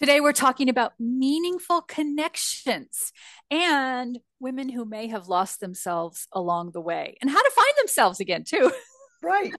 Today, 0.00 0.20
we're 0.20 0.32
talking 0.32 0.68
about 0.68 0.92
meaningful 1.00 1.80
connections 1.80 3.12
and 3.50 4.20
women 4.38 4.68
who 4.68 4.84
may 4.84 5.08
have 5.08 5.26
lost 5.26 5.58
themselves 5.58 6.28
along 6.32 6.70
the 6.70 6.80
way 6.80 7.16
and 7.20 7.28
how 7.28 7.42
to 7.42 7.50
find 7.50 7.72
themselves 7.78 8.20
again, 8.20 8.44
too. 8.44 8.70
Right. 9.20 9.52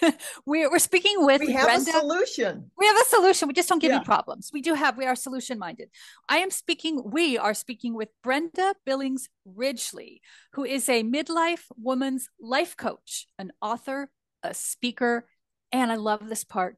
we're, 0.46 0.70
we're 0.70 0.78
speaking 0.78 1.16
with 1.26 1.40
we 1.40 1.52
have 1.52 1.64
Brenda. 1.64 1.90
a 1.90 1.94
solution. 1.94 2.70
We 2.78 2.86
have 2.86 2.96
a 2.96 3.04
solution. 3.06 3.48
We 3.48 3.54
just 3.54 3.68
don't 3.68 3.80
give 3.80 3.90
Yeah. 3.90 3.98
you 3.98 4.04
problems. 4.04 4.50
We 4.52 4.62
do 4.62 4.74
have, 4.74 4.96
we 4.96 5.06
are 5.06 5.16
solution 5.16 5.58
minded. 5.58 5.90
I 6.28 6.38
am 6.38 6.52
speaking, 6.52 7.02
we 7.10 7.36
are 7.36 7.52
speaking 7.52 7.94
with 7.94 8.10
Brenda 8.22 8.76
Billings 8.86 9.28
Ridgely, 9.44 10.22
who 10.52 10.64
is 10.64 10.88
a 10.88 11.02
midlife 11.02 11.64
woman's 11.76 12.28
life 12.40 12.76
coach, 12.76 13.26
an 13.40 13.50
author, 13.60 14.12
a 14.44 14.54
speaker, 14.54 15.26
and 15.72 15.90
I 15.90 15.96
love 15.96 16.28
this 16.28 16.44
part 16.44 16.76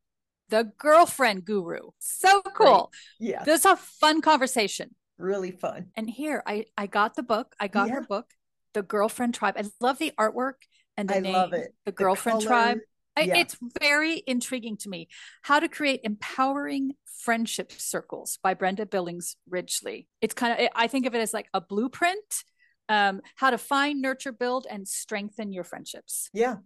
the 0.53 0.71
girlfriend 0.77 1.47
guru. 1.47 1.81
So 1.99 2.43
cool. 2.43 2.93
Yeah. 3.19 3.43
This 3.43 3.61
is 3.61 3.67
a 3.67 3.77
fun 3.77 4.21
conversation. 4.21 4.95
Really 5.19 5.51
fun. 5.51 5.87
And 5.97 6.09
here 6.09 6.43
I 6.47 6.67
I 6.77 6.87
got 6.87 7.17
the 7.17 7.23
book. 7.23 7.55
I 7.59 7.69
got 7.69 7.89
her 7.91 8.03
book, 8.03 8.27
The 8.75 8.83
Girlfriend 8.83 9.35
Tribe. 9.35 9.55
I 9.57 9.65
love 9.81 9.99
the 9.99 10.13
artwork 10.21 10.61
and 10.99 11.09
the 11.09 11.17
I 11.17 11.21
name, 11.21 11.33
love 11.33 11.55
it. 11.55 11.75
The 11.87 11.93
The 11.93 11.97
Girlfriend 11.97 12.41
color, 12.41 12.49
Tribe. 12.49 12.79
I, 13.17 13.23
yeah. 13.23 13.37
It's 13.39 13.57
very 13.81 14.23
intriguing 14.27 14.77
to 14.79 14.91
me. 14.91 15.09
How 15.41 15.59
to 15.59 15.69
create 15.69 16.01
empowering 16.05 16.93
friendship 17.21 17.73
circles 17.73 18.39
by 18.43 18.53
Brenda 18.53 18.85
Billings 18.85 19.37
Ridgely. 19.49 20.07
It's 20.21 20.35
kind 20.35 20.53
of 20.53 20.69
I 20.75 20.87
think 20.87 21.07
of 21.07 21.15
it 21.15 21.21
as 21.21 21.33
like 21.33 21.49
a 21.55 21.63
blueprint. 21.63 22.45
Um, 22.91 23.23
how 23.37 23.49
to 23.49 23.59
find, 23.59 24.03
nurture, 24.03 24.33
build, 24.33 24.67
and 24.69 24.87
strengthen 24.87 25.51
your 25.53 25.65
friendships. 25.65 26.29
Yeah. 26.35 26.57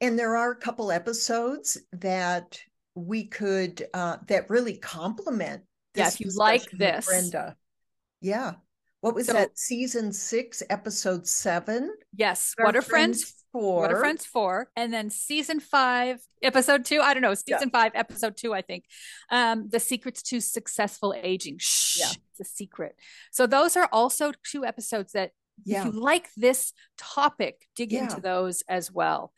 And 0.00 0.18
there 0.18 0.36
are 0.36 0.50
a 0.50 0.56
couple 0.56 0.90
episodes 0.90 1.78
that 1.92 2.58
we 2.94 3.24
could 3.24 3.86
uh 3.94 4.18
that 4.28 4.50
really 4.50 4.76
complement 4.76 5.62
Yeah, 5.94 6.04
this 6.04 6.14
if 6.14 6.20
you 6.20 6.30
like 6.34 6.70
this. 6.72 7.06
Brenda. 7.06 7.56
Yeah. 8.20 8.54
What 9.00 9.14
was 9.14 9.26
So- 9.26 9.32
that? 9.32 9.58
Season 9.58 10.12
six, 10.12 10.62
episode 10.70 11.26
seven. 11.26 11.92
Yes, 12.14 12.54
what 12.58 12.76
are 12.76 12.82
friends? 12.82 13.34
for? 13.52 13.80
What 13.82 13.92
are 13.92 13.98
friends 13.98 14.24
for? 14.24 14.70
And 14.76 14.92
then 14.92 15.10
season 15.10 15.60
five, 15.60 16.20
episode 16.42 16.84
two. 16.86 17.00
I 17.00 17.12
don't 17.12 17.22
know, 17.22 17.34
season 17.34 17.68
five, 17.70 17.92
episode 17.94 18.36
two. 18.36 18.54
I 18.54 18.62
think 18.62 18.84
um, 19.30 19.68
the 19.68 19.80
secrets 19.80 20.22
to 20.24 20.40
successful 20.40 21.14
aging. 21.20 21.56
Shh, 21.58 21.98
Yeah. 22.00 22.12
it's 22.30 22.40
a 22.40 22.44
secret. 22.54 22.94
So 23.30 23.46
those 23.46 23.76
are 23.76 23.88
also 23.92 24.32
two 24.50 24.64
episodes 24.64 25.12
that 25.12 25.32
Yeah. 25.64 25.86
if 25.86 25.92
you 25.94 26.00
like 26.00 26.30
this 26.36 26.72
topic, 26.96 27.66
dig 27.76 27.92
Yeah. 27.92 28.04
into 28.04 28.20
those 28.22 28.62
as 28.68 28.90
well. 28.90 29.32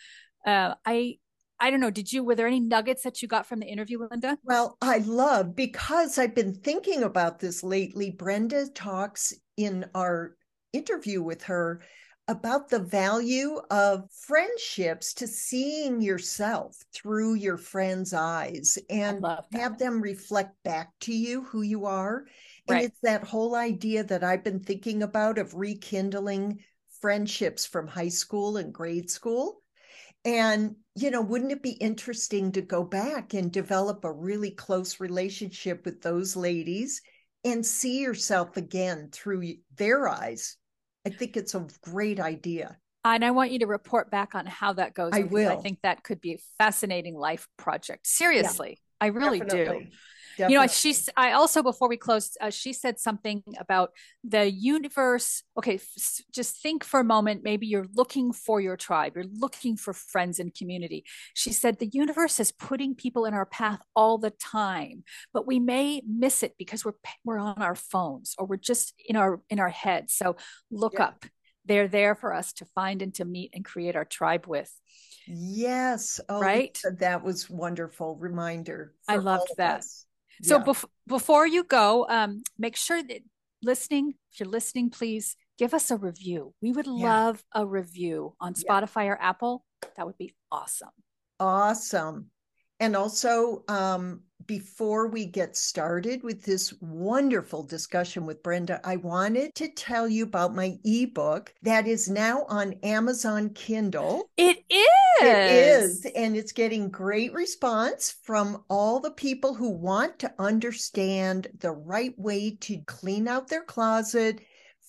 Uh, 0.47 0.75
I 0.85 1.19
I 1.61 1.71
don't 1.71 1.81
know. 1.81 1.91
Did 1.91 2.13
you? 2.13 2.25
Were 2.25 2.35
there 2.35 2.47
any 2.47 2.61
nuggets 2.61 3.03
that 3.05 3.23
you 3.23 3.29
got 3.29 3.47
from 3.47 3.61
the 3.61 3.67
interview, 3.67 3.99
Linda? 4.11 4.39
Well, 4.43 4.77
I 4.83 4.99
love 4.99 5.55
because 5.55 6.19
I've 6.19 6.35
been 6.35 6.55
thinking 6.55 7.03
about 7.03 7.39
this 7.39 7.63
lately. 7.63 8.11
Brenda 8.11 8.69
talks 8.69 9.33
in 9.57 9.87
our 9.95 10.37
interview 10.73 11.23
with 11.23 11.45
her 11.45 11.83
about 12.27 12.71
the 12.71 12.79
value 12.79 13.61
of 13.71 14.11
friendships 14.11 15.13
to 15.15 15.27
seeing 15.27 16.01
yourself 16.01 16.77
through 16.95 17.35
your 17.35 17.59
friends' 17.59 18.15
eyes 18.15 18.79
and 18.89 19.25
have 19.53 19.79
them 19.79 20.01
reflect 20.01 20.55
back 20.65 20.91
to 21.01 21.15
you 21.15 21.43
who 21.45 21.63
you 21.63 21.85
are. 21.85 22.25
And 22.67 22.77
Right. 22.77 22.85
it's 22.85 23.01
that 23.03 23.25
whole 23.25 23.55
idea 23.55 24.05
that 24.05 24.25
I've 24.25 24.43
been 24.43 24.61
thinking 24.61 25.03
about 25.03 25.39
of 25.39 25.55
rekindling 25.55 26.65
friendships 27.01 27.67
from 27.67 27.87
high 27.87 28.09
school 28.09 28.57
and 28.57 28.73
grade 28.73 29.11
school. 29.11 29.63
And, 30.25 30.77
you 30.95 31.11
know, 31.11 31.21
wouldn't 31.21 31.53
it 31.53 31.63
be 31.63 31.73
interesting 31.73 32.53
to 32.53 32.63
go 32.63 32.83
back 32.83 33.35
and 33.35 33.53
develop 33.53 34.05
a 34.05 34.13
really 34.13 34.51
close 34.51 35.01
relationship 35.01 35.85
with 35.85 36.01
those 36.01 36.35
ladies 36.35 37.03
and 37.45 37.65
see 37.65 38.01
yourself 38.01 38.57
again 38.57 39.11
through 39.13 39.55
their 39.77 40.09
eyes? 40.09 40.57
I 41.07 41.11
think 41.11 41.37
it's 41.37 41.55
a 41.55 41.67
great 41.83 42.21
idea. 42.21 42.79
And 43.05 43.23
I 43.23 43.33
want 43.33 43.51
you 43.51 43.59
to 43.59 43.67
report 43.67 44.11
back 44.11 44.35
on 44.35 44.47
how 44.47 44.73
that 44.75 44.95
goes. 44.95 45.11
I 45.13 45.23
because 45.23 45.47
I 45.47 45.57
think 45.57 45.81
that 45.83 46.03
could 46.03 46.23
be 46.23 46.33
a 46.33 46.39
fascinating 46.57 47.15
life 47.15 47.47
project. 47.59 48.07
Seriously, 48.07 48.81
I 48.99 49.09
really 49.09 49.41
do. 49.41 49.83
Definitely. 50.37 50.53
you 50.55 50.61
know 50.61 50.67
she's 50.67 51.09
i 51.17 51.33
also 51.33 51.63
before 51.63 51.89
we 51.89 51.97
closed 51.97 52.37
uh, 52.41 52.51
she 52.51 52.73
said 52.73 52.99
something 52.99 53.43
about 53.59 53.91
the 54.23 54.51
universe 54.51 55.43
okay 55.59 55.75
f- 55.77 56.21
just 56.33 56.61
think 56.63 56.83
for 56.85 57.01
a 57.01 57.05
moment 57.05 57.43
maybe 57.45 57.67
you're 57.67 57.87
looking 57.95 58.33
for 58.33 58.61
your 58.61 58.77
tribe 58.77 59.13
you're 59.15 59.25
looking 59.33 59.77
for 59.77 59.93
friends 59.93 60.39
and 60.41 60.55
community 60.55 61.05
she 61.35 61.53
said 61.53 61.79
the 61.79 61.87
universe 61.93 62.41
is 62.41 62.53
putting 62.53 62.95
people 62.95 63.25
in 63.27 63.35
our 63.35 63.47
path 63.47 63.81
all 63.95 64.19
the 64.19 64.31
time 64.31 65.05
but 65.33 65.47
we 65.47 65.59
may 65.61 66.03
miss 66.09 66.43
it 66.43 66.55
because 66.59 66.85
we're 66.85 66.95
we're 67.25 67.39
on 67.39 67.63
our 67.63 67.75
phones 67.75 68.35
or 68.39 68.47
we're 68.47 68.57
just 68.57 68.95
in 69.07 69.17
our 69.17 69.41
in 69.51 69.59
our 69.61 69.69
heads 69.69 70.13
so 70.15 70.37
look 70.71 70.95
Yeah. 70.95 71.05
up 71.05 71.25
they're 71.67 71.89
there 71.89 72.15
for 72.15 72.35
us 72.35 72.53
to 72.55 72.67
find 72.75 73.01
and 73.01 73.15
to 73.15 73.25
meet 73.25 73.51
and 73.55 73.65
create 73.65 73.97
our 73.97 74.05
tribe 74.05 74.47
with 74.47 74.71
Yes. 75.27 76.21
Oh, 76.29 76.39
Right? 76.39 76.79
That 76.99 77.25
was 77.25 77.49
wonderful 77.49 78.17
reminder. 78.17 78.93
I 79.09 79.17
loved 79.17 79.49
that. 79.57 79.79
us. 79.79 80.04
So 80.43 80.59
Yeah. 80.59 80.65
bef- 80.65 80.89
before 81.07 81.47
you 81.47 81.65
go, 81.65 82.07
um, 82.09 82.43
make 82.59 82.77
sure 82.77 83.03
that 83.03 83.23
listening, 83.63 84.15
if 84.33 84.41
you're 84.41 84.49
listening, 84.49 84.91
please 84.91 85.37
give 85.59 85.73
us 85.73 85.91
a 85.91 85.97
review. 85.97 86.55
We 86.61 86.73
would 86.73 86.87
Yeah. 86.87 86.93
love 86.93 87.45
a 87.53 87.65
review 87.67 88.35
on 88.41 88.55
Yeah. 88.57 88.63
Spotify 88.63 89.07
or 89.07 89.21
Apple. 89.21 89.65
That 89.97 90.07
would 90.07 90.19
be 90.19 90.35
awesome. 90.51 90.91
Awesome. 91.39 92.31
And 92.81 92.97
also, 92.97 93.65
um, 93.69 94.24
before 94.47 95.07
we 95.07 95.27
get 95.27 95.57
started 95.57 96.23
with 96.23 96.43
this 96.43 96.73
wonderful 96.81 97.63
discussion 97.63 98.27
with 98.27 98.43
Brenda, 98.43 98.81
I 98.85 98.97
wanted 98.97 99.55
to 99.55 99.69
tell 99.69 100.09
you 100.09 100.25
about 100.25 100.55
my 100.55 100.79
ebook 100.85 101.55
that 101.63 101.87
is 101.87 102.09
now 102.09 102.45
on 102.49 102.75
Amazon 102.83 103.51
Kindle. 103.51 104.31
It 104.37 104.65
is. 104.69 104.85
It 105.21 105.53
is, 105.53 106.07
and 106.17 106.37
it's 106.37 106.53
getting 106.53 106.91
great 106.91 107.33
response 107.33 108.17
from 108.25 108.65
all 108.69 109.01
the 109.01 109.13
people 109.13 109.55
who 109.55 109.71
want 109.71 110.19
to 110.19 110.35
understand 110.39 111.49
the 111.61 111.71
right 111.71 112.19
way 112.19 112.57
to 112.63 112.83
clean 112.87 113.29
out 113.29 113.49
their 113.49 113.63
closet, 113.63 114.41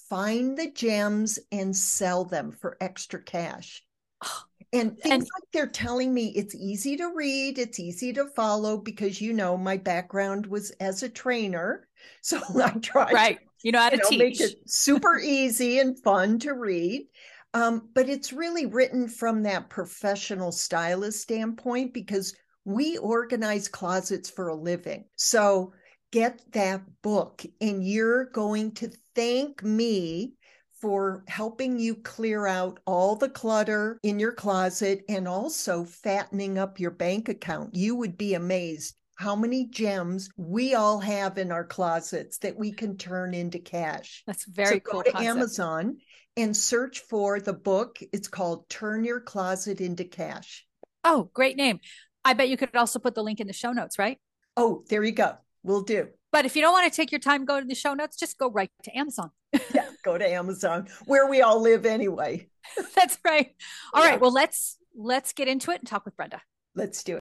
find 0.10 0.58
the 0.58 0.72
gems, 0.72 1.40
and 1.52 1.76
sell 1.76 2.26
them 2.26 2.52
for 2.52 2.78
extra 2.82 3.22
cash. 3.22 3.84
Oh, 4.24 4.44
And 4.76 4.98
things 5.00 5.14
And- 5.14 5.22
like 5.24 5.44
they're 5.54 5.68
telling 5.68 6.14
me 6.14 6.28
it's 6.36 6.56
easy 6.56 6.98
to 6.98 7.12
read, 7.16 7.58
it's 7.58 7.80
easy 7.80 8.14
to 8.14 8.28
follow 8.36 8.78
because 8.78 9.22
you 9.22 9.34
know 9.34 9.58
my 9.58 9.78
background 9.78 10.46
was 10.48 10.72
as 10.80 11.04
a 11.04 11.10
trainer. 11.10 11.88
So 12.22 12.40
I 12.62 12.70
tried 12.72 13.14
Right. 13.14 13.40
You 13.64 13.72
know 13.72 13.80
how 13.80 13.90
to 13.90 13.96
you 13.98 14.04
know, 14.04 14.10
teach. 14.10 14.20
make 14.20 14.40
it 14.42 14.70
super 14.70 15.18
easy 15.20 15.80
and 15.80 15.98
fun 16.04 16.38
to 16.40 16.54
read. 16.54 17.08
Um, 17.56 17.90
but 17.96 18.10
it's 18.10 18.32
really 18.34 18.66
written 18.68 19.08
from 19.08 19.42
that 19.44 19.70
professional 19.70 20.52
stylist 20.52 21.22
standpoint 21.22 21.94
because 21.94 22.36
we 22.66 22.98
organize 22.98 23.68
closets 23.68 24.30
for 24.30 24.50
a 24.50 24.56
living. 24.56 25.06
So 25.16 25.74
get 26.12 26.42
that 26.52 26.82
book, 27.02 27.44
and 27.62 27.84
you're 27.86 28.26
going 28.26 28.74
to 28.74 28.92
thank 29.16 29.64
me 29.64 30.34
for 30.82 31.24
helping 31.28 31.80
you 31.80 31.96
clear 31.96 32.46
out 32.48 32.80
all 32.86 33.16
the 33.16 33.30
clutter 33.30 34.00
in 34.04 34.20
your 34.20 34.34
closet 34.34 35.04
and 35.10 35.28
also 35.28 35.84
fattening 35.84 36.58
up 36.58 36.80
your 36.80 36.92
bank 36.92 37.30
account. 37.30 37.74
You 37.74 37.96
would 37.96 38.18
be 38.18 38.34
amazed 38.34 38.96
how 39.16 39.36
many 39.36 39.68
gems 39.68 40.30
we 40.36 40.76
all 40.76 41.00
have 41.00 41.38
in 41.38 41.52
our 41.52 41.64
closets 41.64 42.38
that 42.40 42.58
we 42.58 42.72
can 42.72 42.98
turn 42.98 43.34
into 43.34 43.60
cash. 43.60 44.24
That's 44.28 44.46
very 44.46 44.76
so 44.76 44.80
cool. 44.82 45.00
Go 45.00 45.04
to 45.04 45.12
concept. 45.12 45.30
Amazon 45.30 45.98
and 46.36 46.56
search 46.56 47.00
for 47.00 47.40
the 47.40 47.54
book. 47.54 48.00
It's 48.12 48.28
called 48.28 48.68
Turn 48.68 49.06
Your 49.06 49.22
Closet 49.22 49.80
into 49.80 50.04
Cash. 50.04 50.66
Oh, 51.06 51.30
great 51.34 51.56
name. 51.56 51.80
I 52.26 52.34
bet 52.34 52.50
you 52.50 52.58
could 52.58 52.76
also 52.76 53.00
put 53.00 53.16
the 53.16 53.24
link 53.24 53.40
in 53.40 53.48
the 53.48 53.54
show 53.54 53.72
notes, 53.72 53.98
right? 53.98 54.18
Oh, 54.58 54.84
there 54.90 55.04
you 55.04 55.14
go. 55.14 55.38
We'll 55.64 55.84
do. 55.84 56.10
But 56.32 56.46
if 56.46 56.56
you 56.58 56.62
don't 56.62 56.74
want 56.74 56.92
to 56.92 56.96
take 56.96 57.12
your 57.12 57.20
time, 57.20 57.46
go 57.46 57.60
to 57.62 57.66
the 57.66 57.76
show 57.76 57.94
notes, 57.94 58.18
just 58.18 58.38
go 58.38 58.52
right 58.52 58.70
to 58.84 58.98
Amazon. 58.98 59.32
Yeah, 59.74 59.85
go 60.06 60.18
to 60.18 60.26
Amazon 60.30 60.88
where 61.06 61.28
we 61.28 61.42
all 61.42 61.60
live 61.60 61.86
anyway. 61.86 62.48
That's 62.96 63.18
right. 63.26 63.54
All 63.94 64.04
Yeah. 64.04 64.12
right. 64.12 64.22
Well, 64.22 64.32
let's 64.32 64.78
let's 64.96 65.34
get 65.34 65.48
into 65.50 65.72
it 65.72 65.80
and 65.80 65.88
talk 65.88 66.06
with 66.06 66.16
Brenda. 66.16 66.42
Let's 66.76 67.04
do 67.04 67.18
it. 67.18 67.22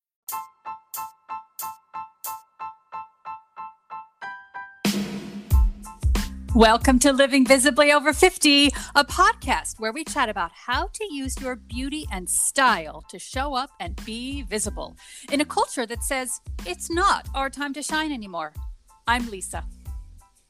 Welcome 6.55 6.99
to 6.99 7.13
Living 7.13 7.45
Visibly 7.45 7.93
Over 7.93 8.11
50, 8.11 8.67
a 8.95 9.05
podcast 9.05 9.79
where 9.79 9.93
we 9.93 10.03
chat 10.03 10.27
about 10.27 10.51
how 10.53 10.87
to 10.87 11.07
use 11.09 11.39
your 11.39 11.55
beauty 11.55 12.05
and 12.11 12.29
style 12.29 13.05
to 13.07 13.17
show 13.17 13.53
up 13.53 13.69
and 13.79 13.95
be 14.03 14.41
visible 14.41 14.97
in 15.31 15.39
a 15.39 15.45
culture 15.45 15.85
that 15.85 16.03
says 16.03 16.41
it's 16.65 16.91
not 16.91 17.29
our 17.33 17.49
time 17.49 17.73
to 17.75 17.81
shine 17.81 18.11
anymore. 18.11 18.51
I'm 19.07 19.29
Lisa. 19.29 19.63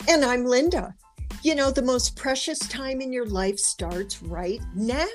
And 0.09 0.25
I'm 0.25 0.43
Linda. 0.43 0.95
You 1.43 1.53
know, 1.53 1.69
the 1.69 1.83
most 1.83 2.15
precious 2.15 2.57
time 2.57 2.99
in 2.99 3.13
your 3.13 3.27
life 3.27 3.59
starts 3.59 4.23
right 4.23 4.61
now. 4.73 5.05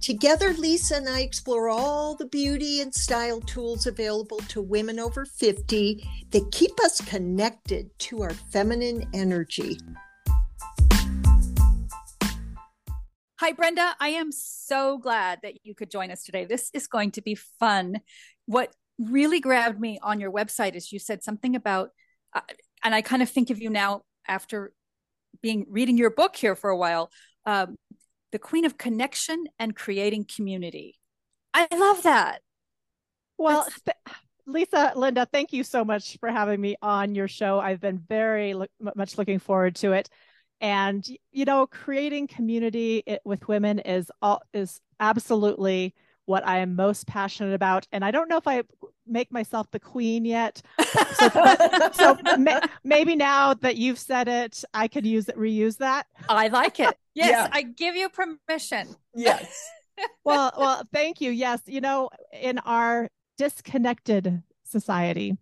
Together, 0.00 0.52
Lisa 0.52 0.96
and 0.96 1.08
I 1.08 1.20
explore 1.20 1.68
all 1.68 2.14
the 2.14 2.26
beauty 2.26 2.80
and 2.80 2.94
style 2.94 3.40
tools 3.40 3.86
available 3.86 4.38
to 4.48 4.60
women 4.60 5.00
over 5.00 5.24
50 5.24 6.06
that 6.30 6.52
keep 6.52 6.78
us 6.80 7.00
connected 7.00 7.90
to 8.00 8.22
our 8.22 8.34
feminine 8.52 9.08
energy. 9.14 9.78
Hi, 13.40 13.52
Brenda. 13.52 13.94
I 14.00 14.10
am 14.10 14.32
so 14.32 14.98
glad 14.98 15.40
that 15.42 15.64
you 15.64 15.74
could 15.74 15.90
join 15.90 16.10
us 16.10 16.24
today. 16.24 16.44
This 16.44 16.70
is 16.72 16.86
going 16.86 17.12
to 17.12 17.22
be 17.22 17.34
fun. 17.34 18.00
What 18.46 18.72
really 18.98 19.40
grabbed 19.40 19.80
me 19.80 19.98
on 20.02 20.20
your 20.20 20.32
website 20.32 20.74
is 20.74 20.92
you 20.92 20.98
said 20.98 21.22
something 21.22 21.56
about, 21.56 21.90
uh, 22.34 22.40
and 22.84 22.94
I 22.94 23.02
kind 23.02 23.22
of 23.22 23.30
think 23.30 23.50
of 23.50 23.60
you 23.60 23.70
now 23.70 24.02
after 24.28 24.72
being 25.42 25.66
reading 25.68 25.98
your 25.98 26.10
book 26.10 26.36
here 26.36 26.56
for 26.56 26.70
a 26.70 26.76
while. 26.76 27.10
Um, 27.44 27.76
the 28.36 28.40
queen 28.40 28.66
of 28.66 28.76
connection 28.76 29.46
and 29.58 29.74
creating 29.74 30.22
community. 30.22 30.98
I 31.54 31.66
love 31.72 32.02
that. 32.02 32.42
Well, 33.38 33.66
th- 33.86 33.96
Lisa, 34.46 34.92
Linda, 34.94 35.26
thank 35.32 35.54
you 35.54 35.64
so 35.64 35.86
much 35.86 36.18
for 36.20 36.28
having 36.28 36.60
me 36.60 36.76
on 36.82 37.14
your 37.14 37.28
show. 37.28 37.58
I've 37.58 37.80
been 37.80 37.98
very 37.98 38.52
lo- 38.52 38.66
much 38.94 39.16
looking 39.16 39.38
forward 39.38 39.74
to 39.76 39.92
it. 39.92 40.10
And 40.60 41.02
you 41.32 41.46
know, 41.46 41.66
creating 41.66 42.26
community 42.26 43.04
with 43.24 43.48
women 43.48 43.78
is 43.78 44.10
all 44.20 44.42
is 44.52 44.82
absolutely 45.00 45.94
what 46.26 46.46
I 46.46 46.58
am 46.58 46.76
most 46.76 47.06
passionate 47.06 47.54
about. 47.54 47.86
And 47.92 48.04
I 48.04 48.10
don't 48.10 48.28
know 48.28 48.36
if 48.36 48.46
I 48.46 48.62
make 49.06 49.32
myself 49.32 49.70
the 49.70 49.80
queen 49.80 50.24
yet. 50.24 50.60
So, 51.14 51.28
so 51.92 52.18
ma- 52.38 52.60
maybe 52.84 53.16
now 53.16 53.54
that 53.54 53.76
you've 53.76 53.98
said 53.98 54.28
it, 54.28 54.64
I 54.74 54.88
could 54.88 55.06
use 55.06 55.28
it, 55.28 55.36
reuse 55.36 55.78
that. 55.78 56.06
I 56.28 56.48
like 56.48 56.78
it. 56.80 56.96
Yes, 57.16 57.30
yeah. 57.30 57.48
I 57.50 57.62
give 57.62 57.96
you 57.96 58.10
permission. 58.10 58.94
Yes. 59.14 59.70
well, 60.24 60.52
well, 60.58 60.82
thank 60.92 61.22
you. 61.22 61.30
Yes, 61.30 61.62
you 61.64 61.80
know, 61.80 62.10
in 62.30 62.58
our 62.58 63.08
disconnected 63.38 64.42
society, 64.64 65.38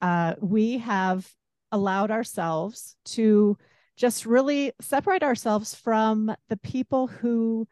uh, 0.00 0.34
we 0.40 0.78
have 0.78 1.28
allowed 1.72 2.12
ourselves 2.12 2.94
to 3.04 3.58
just 3.96 4.26
really 4.26 4.72
separate 4.80 5.24
ourselves 5.24 5.74
from 5.74 6.32
the 6.48 6.56
people 6.58 7.08
who 7.08 7.66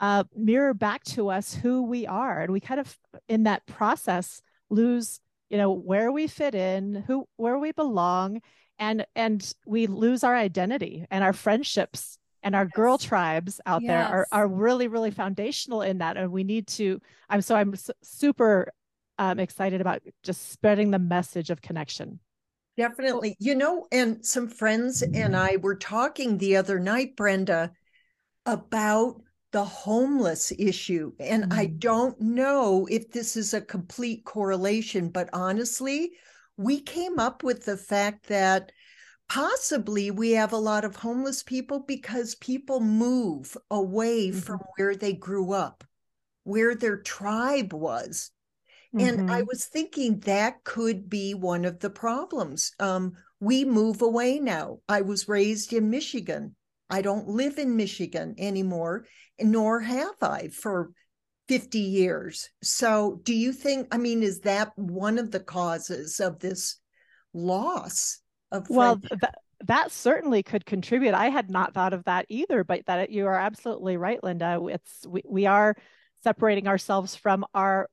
uh, 0.00 0.24
mirror 0.34 0.74
back 0.74 1.04
to 1.04 1.28
us 1.28 1.54
who 1.54 1.82
we 1.84 2.06
are, 2.06 2.40
and 2.40 2.52
we 2.52 2.60
kind 2.60 2.80
of, 2.80 2.98
in 3.28 3.44
that 3.44 3.66
process, 3.66 4.42
lose, 4.70 5.20
you 5.48 5.58
know, 5.58 5.72
where 5.72 6.10
we 6.10 6.26
fit 6.26 6.54
in, 6.54 7.04
who, 7.06 7.26
where 7.36 7.58
we 7.58 7.72
belong, 7.72 8.40
and 8.80 9.06
and 9.14 9.52
we 9.66 9.86
lose 9.86 10.24
our 10.24 10.34
identity 10.34 11.06
and 11.10 11.22
our 11.22 11.34
friendships 11.34 12.18
and 12.42 12.56
our 12.56 12.64
yes. 12.64 12.72
girl 12.74 12.98
tribes 12.98 13.60
out 13.66 13.82
yes. 13.82 13.90
there 13.90 14.04
are, 14.04 14.26
are 14.32 14.48
really 14.48 14.88
really 14.88 15.10
foundational 15.10 15.82
in 15.82 15.98
that 15.98 16.16
and 16.16 16.32
we 16.32 16.42
need 16.42 16.66
to 16.66 17.00
i'm 17.28 17.42
so 17.42 17.54
i'm 17.54 17.74
super 18.02 18.72
um, 19.18 19.38
excited 19.38 19.80
about 19.82 20.00
just 20.22 20.50
spreading 20.50 20.90
the 20.90 20.98
message 20.98 21.50
of 21.50 21.60
connection 21.60 22.18
definitely 22.76 23.36
you 23.38 23.54
know 23.54 23.86
and 23.92 24.24
some 24.24 24.48
friends 24.48 25.02
and 25.02 25.36
i 25.36 25.56
were 25.56 25.76
talking 25.76 26.38
the 26.38 26.56
other 26.56 26.80
night 26.80 27.14
brenda 27.16 27.70
about 28.46 29.20
the 29.52 29.64
homeless 29.64 30.52
issue 30.58 31.12
and 31.18 31.44
mm-hmm. 31.44 31.58
i 31.58 31.66
don't 31.66 32.20
know 32.20 32.86
if 32.90 33.10
this 33.10 33.36
is 33.36 33.52
a 33.52 33.60
complete 33.60 34.24
correlation 34.24 35.08
but 35.08 35.28
honestly 35.32 36.12
we 36.56 36.80
came 36.80 37.18
up 37.18 37.42
with 37.42 37.64
the 37.64 37.76
fact 37.76 38.26
that 38.26 38.70
possibly 39.30 40.10
we 40.10 40.32
have 40.32 40.52
a 40.52 40.58
lot 40.58 40.84
of 40.84 40.96
homeless 40.96 41.42
people 41.42 41.80
because 41.80 42.34
people 42.34 42.80
move 42.80 43.56
away 43.70 44.28
mm-hmm. 44.28 44.38
from 44.40 44.60
where 44.76 44.94
they 44.94 45.12
grew 45.12 45.52
up, 45.52 45.84
where 46.42 46.74
their 46.74 46.98
tribe 46.98 47.72
was. 47.72 48.32
Mm-hmm. 48.94 49.08
And 49.08 49.30
I 49.30 49.38
mm-hmm. 49.38 49.46
was 49.46 49.66
thinking 49.66 50.18
that 50.20 50.64
could 50.64 51.08
be 51.08 51.32
one 51.32 51.64
of 51.64 51.78
the 51.78 51.90
problems. 51.90 52.72
Um, 52.80 53.12
we 53.38 53.64
move 53.64 54.02
away 54.02 54.40
now. 54.40 54.80
I 54.88 55.00
was 55.00 55.28
raised 55.28 55.72
in 55.72 55.88
Michigan. 55.88 56.56
I 56.90 57.02
don't 57.02 57.28
live 57.28 57.58
in 57.58 57.76
Michigan 57.76 58.34
anymore, 58.38 59.04
nor 59.40 59.80
have 59.80 60.16
I 60.22 60.48
for 60.48 60.90
50 61.48 61.78
years. 61.78 62.48
So, 62.62 63.20
do 63.24 63.34
you 63.34 63.52
think, 63.52 63.88
I 63.92 63.98
mean, 63.98 64.22
is 64.22 64.40
that 64.40 64.72
one 64.76 65.18
of 65.18 65.30
the 65.30 65.40
causes 65.40 66.20
of 66.20 66.38
this 66.38 66.76
loss? 67.32 68.20
of 68.52 68.68
well 68.68 68.98
th- 68.98 69.32
that 69.66 69.90
certainly 69.90 70.42
could 70.42 70.64
contribute 70.64 71.14
i 71.14 71.28
had 71.28 71.50
not 71.50 71.74
thought 71.74 71.92
of 71.92 72.04
that 72.04 72.26
either 72.28 72.64
but 72.64 72.84
that 72.86 73.10
you 73.10 73.26
are 73.26 73.38
absolutely 73.38 73.96
right 73.96 74.22
linda 74.22 74.60
it's 74.68 75.06
we, 75.06 75.22
we 75.28 75.46
are 75.46 75.74
separating 76.22 76.68
ourselves 76.68 77.14
from 77.14 77.44
our 77.54 77.88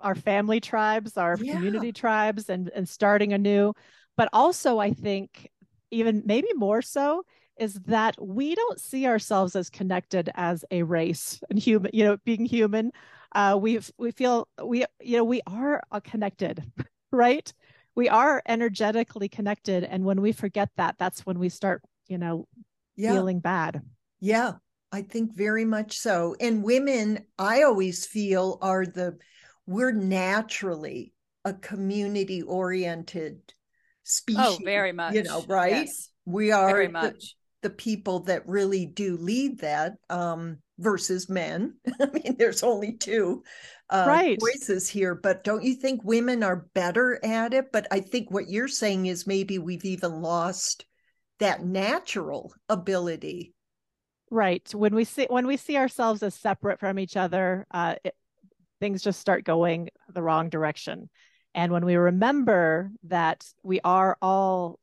our 0.00 0.14
family 0.14 0.60
tribes 0.60 1.16
our 1.16 1.36
yeah. 1.40 1.54
community 1.54 1.92
tribes 1.92 2.48
and 2.48 2.70
and 2.74 2.88
starting 2.88 3.32
anew 3.32 3.72
but 4.16 4.28
also 4.32 4.78
i 4.78 4.92
think 4.92 5.50
even 5.90 6.22
maybe 6.24 6.48
more 6.54 6.82
so 6.82 7.22
is 7.60 7.74
that 7.86 8.16
we 8.20 8.54
don't 8.54 8.80
see 8.80 9.06
ourselves 9.06 9.54
as 9.54 9.68
connected 9.68 10.30
as 10.34 10.64
a 10.70 10.82
race 10.82 11.40
and 11.50 11.58
human 11.58 11.90
you 11.94 12.04
know 12.04 12.16
being 12.24 12.46
human. 12.46 12.90
Uh 13.32 13.58
we 13.60 13.78
we 13.98 14.10
feel 14.10 14.48
we 14.64 14.86
you 15.00 15.18
know 15.18 15.24
we 15.24 15.42
are 15.46 15.82
connected 16.02 16.64
right? 17.12 17.52
We 17.94 18.08
are 18.08 18.42
energetically 18.48 19.28
connected 19.28 19.84
and 19.84 20.04
when 20.04 20.20
we 20.20 20.32
forget 20.32 20.70
that 20.76 20.96
that's 20.98 21.26
when 21.26 21.38
we 21.38 21.50
start 21.50 21.82
you 22.08 22.18
know 22.18 22.48
yeah. 22.96 23.12
feeling 23.12 23.40
bad. 23.40 23.82
Yeah 24.20 24.52
i 24.92 25.02
think 25.02 25.36
very 25.36 25.64
much 25.64 25.98
so. 25.98 26.34
And 26.40 26.64
women 26.64 27.26
i 27.38 27.62
always 27.62 28.06
feel 28.06 28.58
are 28.60 28.86
the 28.86 29.18
we're 29.66 29.92
naturally 29.92 31.12
a 31.44 31.54
community 31.54 32.42
oriented 32.42 33.38
species 34.02 34.42
oh 34.44 34.58
very 34.64 34.92
much 34.92 35.14
you 35.14 35.22
know 35.22 35.44
right? 35.46 35.86
Yes. 35.86 36.10
we 36.24 36.50
are 36.50 36.68
very 36.68 36.88
much 36.88 37.36
the, 37.62 37.70
people 37.70 38.20
that 38.20 38.46
really 38.48 38.86
do 38.86 39.16
lead 39.16 39.60
that 39.60 39.94
um 40.08 40.58
versus 40.78 41.28
men. 41.28 41.74
I 42.00 42.06
mean, 42.06 42.36
there's 42.38 42.62
only 42.62 42.96
two 42.96 43.44
uh, 43.90 44.04
right. 44.08 44.38
voices 44.40 44.88
here, 44.88 45.14
but 45.14 45.44
don't 45.44 45.62
you 45.62 45.74
think 45.74 46.02
women 46.02 46.42
are 46.42 46.66
better 46.74 47.18
at 47.24 47.54
it? 47.54 47.70
But 47.72 47.86
I 47.90 48.00
think 48.00 48.30
what 48.30 48.48
you're 48.48 48.68
saying 48.68 49.06
is 49.06 49.26
maybe 49.26 49.58
we've 49.58 49.84
even 49.84 50.22
lost 50.22 50.86
that 51.38 51.64
natural 51.64 52.52
ability. 52.68 53.54
Right. 54.30 54.68
When 54.74 54.94
we 54.94 55.04
see 55.04 55.26
when 55.28 55.46
we 55.46 55.56
see 55.56 55.76
ourselves 55.76 56.22
as 56.22 56.34
separate 56.34 56.78
from 56.78 56.98
each 56.98 57.16
other, 57.16 57.66
uh, 57.72 57.96
it, 58.04 58.14
things 58.80 59.02
just 59.02 59.20
start 59.20 59.44
going 59.44 59.90
the 60.08 60.22
wrong 60.22 60.48
direction. 60.48 61.10
And 61.54 61.72
when 61.72 61.84
we 61.84 61.96
remember 61.96 62.92
that 63.04 63.44
we 63.62 63.80
are 63.82 64.16
all 64.22 64.78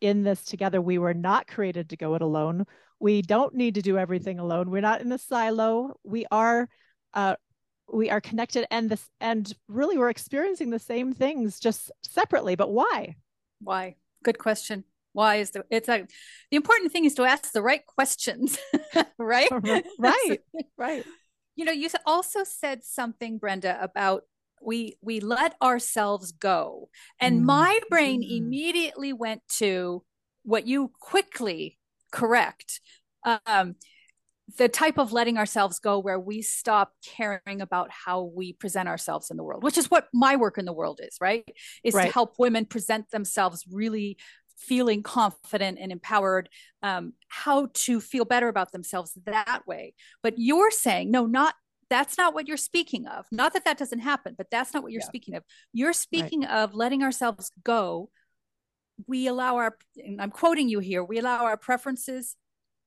in 0.00 0.22
this 0.22 0.44
together, 0.44 0.80
we 0.80 0.98
were 0.98 1.14
not 1.14 1.46
created 1.46 1.90
to 1.90 1.96
go 1.96 2.14
it 2.14 2.22
alone 2.22 2.66
we 2.98 3.22
don't 3.22 3.54
need 3.54 3.74
to 3.74 3.82
do 3.82 3.98
everything 3.98 4.38
alone. 4.38 4.70
We're 4.70 4.80
not 4.80 5.00
in 5.00 5.12
a 5.12 5.18
silo. 5.18 5.94
We 6.02 6.26
are 6.30 6.68
uh, 7.14 7.36
we 7.92 8.10
are 8.10 8.20
connected 8.20 8.66
and 8.70 8.90
this 8.90 9.08
and 9.20 9.52
really 9.68 9.98
we're 9.98 10.10
experiencing 10.10 10.70
the 10.70 10.78
same 10.78 11.12
things 11.12 11.60
just 11.60 11.90
separately. 12.02 12.56
But 12.56 12.70
why? 12.70 13.16
Why? 13.60 13.96
Good 14.24 14.38
question. 14.38 14.84
Why 15.12 15.36
is 15.36 15.50
the 15.50 15.64
it's 15.70 15.88
a 15.88 16.06
the 16.50 16.56
important 16.56 16.92
thing 16.92 17.04
is 17.04 17.14
to 17.14 17.24
ask 17.24 17.52
the 17.52 17.62
right 17.62 17.84
questions, 17.86 18.58
right? 19.18 19.48
right. 19.98 20.38
right. 20.78 21.04
You 21.54 21.64
know, 21.64 21.72
you 21.72 21.88
also 22.04 22.44
said 22.44 22.84
something, 22.84 23.38
Brenda, 23.38 23.78
about 23.82 24.24
we 24.66 24.98
we 25.00 25.20
let 25.20 25.54
ourselves 25.62 26.32
go 26.32 26.88
and 27.20 27.40
mm. 27.40 27.44
my 27.44 27.80
brain 27.88 28.22
mm. 28.22 28.36
immediately 28.38 29.12
went 29.12 29.40
to 29.48 30.02
what 30.42 30.66
you 30.66 30.92
quickly 31.00 31.78
correct. 32.12 32.80
Um, 33.46 33.76
the 34.58 34.68
type 34.68 34.98
of 34.98 35.12
letting 35.12 35.38
ourselves 35.38 35.80
go 35.80 35.98
where 35.98 36.20
we 36.20 36.40
stop 36.40 36.92
caring 37.04 37.60
about 37.60 37.90
how 37.90 38.22
we 38.22 38.52
present 38.52 38.88
ourselves 38.88 39.30
in 39.30 39.36
the 39.36 39.42
world, 39.42 39.64
which 39.64 39.76
is 39.76 39.90
what 39.90 40.06
my 40.14 40.36
work 40.36 40.56
in 40.56 40.64
the 40.64 40.72
world 40.72 41.00
is, 41.02 41.16
right? 41.20 41.44
Is 41.82 41.94
right. 41.94 42.06
to 42.06 42.12
help 42.12 42.34
women 42.38 42.64
present 42.64 43.10
themselves 43.10 43.64
really 43.70 44.16
feeling 44.56 45.02
confident 45.02 45.78
and 45.80 45.92
empowered, 45.92 46.48
um, 46.82 47.12
how 47.28 47.68
to 47.74 48.00
feel 48.00 48.24
better 48.24 48.48
about 48.48 48.72
themselves 48.72 49.12
that 49.26 49.62
way. 49.66 49.94
But 50.22 50.34
you're 50.38 50.70
saying, 50.70 51.10
no, 51.10 51.26
not 51.26 51.54
that's 51.88 52.18
not 52.18 52.34
what 52.34 52.48
you're 52.48 52.56
speaking 52.56 53.06
of. 53.06 53.26
Not 53.30 53.52
that 53.52 53.64
that 53.64 53.78
doesn't 53.78 54.00
happen, 54.00 54.34
but 54.36 54.48
that's 54.50 54.74
not 54.74 54.82
what 54.82 54.92
you're 54.92 55.00
yeah. 55.02 55.06
speaking 55.06 55.34
of. 55.34 55.44
You're 55.72 55.92
speaking 55.92 56.40
right. 56.40 56.50
of 56.50 56.74
letting 56.74 57.02
ourselves 57.02 57.50
go 57.64 58.10
we 59.06 59.26
allow 59.26 59.56
our, 59.56 59.76
I'm 60.18 60.30
quoting 60.30 60.68
you 60.68 60.78
here, 60.78 61.04
we 61.04 61.18
allow 61.18 61.44
our 61.44 61.56
preferences, 61.56 62.36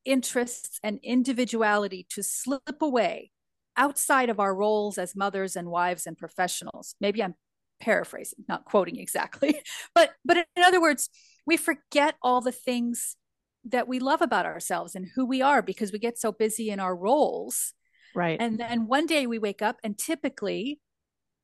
interests, 0.05 0.79
and 0.83 0.99
individuality 1.03 2.07
to 2.11 2.23
slip 2.23 2.81
away 2.81 3.31
outside 3.77 4.29
of 4.29 4.39
our 4.39 4.55
roles 4.55 4.97
as 4.97 5.15
mothers 5.15 5.55
and 5.55 5.69
wives 5.69 6.07
and 6.07 6.17
professionals. 6.17 6.95
Maybe 6.99 7.23
I'm 7.23 7.35
paraphrasing, 7.79 8.45
not 8.47 8.65
quoting 8.65 8.97
exactly, 8.97 9.61
but 9.95 10.11
but 10.25 10.37
in 10.37 10.63
other 10.63 10.81
words, 10.81 11.09
we 11.45 11.57
forget 11.57 12.15
all 12.21 12.41
the 12.41 12.51
things 12.51 13.15
that 13.65 13.87
we 13.87 13.99
love 13.99 14.21
about 14.21 14.45
ourselves 14.45 14.95
and 14.95 15.07
who 15.15 15.25
we 15.25 15.41
are 15.41 15.61
because 15.61 15.91
we 15.91 15.99
get 15.99 16.17
so 16.17 16.31
busy 16.31 16.69
in 16.69 16.79
our 16.79 16.95
roles. 16.95 17.73
Right. 18.15 18.39
And 18.39 18.57
then 18.57 18.87
one 18.87 19.05
day 19.05 19.27
we 19.27 19.39
wake 19.39 19.61
up 19.61 19.77
and 19.83 19.97
typically 19.97 20.79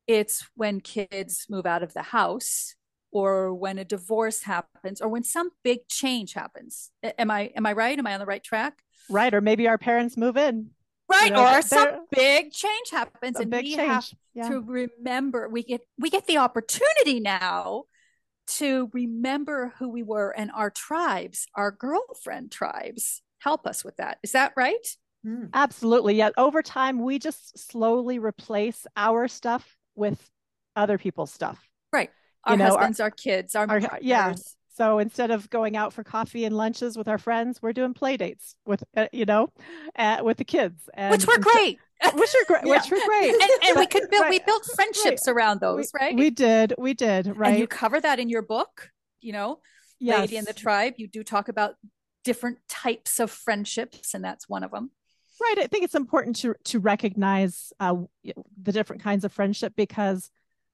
it's 0.06 0.46
when 0.54 0.80
kids 0.80 1.46
move 1.48 1.66
out 1.66 1.82
of 1.82 1.94
the 1.94 2.02
house 2.02 2.74
or 3.10 3.54
when 3.54 3.78
a 3.78 3.84
divorce 3.84 4.42
happens 4.42 5.00
or 5.00 5.08
when 5.08 5.24
some 5.24 5.50
big 5.62 5.88
change 5.88 6.34
happens. 6.34 6.90
Am 7.02 7.30
I 7.30 7.52
am 7.56 7.66
I 7.66 7.72
right? 7.72 7.98
Am 7.98 8.06
I 8.06 8.14
on 8.14 8.20
the 8.20 8.26
right 8.26 8.42
track? 8.42 8.74
Right. 9.08 9.32
Or 9.32 9.40
maybe 9.40 9.68
our 9.68 9.78
parents 9.78 10.16
move 10.16 10.36
in. 10.36 10.70
Right. 11.08 11.26
You 11.26 11.32
know, 11.32 11.56
or 11.56 11.62
some 11.62 12.06
big 12.10 12.52
change 12.52 12.90
happens 12.90 13.38
and 13.38 13.52
we 13.52 13.76
change. 13.76 13.88
have 13.88 14.08
yeah. 14.34 14.48
to 14.48 14.60
remember 14.60 15.48
we 15.48 15.62
get 15.62 15.82
we 15.98 16.10
get 16.10 16.26
the 16.26 16.38
opportunity 16.38 17.20
now 17.20 17.84
to 18.46 18.90
remember 18.92 19.74
who 19.78 19.88
we 19.88 20.02
were 20.02 20.30
and 20.30 20.50
our 20.52 20.70
tribes, 20.70 21.46
our 21.54 21.70
girlfriend 21.70 22.52
tribes 22.52 23.22
help 23.38 23.66
us 23.66 23.84
with 23.84 23.96
that. 23.96 24.18
Is 24.22 24.32
that 24.32 24.52
right? 24.56 24.86
Mm. 25.24 25.50
Absolutely. 25.52 26.16
Yeah. 26.16 26.30
Over 26.36 26.62
time, 26.62 27.02
we 27.02 27.18
just 27.18 27.58
slowly 27.70 28.18
replace 28.18 28.86
our 28.96 29.28
stuff 29.28 29.76
with 29.94 30.30
other 30.74 30.98
people's 30.98 31.32
stuff. 31.32 31.68
Right. 31.92 32.10
Our 32.44 32.54
you 32.54 32.58
know, 32.58 32.64
husbands, 32.76 33.00
our, 33.00 33.06
our 33.06 33.10
kids, 33.10 33.54
our, 33.54 33.68
our 33.68 33.98
yeah. 34.00 34.34
So 34.76 34.98
instead 34.98 35.30
of 35.30 35.48
going 35.48 35.74
out 35.74 35.94
for 35.94 36.04
coffee 36.04 36.44
and 36.44 36.54
lunches 36.54 36.98
with 36.98 37.08
our 37.08 37.16
friends, 37.16 37.62
we're 37.62 37.72
doing 37.72 37.94
play 37.94 38.18
dates 38.18 38.54
with, 38.66 38.84
uh, 38.94 39.06
you 39.10 39.24
know, 39.24 39.48
uh, 39.98 40.18
with 40.22 40.36
the 40.36 40.44
kids, 40.44 40.88
and, 40.92 41.10
which 41.10 41.26
were 41.26 41.38
great. 41.38 41.78
which 42.14 42.34
are 42.34 42.44
great. 42.46 42.62
yeah. 42.66 42.72
Which 42.72 42.90
were 42.90 43.06
great. 43.06 43.32
And, 43.32 43.42
and 43.42 43.74
but, 43.74 43.78
we 43.78 43.86
could 43.86 44.10
build, 44.10 44.22
right. 44.22 44.30
we 44.30 44.38
built 44.40 44.66
friendships 44.74 45.26
right. 45.26 45.34
around 45.34 45.60
those, 45.60 45.90
we, 45.94 45.98
right? 45.98 46.14
We 46.14 46.28
did, 46.28 46.74
we 46.76 46.92
did, 46.92 47.38
right? 47.38 47.52
And 47.52 47.58
you 47.58 47.66
cover 47.66 47.98
that 48.00 48.18
in 48.18 48.28
your 48.28 48.42
book, 48.42 48.90
you 49.22 49.32
know, 49.32 49.60
yes. 49.98 50.20
Lady 50.20 50.36
and 50.36 50.46
the 50.46 50.52
Tribe. 50.52 50.94
You 50.98 51.08
do 51.08 51.24
talk 51.24 51.48
about 51.48 51.76
different 52.22 52.58
types 52.68 53.18
of 53.18 53.30
friendships, 53.30 54.12
and 54.12 54.22
that's 54.22 54.46
one 54.46 54.62
of 54.62 54.72
them. 54.72 54.90
Right. 55.40 55.58
I 55.58 55.66
think 55.66 55.84
it's 55.84 55.94
important 55.94 56.36
to 56.36 56.54
to 56.64 56.78
recognize 56.78 57.72
uh, 57.78 57.96
the 58.62 58.72
different 58.72 59.02
kinds 59.02 59.24
of 59.24 59.32
friendship 59.32 59.74
because, 59.76 60.30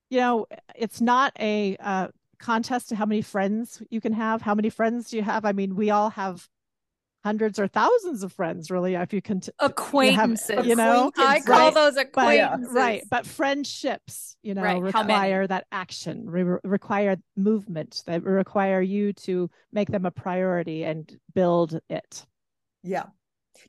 you 0.08 0.18
know, 0.18 0.46
it's 0.74 1.00
not 1.00 1.32
a 1.40 1.76
uh, 1.80 2.08
contest 2.38 2.90
to 2.90 2.96
how 2.96 3.06
many 3.06 3.22
friends 3.22 3.82
you 3.90 4.00
can 4.00 4.12
have. 4.12 4.42
How 4.42 4.54
many 4.54 4.70
friends 4.70 5.10
do 5.10 5.16
you 5.16 5.22
have? 5.22 5.44
I 5.44 5.52
mean, 5.52 5.74
we 5.74 5.90
all 5.90 6.10
have 6.10 6.48
hundreds 7.24 7.58
or 7.58 7.68
thousands 7.68 8.22
of 8.22 8.32
friends, 8.32 8.70
really, 8.70 8.94
if 8.94 9.12
you 9.12 9.22
can. 9.22 9.40
T- 9.40 9.52
acquaintances, 9.58 10.48
you, 10.50 10.56
have, 10.56 10.66
you 10.66 10.76
know, 10.76 11.12
I 11.16 11.40
call 11.40 11.58
right. 11.58 11.74
those 11.74 11.96
acquaintances. 11.96 12.68
But, 12.72 12.80
right, 12.80 13.02
but 13.10 13.26
friendships, 13.26 14.36
you 14.42 14.54
know, 14.54 14.62
right. 14.62 14.82
require 14.82 15.46
that 15.46 15.66
action, 15.72 16.28
re- 16.28 16.58
require 16.64 17.16
movement, 17.36 18.02
that 18.06 18.24
require 18.24 18.80
you 18.80 19.12
to 19.12 19.50
make 19.72 19.88
them 19.88 20.04
a 20.04 20.10
priority 20.10 20.84
and 20.84 21.16
build 21.34 21.80
it. 21.88 22.26
Yeah. 22.82 23.04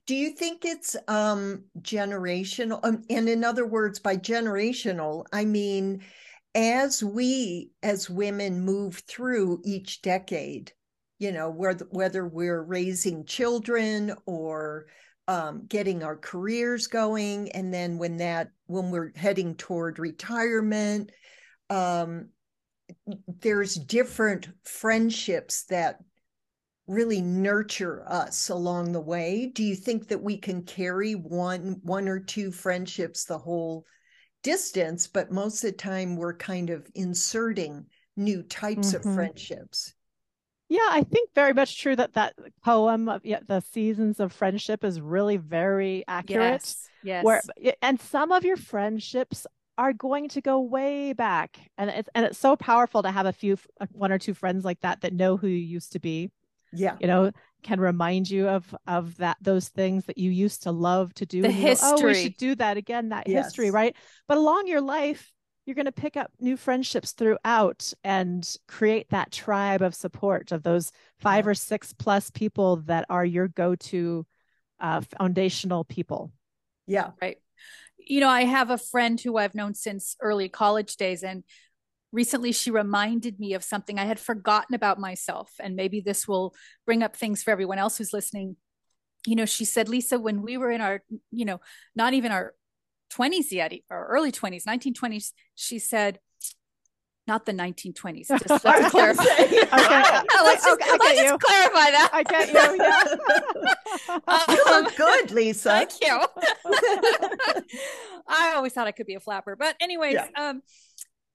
Do 0.06 0.16
you 0.16 0.32
think 0.32 0.66
it's 0.66 0.96
um 1.08 1.66
generational? 1.82 2.80
Um, 2.84 3.04
and 3.10 3.30
in 3.30 3.44
other 3.44 3.66
words, 3.66 4.00
by 4.00 4.18
generational, 4.18 5.26
I 5.32 5.46
mean 5.46 6.02
as 6.56 7.04
we 7.04 7.72
as 7.82 8.10
women 8.10 8.62
move 8.62 9.04
through 9.08 9.62
each 9.66 10.02
decade, 10.02 10.72
you 11.20 11.32
know, 11.32 11.50
whether 11.50 11.86
whether 11.90 12.28
we're 12.28 12.62
raising 12.62 13.26
children 13.26 14.14
or 14.26 14.86
um, 15.28 15.66
getting 15.68 16.04
our 16.04 16.18
careers 16.18 16.88
going, 16.88 17.52
and 17.54 17.74
then 17.74 17.98
when 17.98 18.18
that 18.18 18.50
when 18.68 18.92
we're 18.92 19.14
heading 19.16 19.56
toward 19.56 20.00
retirement, 20.00 21.12
um, 21.70 22.30
there's 23.40 23.76
different 23.76 24.50
friendships 24.64 25.64
that 25.66 26.00
really 26.88 27.22
nurture 27.22 28.04
us 28.08 28.50
along 28.50 28.92
the 28.92 29.00
way. 29.00 29.52
Do 29.54 29.63
you 29.63 29.75
think 29.75 30.08
that 30.10 30.22
we 30.22 30.38
can 30.38 30.63
carry 30.63 31.13
one 31.13 31.80
one 31.84 32.08
or 32.08 32.20
two 32.20 32.52
friendships 32.52 33.25
the 33.25 33.38
whole 33.38 33.86
distance, 34.44 35.08
but 35.08 35.32
most 35.32 35.63
of 35.63 35.72
the 35.72 35.78
time 35.78 36.16
we're 36.16 36.36
kind 36.36 36.70
of 36.70 36.88
inserting 36.94 37.86
new 38.16 38.44
types 38.44 38.94
mm-hmm. 38.94 39.08
of 39.08 39.16
friendships. 39.16 39.94
Yeah, 40.70 40.88
I 40.90 41.04
think 41.04 41.30
very 41.34 41.54
much 41.54 41.80
true 41.80 41.96
that 41.96 42.13
that 42.13 42.36
poem 42.63 43.10
of 43.10 43.22
yeah, 43.25 43.40
the 43.48 43.62
seasons 43.62 44.20
of 44.20 44.32
friendship 44.32 44.84
is 44.84 45.02
really 45.02 45.38
very 45.38 46.04
accurate. 46.08 46.62
Yes. 46.63 46.90
yes. 47.04 47.24
Where 47.24 47.42
and 47.82 48.00
some 48.00 48.32
of 48.32 48.44
your 48.44 48.58
friendships 48.58 49.46
are 49.78 49.94
going 49.94 50.30
to 50.30 50.42
go 50.42 50.60
way 50.60 51.13
back, 51.13 51.60
and 51.78 51.90
it's 51.90 52.10
and 52.16 52.25
it's 52.25 52.40
so 52.40 52.56
powerful 52.56 53.04
to 53.04 53.12
have 53.12 53.25
a 53.25 53.34
few 53.34 53.58
one 53.92 54.12
or 54.12 54.18
two 54.18 54.34
friends 54.34 54.63
like 54.66 54.80
that 54.82 55.02
that 55.02 55.13
know 55.13 55.38
who 55.38 55.48
you 55.48 55.58
used 55.58 55.92
to 55.94 56.00
be. 56.00 56.32
Yeah, 56.74 56.98
you 57.00 57.08
know, 57.08 57.32
can 57.63 57.80
remind 57.80 58.30
you 58.30 58.48
of 58.48 58.75
of 58.88 59.18
that 59.18 59.38
those 59.42 59.70
things 59.70 60.06
that 60.06 60.18
you 60.18 60.32
used 60.32 60.63
to 60.63 60.72
love 60.72 61.13
to 61.15 61.25
do. 61.25 61.42
The 61.42 61.51
history. 61.51 61.89
Go, 61.89 62.03
oh, 62.03 62.08
we 62.08 62.13
should 62.15 62.38
do 62.38 62.56
that 62.56 62.77
again. 62.77 63.10
That 63.10 63.27
yes. 63.27 63.46
history, 63.46 63.72
right? 63.72 63.96
But 64.27 64.38
along 64.38 64.68
your 64.68 64.82
life, 64.82 65.32
you're 65.65 65.75
going 65.75 65.86
to 65.86 65.92
pick 65.92 66.18
up 66.18 66.32
new 66.39 66.58
friendships 66.58 67.13
throughout 67.13 67.94
and 68.03 68.58
create 68.68 69.10
that 69.10 69.32
tribe 69.32 69.82
of 69.82 69.96
support 69.96 70.51
of 70.51 70.63
those 70.63 70.92
five 71.20 71.46
yeah. 71.46 71.51
or 71.51 71.53
six 71.53 71.94
plus 71.94 72.30
people 72.30 72.77
that 72.77 73.06
are 73.10 73.25
your 73.25 73.48
go-to 73.48 74.25
uh, 74.80 75.01
foundational 75.18 75.86
people. 75.86 76.32
Yeah, 76.86 77.12
right. 77.22 77.38
You 77.98 78.20
know, 78.20 78.27
I 78.27 78.44
have 78.44 78.70
a 78.70 78.77
friend 78.77 79.20
who 79.20 79.38
I've 79.38 79.56
known 79.56 79.74
since 79.74 80.18
early 80.20 80.50
college 80.50 80.98
days, 80.98 81.24
and 81.24 81.46
recently 82.13 82.51
she 82.51 82.72
reminded 82.72 83.39
me 83.39 83.53
of 83.55 83.63
something 83.63 84.00
I 84.00 84.05
had 84.05 84.20
forgotten 84.20 84.75
about 84.75 85.00
myself. 85.00 85.51
And 85.60 85.75
maybe 85.75 86.00
this 86.00 86.27
will 86.27 86.53
bring 86.86 87.03
up 87.03 87.17
things 87.17 87.43
for 87.43 87.51
everyone 87.51 87.79
else 87.79 87.98
who's 87.98 88.13
listening. 88.13 88.55
You 89.25 89.36
know, 89.36 89.46
she 89.46 89.65
said, 89.65 89.89
Lisa, 89.89 90.20
when 90.20 90.41
we 90.41 90.55
were 90.55 90.72
in 90.72 90.79
our, 90.79 91.03
you 91.32 91.43
know, 91.43 91.60
not 91.96 92.13
even 92.13 92.32
our 92.32 92.53
20s 93.12 93.51
yet, 93.51 93.74
or 93.89 94.05
early 94.08 94.32
20s, 94.32 94.63
1920s, 94.65 95.32
she 95.55 95.79
said, 95.79 96.20
not 97.25 97.46
the 97.46 97.53
1920s. 97.53 98.27
Just 98.27 98.65
let's 98.65 98.89
clarify. 98.91 99.24
okay. 99.39 99.62
let's 99.72 100.65
just, 100.65 100.82
okay, 100.82 100.98
let's 101.00 101.22
just 101.22 101.41
clarify 101.41 101.91
that. 101.91 102.10
I 102.13 102.24
get 102.24 102.48
you. 102.50 102.77
Yeah. 102.84 104.17
um, 104.27 104.41
you 104.50 104.63
look 104.65 104.96
good, 104.98 105.32
Lisa. 105.32 105.70
Thank 105.70 105.91
you. 106.01 106.20
I 108.27 108.53
always 108.55 108.74
thought 108.74 108.88
I 108.88 108.91
could 108.91 109.08
be 109.08 109.15
a 109.15 109.20
flapper, 109.20 109.55
but 109.55 109.75
anyways, 109.79 110.15
yeah. 110.15 110.27
um, 110.36 110.62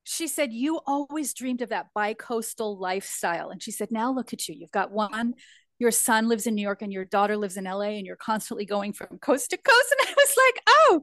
she 0.09 0.27
said, 0.27 0.53
You 0.53 0.81
always 0.87 1.35
dreamed 1.35 1.61
of 1.61 1.69
that 1.69 1.89
bi-coastal 1.95 2.79
lifestyle. 2.79 3.51
And 3.51 3.63
she 3.63 3.71
said, 3.71 3.91
Now 3.91 4.11
look 4.11 4.33
at 4.33 4.49
you. 4.49 4.55
You've 4.55 4.71
got 4.73 4.91
one, 4.91 5.35
your 5.79 5.91
son 5.91 6.29
lives 6.29 6.47
in 6.47 6.55
New 6.55 6.63
York 6.63 6.81
and 6.81 6.93
your 6.93 7.05
daughter 7.05 7.37
lives 7.37 7.59
in 7.59 7.65
LA, 7.65 7.97
and 7.99 8.07
you're 8.07 8.17
constantly 8.17 8.65
going 8.65 8.95
from 8.95 9.19
coast 9.19 9.51
to 9.51 9.59
coast. 9.59 9.95
And 10.01 10.09
I 10.09 10.15
was 10.17 10.35
like, 10.47 10.63
Oh, 10.67 11.03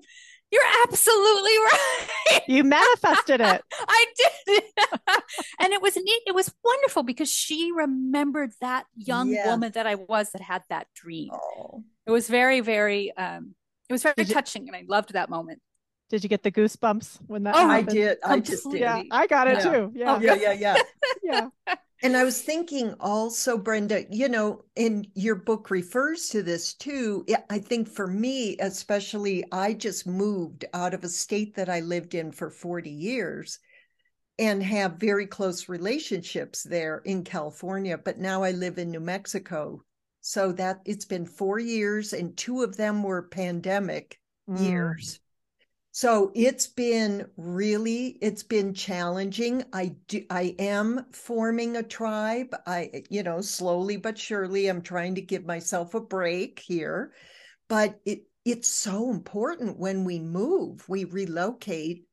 you're 0.51 0.63
absolutely 0.83 1.51
right. 2.31 2.41
You 2.47 2.63
manifested 2.63 3.41
it. 3.41 3.61
I 3.87 4.05
did. 4.15 4.63
and 5.59 5.73
it 5.73 5.81
was 5.81 5.95
neat. 5.95 6.21
It 6.25 6.33
was 6.33 6.51
wonderful 6.63 7.03
because 7.03 7.29
she 7.29 7.71
remembered 7.71 8.51
that 8.61 8.85
young 8.95 9.29
yeah. 9.29 9.51
woman 9.51 9.71
that 9.73 9.85
I 9.85 9.95
was 9.95 10.31
that 10.31 10.41
had 10.41 10.63
that 10.69 10.87
dream. 10.95 11.29
Oh. 11.31 11.83
It 12.07 12.11
was 12.11 12.27
very, 12.27 12.61
very, 12.61 13.15
um, 13.17 13.55
it 13.89 13.93
was 13.93 14.03
very 14.03 14.25
touching. 14.25 14.67
And 14.67 14.75
I 14.75 14.83
loved 14.87 15.13
that 15.13 15.29
moment. 15.29 15.61
Did 16.09 16.23
you 16.23 16.29
get 16.29 16.43
the 16.43 16.51
goosebumps 16.51 17.19
when 17.27 17.43
that? 17.43 17.55
Oh, 17.55 17.67
happened? 17.67 17.89
I 17.89 17.93
did. 17.93 18.17
I 18.23 18.39
just 18.39 18.69
did. 18.69 18.79
Yeah, 18.79 19.01
I 19.09 19.25
got 19.25 19.47
it 19.47 19.57
yeah. 19.63 19.71
too. 19.71 19.91
Yeah, 19.95 20.15
oh, 20.15 20.21
yeah, 20.21 20.35
yeah, 20.35 20.51
yeah, 20.53 20.77
yeah. 21.23 21.75
And 22.03 22.15
I 22.15 22.23
was 22.23 22.41
thinking 22.41 22.93
also, 22.99 23.57
Brenda, 23.57 24.05
you 24.11 24.29
know, 24.29 24.65
and 24.77 25.07
your 25.15 25.33
book 25.33 25.71
refers 25.71 26.29
to 26.29 26.43
this 26.43 26.75
too. 26.75 27.25
I 27.49 27.57
think 27.57 27.87
for 27.87 28.05
me, 28.05 28.55
especially, 28.59 29.43
I 29.51 29.73
just 29.73 30.05
moved 30.05 30.65
out 30.73 30.93
of 30.93 31.03
a 31.03 31.09
state 31.09 31.55
that 31.55 31.69
I 31.69 31.79
lived 31.79 32.13
in 32.13 32.31
for 32.31 32.51
40 32.51 32.91
years 32.91 33.57
and 34.37 34.61
have 34.61 34.99
very 34.99 35.25
close 35.25 35.69
relationships 35.69 36.61
there 36.61 36.99
in 37.05 37.23
California. 37.23 37.97
But 37.97 38.19
now 38.19 38.43
I 38.43 38.51
live 38.51 38.77
in 38.77 38.91
New 38.91 38.99
Mexico. 38.99 39.81
So 40.21 40.51
that 40.53 40.81
it's 40.85 41.05
been 41.05 41.25
four 41.25 41.59
years, 41.59 42.13
and 42.13 42.35
two 42.35 42.63
of 42.63 42.77
them 42.77 43.03
were 43.03 43.23
pandemic 43.23 44.19
mm. 44.49 44.59
years 44.59 45.19
so 45.95 46.29
it's 46.35 46.67
been 46.67 47.25
really 47.37 48.17
it's 48.19 48.43
been 48.43 48.73
challenging 48.73 49.63
i 49.71 49.95
do 50.09 50.21
i 50.29 50.53
am 50.59 51.05
forming 51.13 51.77
a 51.77 51.83
tribe 51.83 52.53
i 52.67 53.01
you 53.09 53.23
know 53.23 53.39
slowly 53.39 53.95
but 53.95 54.17
surely 54.17 54.67
i'm 54.67 54.81
trying 54.81 55.15
to 55.15 55.21
give 55.21 55.45
myself 55.45 55.93
a 55.93 56.01
break 56.01 56.59
here 56.59 57.13
but 57.69 57.97
it 58.05 58.23
it's 58.43 58.67
so 58.67 59.09
important 59.09 59.79
when 59.79 60.03
we 60.03 60.19
move 60.19 60.83
we 60.89 61.05
relocate 61.05 62.03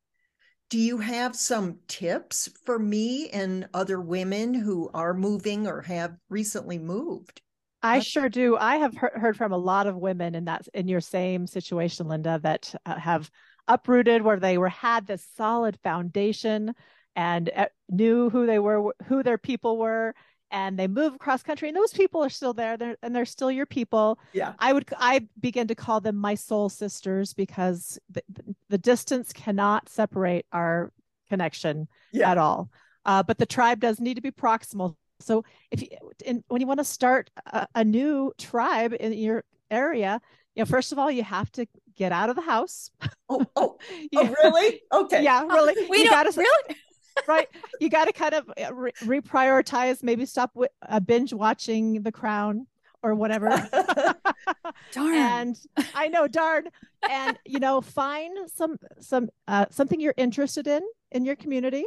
do 0.71 0.79
you 0.79 0.99
have 0.99 1.35
some 1.35 1.81
tips 1.89 2.49
for 2.65 2.79
me 2.79 3.31
and 3.31 3.67
other 3.75 4.01
women 4.01 4.55
who 4.55 4.91
are 4.95 5.13
moving 5.13 5.67
or 5.67 5.83
have 5.83 6.17
recently 6.31 6.79
moved? 6.79 7.43
I 7.83 7.99
sure 7.99 8.31
do. 8.31 8.57
I 8.57 8.77
have 8.77 8.93
he- 8.95 9.21
heard 9.21 9.37
from 9.37 9.53
a 9.53 9.59
lot 9.59 9.87
of 9.87 9.97
women 9.97 10.35
in 10.35 10.47
that 10.47 10.67
in 10.73 10.89
your 10.89 11.03
same 11.03 11.47
situation, 11.47 12.09
Linda, 12.09 12.41
that 12.43 12.75
uh, 12.87 12.99
have 12.99 13.31
uprooted 13.69 14.23
where 14.23 14.39
they 14.39 14.59
were 14.59 14.69
had 14.69 15.07
this 15.07 15.27
solid 15.37 15.79
foundation 15.83 16.75
and 17.15 17.51
uh, 17.55 17.67
knew 17.91 18.31
who 18.31 18.47
they 18.47 18.59
were, 18.59 18.95
who 19.07 19.23
their 19.23 19.39
people 19.39 19.79
were, 19.79 20.15
and 20.51 20.79
they 20.79 20.89
move 20.89 21.15
across 21.15 21.43
country, 21.43 21.69
and 21.69 21.77
those 21.77 21.93
people 21.93 22.23
are 22.23 22.31
still 22.31 22.53
there, 22.53 22.77
they're, 22.77 22.97
and 23.03 23.15
they're 23.15 23.25
still 23.25 23.51
your 23.51 23.67
people. 23.67 24.19
Yeah, 24.33 24.53
I 24.59 24.73
would 24.73 24.87
I 24.99 25.27
begin 25.41 25.69
to 25.69 25.75
call 25.75 26.01
them 26.01 26.17
my 26.17 26.35
soul 26.35 26.69
sisters 26.69 27.33
because 27.35 27.99
the, 28.11 28.23
the 28.69 28.79
distance 28.79 29.33
cannot 29.33 29.89
separate 29.89 30.47
our 30.53 30.93
connection 31.29 31.89
yeah. 32.13 32.31
at 32.31 32.39
all. 32.39 32.71
Uh, 33.05 33.23
but 33.23 33.39
the 33.39 33.47
tribe 33.47 33.81
does 33.81 34.01
need 34.01 34.15
to 34.15 34.23
be 34.23 34.31
proximal 34.31 34.95
so 35.23 35.45
if 35.71 35.81
you 35.83 35.89
in, 36.25 36.45
when 36.49 36.61
you 36.61 36.67
want 36.67 36.81
to 36.81 36.85
start 36.85 37.31
a, 37.47 37.67
a, 37.75 37.85
new 37.85 38.33
tribe 38.39 38.95
in 38.99 39.13
your 39.13 39.45
area, 39.71 40.21
you 40.55 40.63
know, 40.63 40.67
first 40.67 40.93
of 40.93 40.99
all, 40.99 41.11
you 41.11 41.23
have 41.23 41.51
to 41.53 41.67
get 41.97 42.13
out 42.13 42.31
of 42.31 42.37
the 42.37 42.43
house. 42.43 42.91
Oh, 43.29 43.45
oh, 43.57 43.79
yeah. 44.13 44.21
oh 44.21 44.35
really? 44.43 44.83
Okay. 44.93 45.23
Yeah, 45.23 45.45
really. 45.45 45.75
We 45.89 45.99
you 45.99 46.11
gotta 46.11 46.33
really 46.37 46.77
right. 47.29 47.49
You 47.81 47.89
got 47.89 48.07
to 48.07 48.13
kind 48.13 48.35
of 48.35 48.51
uh, 48.51 48.75
re- 48.75 48.93
reprioritize. 49.03 50.03
Maybe 50.03 50.27
stop 50.27 50.51
with, 50.55 50.71
uh, 50.89 51.01
binge 51.01 51.33
watching 51.33 52.03
The 52.03 52.13
Crown 52.13 52.67
or 53.03 53.15
whatever. 53.15 53.49
darn. 54.93 55.15
And 55.15 55.59
I 55.95 56.09
know, 56.09 56.27
darn. 56.27 56.69
And 57.09 57.39
you 57.45 57.59
know, 57.59 57.81
find 57.81 58.51
some 58.51 58.77
some 59.01 59.29
uh, 59.49 59.67
something 59.71 60.01
you're 60.01 60.15
interested 60.17 60.67
in 60.67 60.83
in 61.11 61.25
your 61.25 61.37
community 61.37 61.85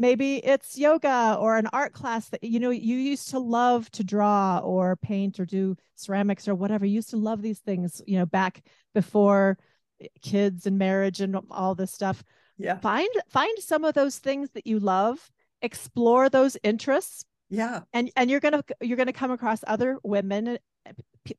maybe 0.00 0.36
it's 0.38 0.78
yoga 0.78 1.36
or 1.38 1.58
an 1.58 1.68
art 1.74 1.92
class 1.92 2.30
that 2.30 2.42
you 2.42 2.58
know 2.58 2.70
you 2.70 2.96
used 2.96 3.28
to 3.28 3.38
love 3.38 3.88
to 3.92 4.02
draw 4.02 4.58
or 4.58 4.96
paint 4.96 5.38
or 5.38 5.44
do 5.44 5.76
ceramics 5.94 6.48
or 6.48 6.54
whatever. 6.54 6.86
You 6.86 6.94
used 6.94 7.10
to 7.10 7.18
love 7.18 7.42
these 7.42 7.60
things 7.60 8.02
you 8.06 8.18
know 8.18 8.26
back 8.26 8.62
before 8.94 9.58
kids 10.22 10.66
and 10.66 10.78
marriage 10.78 11.20
and 11.20 11.36
all 11.50 11.74
this 11.74 11.92
stuff. 11.92 12.24
Yeah. 12.56 12.78
Find 12.78 13.08
find 13.28 13.56
some 13.58 13.84
of 13.84 13.94
those 13.94 14.18
things 14.18 14.50
that 14.54 14.66
you 14.66 14.80
love 14.80 15.30
explore 15.62 16.30
those 16.30 16.56
interests. 16.62 17.24
Yeah. 17.50 17.80
And 17.92 18.10
and 18.16 18.30
you're 18.30 18.40
gonna 18.40 18.64
you're 18.80 18.96
gonna 18.96 19.12
come 19.12 19.30
across 19.30 19.62
other 19.66 19.98
women 20.02 20.58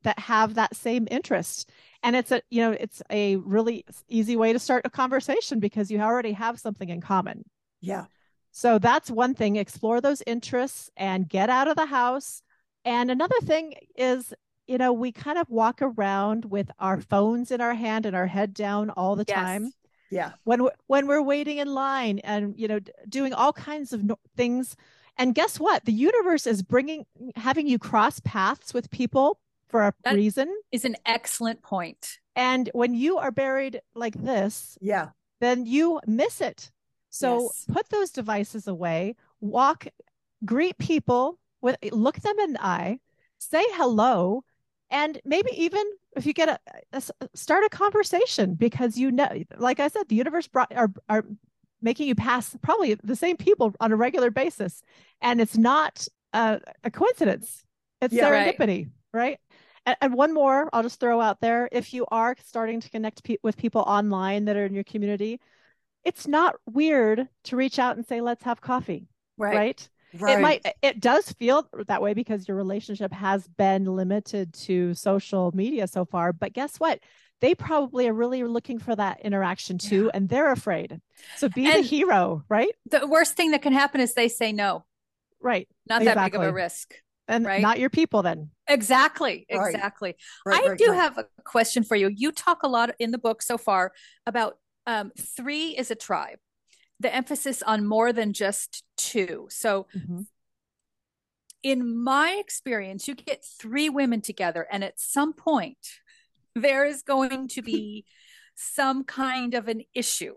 that 0.04 0.18
have 0.20 0.54
that 0.54 0.76
same 0.76 1.08
interest. 1.10 1.68
And 2.04 2.14
it's 2.14 2.30
a 2.30 2.42
you 2.48 2.62
know 2.62 2.76
it's 2.78 3.02
a 3.10 3.36
really 3.36 3.84
easy 4.08 4.36
way 4.36 4.52
to 4.52 4.60
start 4.60 4.86
a 4.86 4.90
conversation 4.90 5.58
because 5.58 5.90
you 5.90 6.00
already 6.00 6.32
have 6.32 6.60
something 6.60 6.88
in 6.88 7.00
common. 7.00 7.44
Yeah 7.80 8.04
so 8.52 8.78
that's 8.78 9.10
one 9.10 9.34
thing, 9.34 9.56
explore 9.56 10.00
those 10.02 10.22
interests 10.26 10.90
and 10.96 11.28
get 11.28 11.48
out 11.48 11.68
of 11.68 11.76
the 11.76 11.86
house. 11.86 12.42
And 12.84 13.10
another 13.10 13.40
thing 13.42 13.74
is, 13.96 14.34
you 14.66 14.76
know, 14.76 14.92
we 14.92 15.10
kind 15.10 15.38
of 15.38 15.48
walk 15.48 15.80
around 15.80 16.44
with 16.44 16.70
our 16.78 17.00
phones 17.00 17.50
in 17.50 17.62
our 17.62 17.74
hand 17.74 18.04
and 18.04 18.14
our 18.14 18.26
head 18.26 18.52
down 18.52 18.90
all 18.90 19.16
the 19.16 19.24
yes. 19.26 19.36
time. 19.36 19.72
Yeah. 20.10 20.32
When 20.44 20.64
we're, 20.64 20.72
when 20.86 21.06
we're 21.06 21.22
waiting 21.22 21.58
in 21.58 21.72
line 21.72 22.18
and, 22.18 22.54
you 22.58 22.68
know, 22.68 22.78
doing 23.08 23.32
all 23.32 23.54
kinds 23.54 23.94
of 23.94 24.04
no- 24.04 24.18
things. 24.36 24.76
And 25.16 25.34
guess 25.34 25.58
what? 25.58 25.86
The 25.86 25.92
universe 25.92 26.46
is 26.46 26.62
bringing, 26.62 27.06
having 27.36 27.66
you 27.66 27.78
cross 27.78 28.20
paths 28.20 28.74
with 28.74 28.90
people 28.90 29.40
for 29.68 29.82
a 29.82 29.94
that 30.04 30.14
reason. 30.14 30.54
Is 30.70 30.84
an 30.84 30.96
excellent 31.06 31.62
point. 31.62 32.18
And 32.36 32.68
when 32.74 32.92
you 32.92 33.16
are 33.16 33.30
buried 33.30 33.80
like 33.94 34.14
this, 34.14 34.76
yeah, 34.82 35.08
then 35.40 35.64
you 35.64 36.00
miss 36.06 36.42
it 36.42 36.70
so 37.12 37.42
yes. 37.42 37.66
put 37.70 37.88
those 37.90 38.10
devices 38.10 38.66
away, 38.66 39.16
walk, 39.42 39.86
greet 40.46 40.78
people 40.78 41.38
with 41.60 41.76
look 41.92 42.16
them 42.16 42.38
in 42.38 42.54
the 42.54 42.64
eye, 42.64 43.00
say 43.36 43.62
hello, 43.72 44.44
and 44.90 45.20
maybe 45.22 45.50
even 45.54 45.84
if 46.16 46.24
you 46.24 46.32
get 46.32 46.48
a, 46.48 46.58
a 46.94 47.02
start 47.34 47.64
a 47.64 47.68
conversation 47.68 48.54
because 48.54 48.96
you 48.96 49.10
know, 49.10 49.28
like 49.58 49.78
I 49.78 49.88
said, 49.88 50.08
the 50.08 50.16
universe 50.16 50.48
brought 50.48 50.74
are 50.74 50.90
are 51.10 51.26
making 51.82 52.08
you 52.08 52.14
pass 52.14 52.56
probably 52.62 52.94
the 52.94 53.16
same 53.16 53.36
people 53.36 53.74
on 53.78 53.92
a 53.92 53.96
regular 53.96 54.30
basis, 54.30 54.82
and 55.20 55.38
it's 55.38 55.58
not 55.58 56.08
a, 56.32 56.60
a 56.82 56.90
coincidence. 56.90 57.62
It's 58.00 58.14
yeah, 58.14 58.30
serendipity, 58.30 58.88
right? 59.12 59.22
right? 59.22 59.40
And, 59.84 59.96
and, 60.00 60.14
one 60.14 60.32
more, 60.32 60.70
I'll 60.72 60.82
just 60.82 60.98
throw 60.98 61.20
out 61.20 61.42
there: 61.42 61.68
if 61.72 61.92
you 61.92 62.06
are 62.10 62.34
starting 62.42 62.80
to 62.80 62.88
connect 62.88 63.22
pe- 63.22 63.36
with 63.42 63.58
people 63.58 63.82
online 63.82 64.46
that 64.46 64.56
are 64.56 64.64
in 64.64 64.72
your 64.72 64.84
community, 64.84 65.42
it's 66.04 66.26
not 66.26 66.56
weird 66.66 67.28
to 67.44 67.56
reach 67.56 67.78
out 67.78 67.96
and 67.96 68.06
say, 68.06 68.20
let's 68.20 68.44
have 68.44 68.60
coffee. 68.60 69.08
Right. 69.36 69.56
Right. 69.56 69.88
Right. 70.14 70.38
It 70.38 70.42
might 70.42 70.66
it 70.82 71.00
does 71.00 71.32
feel 71.32 71.66
that 71.88 72.02
way 72.02 72.12
because 72.12 72.46
your 72.46 72.56
relationship 72.56 73.12
has 73.12 73.48
been 73.48 73.86
limited 73.86 74.52
to 74.54 74.92
social 74.92 75.52
media 75.54 75.86
so 75.86 76.04
far. 76.04 76.34
But 76.34 76.52
guess 76.52 76.76
what? 76.76 77.00
They 77.40 77.54
probably 77.54 78.08
are 78.08 78.12
really 78.12 78.44
looking 78.44 78.78
for 78.78 78.94
that 78.94 79.20
interaction 79.22 79.78
too, 79.78 80.04
yeah. 80.04 80.10
and 80.14 80.28
they're 80.28 80.52
afraid. 80.52 81.00
So 81.38 81.48
be 81.48 81.64
and 81.64 81.82
the 81.82 81.88
hero, 81.88 82.44
right? 82.48 82.72
The 82.90 83.06
worst 83.06 83.36
thing 83.36 83.52
that 83.52 83.62
can 83.62 83.72
happen 83.72 84.00
is 84.00 84.12
they 84.12 84.28
say 84.28 84.52
no. 84.52 84.84
Right. 85.40 85.66
Not 85.88 86.02
exactly. 86.02 86.22
that 86.22 86.32
big 86.32 86.40
of 86.40 86.46
a 86.46 86.52
risk. 86.52 86.94
And 87.26 87.46
right? 87.46 87.62
not 87.62 87.78
your 87.78 87.90
people 87.90 88.22
then. 88.22 88.50
Exactly. 88.68 89.46
Exactly. 89.48 90.14
Right. 90.44 90.62
Right, 90.62 90.70
I 90.72 90.74
do 90.76 90.92
have 90.92 91.18
a 91.18 91.24
question 91.44 91.84
for 91.84 91.96
you. 91.96 92.08
You 92.14 92.32
talk 92.32 92.62
a 92.62 92.68
lot 92.68 92.94
in 92.98 93.12
the 93.12 93.18
book 93.18 93.42
so 93.42 93.56
far 93.56 93.92
about 94.26 94.58
um, 94.86 95.12
three 95.18 95.70
is 95.70 95.90
a 95.90 95.94
tribe. 95.94 96.38
The 97.00 97.14
emphasis 97.14 97.62
on 97.62 97.86
more 97.86 98.12
than 98.12 98.32
just 98.32 98.84
two. 98.96 99.46
So, 99.50 99.86
mm-hmm. 99.96 100.20
in 101.62 102.02
my 102.02 102.36
experience, 102.38 103.08
you 103.08 103.14
get 103.14 103.44
three 103.44 103.88
women 103.88 104.20
together, 104.20 104.66
and 104.70 104.84
at 104.84 105.00
some 105.00 105.32
point, 105.32 105.78
there 106.54 106.84
is 106.84 107.02
going 107.02 107.48
to 107.48 107.62
be 107.62 108.04
some 108.54 109.04
kind 109.04 109.54
of 109.54 109.68
an 109.68 109.82
issue. 109.94 110.34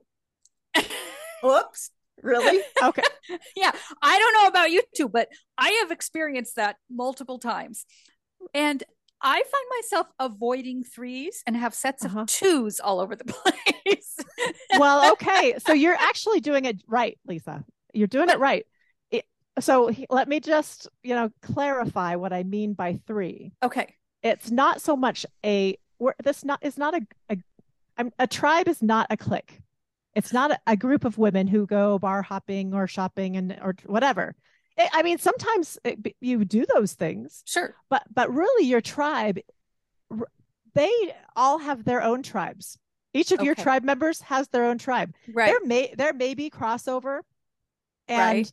Whoops. 1.43 1.91
Really? 2.23 2.61
Okay. 2.81 3.03
yeah. 3.55 3.71
I 4.01 4.19
don't 4.19 4.33
know 4.33 4.47
about 4.47 4.71
you 4.71 4.81
two, 4.95 5.09
but 5.09 5.29
I 5.57 5.69
have 5.81 5.91
experienced 5.91 6.55
that 6.55 6.77
multiple 6.89 7.39
times. 7.39 7.85
And 8.53 8.83
I 9.21 9.35
find 9.35 9.65
myself 9.81 10.07
avoiding 10.19 10.83
threes 10.83 11.43
and 11.45 11.55
have 11.55 11.73
sets 11.73 12.05
uh-huh. 12.05 12.21
of 12.21 12.27
twos 12.27 12.79
all 12.79 12.99
over 12.99 13.15
the 13.15 13.25
place. 13.25 14.14
Well, 14.79 15.11
okay. 15.13 15.55
So 15.65 15.73
you're 15.73 15.95
actually 15.95 16.39
doing 16.39 16.65
it 16.65 16.81
right, 16.87 17.17
Lisa. 17.27 17.63
You're 17.93 18.07
doing 18.07 18.29
it 18.29 18.39
right. 18.39 18.65
It, 19.11 19.25
so 19.59 19.91
let 20.09 20.27
me 20.27 20.39
just, 20.39 20.87
you 21.03 21.15
know, 21.15 21.29
clarify 21.41 22.15
what 22.15 22.33
I 22.33 22.43
mean 22.43 22.73
by 22.73 22.99
three. 23.07 23.53
Okay. 23.63 23.93
It's 24.23 24.51
not 24.51 24.81
so 24.81 24.95
much 24.95 25.25
a 25.45 25.77
this 26.23 26.43
not 26.43 26.59
is 26.61 26.77
not 26.77 26.95
a, 26.95 27.07
a 27.29 28.05
a 28.19 28.27
tribe 28.27 28.67
is 28.67 28.81
not 28.81 29.07
a 29.09 29.17
clique. 29.17 29.61
It's 30.15 30.33
not 30.33 30.51
a, 30.51 30.59
a 30.67 30.75
group 30.75 31.05
of 31.05 31.17
women 31.17 31.47
who 31.47 31.65
go 31.65 31.99
bar 31.99 32.21
hopping 32.21 32.73
or 32.73 32.87
shopping 32.87 33.37
and 33.37 33.57
or 33.61 33.75
whatever. 33.85 34.35
I 34.77 35.03
mean, 35.03 35.19
sometimes 35.19 35.77
it, 35.85 35.99
you 36.19 36.43
do 36.43 36.65
those 36.73 36.93
things, 36.93 37.43
sure, 37.45 37.75
but 37.89 38.03
but 38.13 38.33
really, 38.33 38.65
your 38.65 38.81
tribe, 38.81 39.39
they 40.73 40.91
all 41.35 41.59
have 41.59 41.85
their 41.85 42.03
own 42.03 42.23
tribes. 42.23 42.77
Each 43.15 43.31
of 43.31 43.39
okay. 43.39 43.45
your 43.45 43.55
tribe 43.55 43.83
members 43.83 44.21
has 44.21 44.47
their 44.49 44.65
own 44.65 44.77
tribe. 44.77 45.13
Right. 45.31 45.47
There 45.47 45.65
may 45.65 45.93
there 45.97 46.13
may 46.13 46.33
be 46.33 46.49
crossover, 46.49 47.21
and 48.07 48.37
right. 48.37 48.51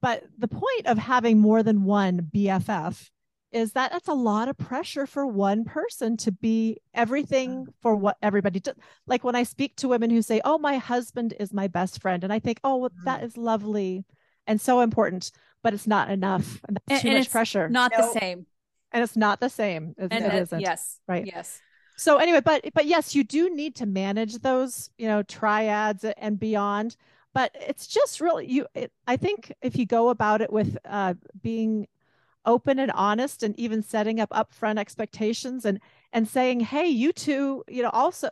but 0.00 0.24
the 0.38 0.48
point 0.48 0.86
of 0.86 0.98
having 0.98 1.38
more 1.38 1.62
than 1.62 1.84
one 1.84 2.28
BFF 2.34 3.10
is 3.52 3.72
that 3.72 3.92
that's 3.92 4.08
a 4.08 4.14
lot 4.14 4.48
of 4.48 4.56
pressure 4.56 5.06
for 5.06 5.26
one 5.26 5.64
person 5.64 6.16
to 6.16 6.32
be 6.32 6.78
everything 6.94 7.66
for 7.82 7.94
what 7.94 8.16
everybody 8.22 8.60
does. 8.60 8.76
Like 9.06 9.24
when 9.24 9.36
I 9.36 9.42
speak 9.42 9.76
to 9.76 9.88
women 9.88 10.08
who 10.10 10.22
say, 10.22 10.40
"Oh, 10.44 10.58
my 10.58 10.78
husband 10.78 11.34
is 11.38 11.52
my 11.52 11.68
best 11.68 12.00
friend," 12.00 12.24
and 12.24 12.32
I 12.32 12.38
think, 12.38 12.60
"Oh, 12.64 12.78
well, 12.78 12.92
that 13.04 13.22
mm. 13.22 13.36
lovely." 13.36 14.04
and 14.46 14.60
so 14.60 14.80
important, 14.80 15.30
but 15.62 15.74
it's 15.74 15.86
not 15.86 16.10
enough. 16.10 16.60
And 16.66 16.76
that's 16.76 16.84
and, 16.90 17.02
too 17.02 17.08
and 17.08 17.18
much 17.18 17.30
pressure. 17.30 17.68
Not 17.68 17.92
the 17.96 18.12
same. 18.12 18.46
And 18.90 19.02
it's 19.02 19.16
not 19.16 19.40
the 19.40 19.48
same. 19.48 19.94
and 19.96 20.12
it, 20.12 20.34
isn't. 20.34 20.60
Yes. 20.60 20.98
Right. 21.06 21.24
Yes. 21.26 21.60
So 21.96 22.16
anyway, 22.16 22.40
but 22.40 22.64
but 22.74 22.86
yes, 22.86 23.14
you 23.14 23.24
do 23.24 23.54
need 23.54 23.74
to 23.76 23.86
manage 23.86 24.38
those, 24.38 24.90
you 24.98 25.06
know, 25.06 25.22
triads 25.22 26.04
and 26.04 26.38
beyond. 26.38 26.96
But 27.34 27.54
it's 27.54 27.86
just 27.86 28.20
really 28.20 28.46
you. 28.46 28.66
It, 28.74 28.92
I 29.06 29.16
think 29.16 29.52
if 29.62 29.76
you 29.76 29.86
go 29.86 30.10
about 30.10 30.42
it 30.42 30.52
with 30.52 30.76
uh, 30.84 31.14
being 31.42 31.86
open 32.44 32.78
and 32.78 32.90
honest, 32.92 33.42
and 33.42 33.58
even 33.58 33.82
setting 33.82 34.20
up 34.20 34.30
upfront 34.30 34.78
expectations, 34.78 35.64
and 35.64 35.80
and 36.12 36.28
saying, 36.28 36.60
hey, 36.60 36.86
you 36.86 37.12
two, 37.12 37.64
you 37.68 37.82
know, 37.82 37.90
also 37.90 38.28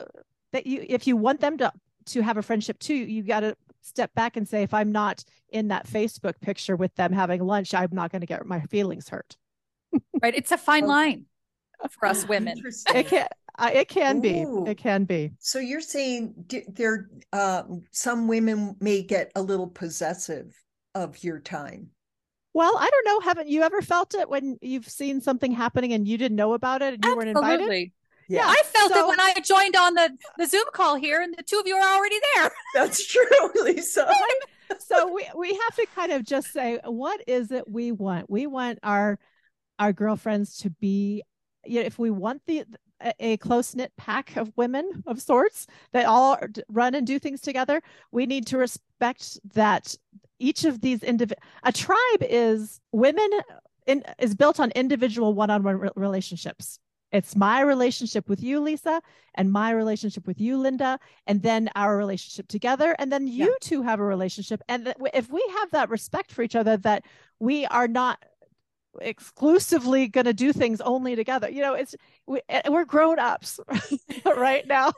that 0.52 0.66
you 0.66 0.84
if 0.88 1.06
you 1.06 1.16
want 1.16 1.40
them 1.40 1.56
to 1.58 1.72
to 2.06 2.22
have 2.22 2.36
a 2.36 2.42
friendship 2.42 2.78
too, 2.78 2.94
you 2.94 3.22
got 3.22 3.40
to 3.40 3.56
step 3.82 4.12
back 4.14 4.36
and 4.36 4.48
say, 4.48 4.62
if 4.62 4.74
I'm 4.74 4.92
not 4.92 5.24
in 5.50 5.68
that 5.68 5.86
Facebook 5.86 6.40
picture 6.40 6.76
with 6.76 6.94
them 6.96 7.12
having 7.12 7.44
lunch, 7.44 7.74
I'm 7.74 7.90
not 7.92 8.10
going 8.10 8.20
to 8.20 8.26
get 8.26 8.44
my 8.46 8.60
feelings 8.62 9.08
hurt. 9.08 9.36
right. 10.22 10.34
It's 10.34 10.52
a 10.52 10.58
fine 10.58 10.86
line 10.86 11.26
for 11.90 12.06
us 12.06 12.26
women. 12.28 12.62
It 12.94 13.08
can, 13.08 13.26
Uh, 13.60 13.70
it 13.74 13.88
can 13.88 14.16
Ooh. 14.18 14.20
be. 14.64 14.70
It 14.70 14.78
can 14.78 15.04
be. 15.04 15.32
So 15.38 15.58
you're 15.58 15.82
saying 15.82 16.34
there, 16.68 17.10
uh, 17.32 17.64
some 17.90 18.26
women 18.26 18.74
may 18.80 19.02
get 19.02 19.30
a 19.36 19.42
little 19.42 19.68
possessive 19.68 20.54
of 20.94 21.22
your 21.22 21.38
time. 21.38 21.90
Well, 22.54 22.74
I 22.78 22.88
don't 22.88 23.04
know. 23.06 23.20
Haven't 23.20 23.48
you 23.48 23.62
ever 23.62 23.82
felt 23.82 24.14
it 24.14 24.28
when 24.28 24.56
you've 24.62 24.88
seen 24.88 25.20
something 25.20 25.52
happening 25.52 25.92
and 25.92 26.08
you 26.08 26.16
didn't 26.16 26.36
know 26.36 26.54
about 26.54 26.80
it 26.80 26.94
and 26.94 27.04
you 27.04 27.12
Absolutely. 27.12 27.42
weren't 27.42 27.60
invited? 27.60 27.92
Yeah, 28.28 28.46
I 28.46 28.62
felt 28.64 28.92
so, 28.92 29.04
it 29.04 29.08
when 29.08 29.20
I 29.20 29.34
joined 29.44 29.74
on 29.76 29.94
the 29.94 30.16
the 30.38 30.46
Zoom 30.46 30.64
call 30.72 30.94
here, 30.94 31.20
and 31.20 31.34
the 31.36 31.42
two 31.42 31.58
of 31.58 31.66
you 31.66 31.74
are 31.74 31.96
already 31.96 32.18
there. 32.36 32.50
That's 32.74 33.04
true, 33.04 33.24
Lisa. 33.64 34.08
so 34.78 35.12
we 35.12 35.28
we 35.36 35.48
have 35.48 35.74
to 35.76 35.86
kind 35.96 36.12
of 36.12 36.24
just 36.24 36.52
say, 36.52 36.78
what 36.84 37.20
is 37.26 37.50
it 37.50 37.68
we 37.68 37.90
want? 37.90 38.30
We 38.30 38.46
want 38.46 38.78
our 38.84 39.18
our 39.80 39.92
girlfriends 39.92 40.58
to 40.58 40.70
be, 40.70 41.24
you 41.64 41.80
know, 41.80 41.86
if 41.86 41.98
we 41.98 42.10
want 42.10 42.42
the 42.46 42.64
a 43.18 43.36
close 43.38 43.74
knit 43.74 43.92
pack 43.96 44.36
of 44.36 44.52
women 44.56 45.02
of 45.06 45.20
sorts 45.20 45.66
that 45.92 46.06
all 46.06 46.38
run 46.68 46.94
and 46.94 47.06
do 47.06 47.18
things 47.18 47.40
together, 47.40 47.82
we 48.12 48.26
need 48.26 48.46
to 48.48 48.58
respect 48.58 49.38
that 49.54 49.94
each 50.38 50.64
of 50.64 50.80
these 50.80 51.02
individual 51.02 51.42
a 51.62 51.72
tribe 51.72 52.22
is 52.22 52.80
women 52.92 53.28
in, 53.86 54.02
is 54.18 54.34
built 54.34 54.60
on 54.60 54.70
individual 54.72 55.34
one-on-one 55.34 55.76
re- 55.76 55.90
relationships 55.96 56.78
it's 57.12 57.34
my 57.34 57.60
relationship 57.60 58.28
with 58.28 58.42
you, 58.42 58.60
Lisa, 58.60 59.02
and 59.34 59.50
my 59.50 59.70
relationship 59.70 60.26
with 60.26 60.40
you, 60.40 60.56
Linda, 60.56 60.98
and 61.26 61.42
then 61.42 61.68
our 61.74 61.96
relationship 61.96 62.46
together. 62.48 62.94
And 62.98 63.10
then 63.10 63.26
you 63.26 63.46
yeah. 63.46 63.54
two 63.60 63.82
have 63.82 63.98
a 63.98 64.04
relationship. 64.04 64.62
And 64.68 64.84
th- 64.84 64.96
if 65.12 65.30
we 65.30 65.44
have 65.58 65.70
that 65.72 65.90
respect 65.90 66.30
for 66.30 66.42
each 66.42 66.54
other, 66.54 66.76
that 66.78 67.04
we 67.40 67.66
are 67.66 67.88
not 67.88 68.24
exclusively 69.00 70.08
going 70.08 70.26
to 70.26 70.32
do 70.32 70.52
things 70.52 70.80
only 70.80 71.16
together, 71.16 71.48
you 71.48 71.62
know, 71.62 71.74
it's 71.74 71.94
we, 72.26 72.40
eh, 72.48 72.62
we're 72.68 72.84
grown 72.84 73.18
ups 73.18 73.60
right 74.24 74.66
now. 74.66 74.92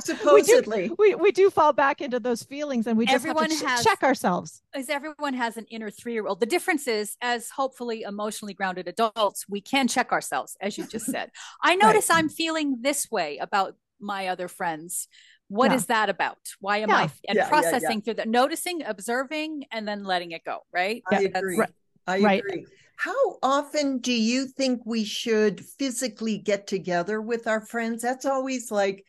Supposedly, 0.00 0.82
we 0.82 0.88
do, 0.88 0.96
we, 0.98 1.14
we 1.14 1.32
do 1.32 1.50
fall 1.50 1.72
back 1.72 2.00
into 2.00 2.18
those 2.18 2.42
feelings, 2.42 2.86
and 2.86 2.98
we 2.98 3.06
just 3.06 3.14
everyone 3.14 3.50
have 3.50 3.58
to 3.58 3.64
ch- 3.64 3.68
has, 3.68 3.84
check 3.84 4.02
ourselves. 4.02 4.62
As 4.74 4.88
everyone 4.88 5.34
has 5.34 5.56
an 5.56 5.66
inner 5.70 5.90
three 5.90 6.12
year 6.12 6.26
old. 6.26 6.40
The 6.40 6.46
difference 6.46 6.88
is, 6.88 7.16
as 7.20 7.50
hopefully 7.50 8.02
emotionally 8.02 8.54
grounded 8.54 8.88
adults, 8.88 9.46
we 9.48 9.60
can 9.60 9.88
check 9.88 10.12
ourselves, 10.12 10.56
as 10.60 10.76
you 10.76 10.86
just 10.86 11.06
said. 11.06 11.30
I 11.62 11.76
notice 11.76 12.08
right. 12.08 12.18
I'm 12.18 12.28
feeling 12.28 12.78
this 12.80 13.10
way 13.10 13.38
about 13.38 13.76
my 14.00 14.28
other 14.28 14.48
friends. 14.48 15.08
What 15.48 15.70
yeah. 15.70 15.76
is 15.76 15.86
that 15.86 16.08
about? 16.08 16.38
Why 16.60 16.78
am 16.78 16.90
yeah. 16.90 16.96
I 16.96 17.10
and 17.28 17.36
yeah, 17.36 17.48
processing 17.48 18.02
through 18.02 18.14
that, 18.14 18.28
noticing, 18.28 18.84
observing, 18.84 19.64
and 19.72 19.86
then 19.86 20.04
letting 20.04 20.30
it 20.30 20.44
go? 20.44 20.60
Right? 20.72 21.02
I 21.10 21.22
agree. 21.22 21.58
Right. 21.58 21.70
I 22.10 22.20
right. 22.20 22.42
agree. 22.44 22.66
How 22.96 23.38
often 23.42 23.98
do 23.98 24.12
you 24.12 24.46
think 24.46 24.82
we 24.84 25.04
should 25.04 25.64
physically 25.64 26.36
get 26.36 26.66
together 26.66 27.22
with 27.22 27.46
our 27.46 27.64
friends? 27.64 28.02
That's 28.02 28.26
always 28.26 28.70
like 28.70 29.04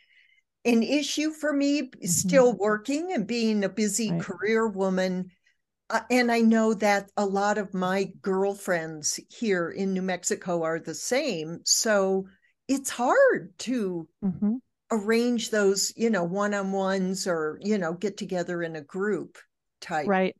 an 0.65 0.83
issue 0.83 1.31
for 1.31 1.51
me 1.53 1.83
mm-hmm. 1.83 2.05
still 2.05 2.53
working 2.53 3.11
and 3.13 3.25
being 3.27 3.63
a 3.63 3.69
busy 3.69 4.11
right. 4.11 4.21
career 4.21 4.67
woman 4.67 5.31
uh, 5.89 6.01
and 6.09 6.31
i 6.31 6.39
know 6.39 6.73
that 6.73 7.09
a 7.17 7.25
lot 7.25 7.57
of 7.57 7.73
my 7.73 8.11
girlfriends 8.21 9.19
here 9.29 9.69
in 9.69 9.93
new 9.93 10.01
mexico 10.01 10.63
are 10.63 10.79
the 10.79 10.93
same 10.93 11.59
so 11.65 12.25
it's 12.67 12.89
hard 12.89 13.53
to 13.57 14.07
mm-hmm. 14.23 14.55
arrange 14.91 15.49
those 15.49 15.93
you 15.95 16.09
know 16.09 16.23
one-on-ones 16.23 17.27
or 17.27 17.59
you 17.61 17.77
know 17.77 17.93
get 17.93 18.17
together 18.17 18.61
in 18.61 18.75
a 18.75 18.81
group 18.81 19.37
type 19.79 20.07
right 20.07 20.35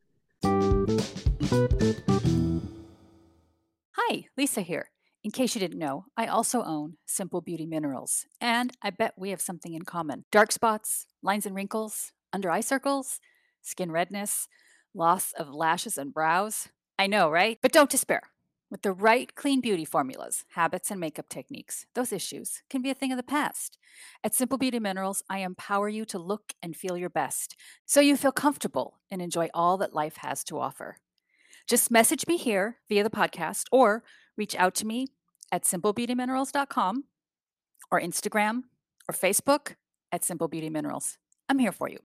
hi 4.04 4.26
lisa 4.38 4.62
here 4.62 4.90
in 5.24 5.30
case 5.30 5.54
you 5.54 5.60
didn't 5.60 5.78
know, 5.78 6.06
I 6.18 6.26
also 6.26 6.64
own 6.64 6.98
Simple 7.06 7.42
Beauty 7.42 7.68
Minerals, 7.68 8.26
and 8.40 8.72
I 8.82 8.90
bet 8.90 9.14
we 9.16 9.30
have 9.30 9.40
something 9.40 9.76
in 9.76 9.84
common. 9.84 10.26
Dark 10.32 10.52
spots, 10.52 11.06
lines 11.22 11.46
and 11.46 11.56
wrinkles, 11.56 12.12
under 12.34 12.50
eye 12.50 12.62
circles, 12.62 13.20
skin 13.62 13.92
redness, 13.92 14.48
loss 14.96 15.32
of 15.34 15.54
lashes 15.54 15.96
and 16.00 16.12
brows. 16.12 16.70
I 16.98 17.06
know, 17.06 17.30
right? 17.30 17.60
But 17.62 17.72
don't 17.72 17.90
despair. 17.90 18.24
With 18.72 18.82
the 18.82 18.94
right 18.94 19.36
clean 19.36 19.62
beauty 19.62 19.86
formulas, 19.86 20.44
habits, 20.56 20.90
and 20.90 21.00
makeup 21.00 21.30
techniques, 21.30 21.86
those 21.94 22.12
issues 22.12 22.64
can 22.68 22.82
be 22.82 22.90
a 22.90 22.96
thing 22.96 23.12
of 23.12 23.18
the 23.18 23.24
past. 23.24 23.78
At 24.24 24.34
Simple 24.34 24.58
Beauty 24.58 24.80
Minerals, 24.80 25.22
I 25.30 25.40
empower 25.40 25.88
you 25.88 26.04
to 26.06 26.18
look 26.18 26.54
and 26.64 26.76
feel 26.76 26.98
your 26.98 27.10
best 27.12 27.56
so 27.86 28.02
you 28.02 28.18
feel 28.18 28.32
comfortable 28.32 28.98
and 29.12 29.22
enjoy 29.22 29.50
all 29.54 29.78
that 29.78 29.94
life 29.94 30.18
has 30.18 30.44
to 30.46 30.60
offer. 30.60 30.98
Just 31.72 31.90
message 31.90 32.28
me 32.28 32.36
here 32.36 32.80
via 32.90 33.02
the 33.02 33.10
podcast 33.10 33.68
or 33.72 34.04
reach 34.36 34.58
out 34.58 34.76
to 34.76 34.86
me 34.86 35.08
at 35.54 35.64
simplebeautyminerals.com 35.64 37.06
or 37.90 38.02
Instagram 38.02 38.64
or 39.08 39.16
Facebook 39.16 39.76
at 40.12 40.26
Simple 40.26 40.50
Beauty 40.50 40.70
Minerals. 40.70 41.18
I'm 41.48 41.60
here 41.60 41.72
for 41.72 41.88
you. 41.88 42.00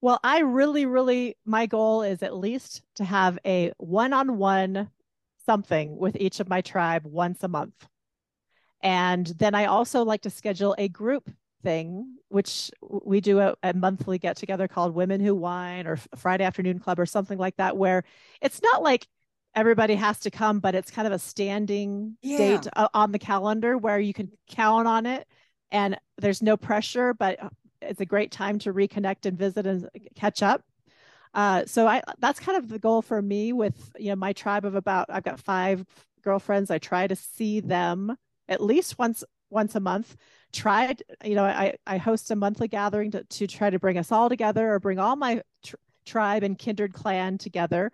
Well, 0.00 0.18
I 0.24 0.38
really, 0.38 0.86
really, 0.86 1.36
my 1.44 1.66
goal 1.66 2.00
is 2.00 2.22
at 2.22 2.34
least 2.34 2.80
to 2.94 3.04
have 3.04 3.38
a 3.44 3.70
one 3.76 4.14
on 4.14 4.38
one 4.38 4.88
something 5.44 5.98
with 5.98 6.16
each 6.18 6.40
of 6.40 6.48
my 6.48 6.62
tribe 6.62 7.02
once 7.04 7.42
a 7.42 7.48
month. 7.48 7.86
And 8.82 9.26
then 9.26 9.54
I 9.54 9.66
also 9.66 10.02
like 10.02 10.22
to 10.22 10.30
schedule 10.30 10.74
a 10.78 10.88
group 10.88 11.28
thing, 11.62 12.16
which 12.28 12.70
we 12.82 13.20
do 13.20 13.40
a, 13.40 13.54
a 13.62 13.74
monthly 13.74 14.18
get 14.18 14.36
together 14.36 14.68
called 14.68 14.94
Women 14.94 15.20
Who 15.20 15.34
Wine 15.34 15.86
or 15.86 15.98
Friday 16.16 16.44
Afternoon 16.44 16.78
Club 16.78 16.98
or 16.98 17.06
something 17.06 17.38
like 17.38 17.56
that, 17.56 17.76
where 17.76 18.04
it's 18.40 18.62
not 18.62 18.82
like 18.82 19.06
everybody 19.54 19.94
has 19.94 20.20
to 20.20 20.30
come, 20.30 20.60
but 20.60 20.74
it's 20.74 20.90
kind 20.90 21.06
of 21.06 21.12
a 21.12 21.18
standing 21.18 22.16
yeah. 22.22 22.38
date 22.38 22.66
uh, 22.76 22.88
on 22.94 23.12
the 23.12 23.18
calendar 23.18 23.76
where 23.76 23.98
you 23.98 24.14
can 24.14 24.30
count 24.48 24.86
on 24.86 25.06
it 25.06 25.26
and 25.70 25.98
there's 26.18 26.42
no 26.42 26.56
pressure, 26.56 27.14
but 27.14 27.42
uh, 27.42 27.48
it's 27.82 28.00
a 28.00 28.06
great 28.06 28.30
time 28.30 28.58
to 28.60 28.72
reconnect 28.72 29.26
and 29.26 29.38
visit 29.38 29.66
and 29.66 29.88
catch 30.14 30.42
up. 30.42 30.62
Uh, 31.34 31.64
so 31.66 31.86
I 31.86 32.02
that's 32.18 32.40
kind 32.40 32.56
of 32.56 32.68
the 32.68 32.78
goal 32.78 33.02
for 33.02 33.20
me 33.20 33.52
with 33.52 33.92
you 33.98 34.08
know 34.08 34.16
my 34.16 34.32
tribe 34.32 34.64
of 34.64 34.74
about 34.74 35.06
I've 35.10 35.24
got 35.24 35.38
five 35.38 35.84
girlfriends. 36.22 36.70
I 36.70 36.78
try 36.78 37.06
to 37.06 37.14
see 37.14 37.60
them 37.60 38.16
at 38.48 38.62
least 38.62 38.98
once 38.98 39.22
once 39.50 39.74
a 39.74 39.80
month 39.80 40.16
tried 40.52 41.02
you 41.24 41.34
know 41.34 41.44
i 41.44 41.74
i 41.86 41.96
host 41.96 42.30
a 42.30 42.36
monthly 42.36 42.68
gathering 42.68 43.10
to, 43.10 43.22
to 43.24 43.46
try 43.46 43.68
to 43.70 43.78
bring 43.78 43.98
us 43.98 44.10
all 44.12 44.28
together 44.28 44.72
or 44.72 44.80
bring 44.80 44.98
all 44.98 45.16
my 45.16 45.42
tr- 45.62 45.76
tribe 46.06 46.42
and 46.42 46.58
kindred 46.58 46.92
clan 46.94 47.38
together. 47.38 47.92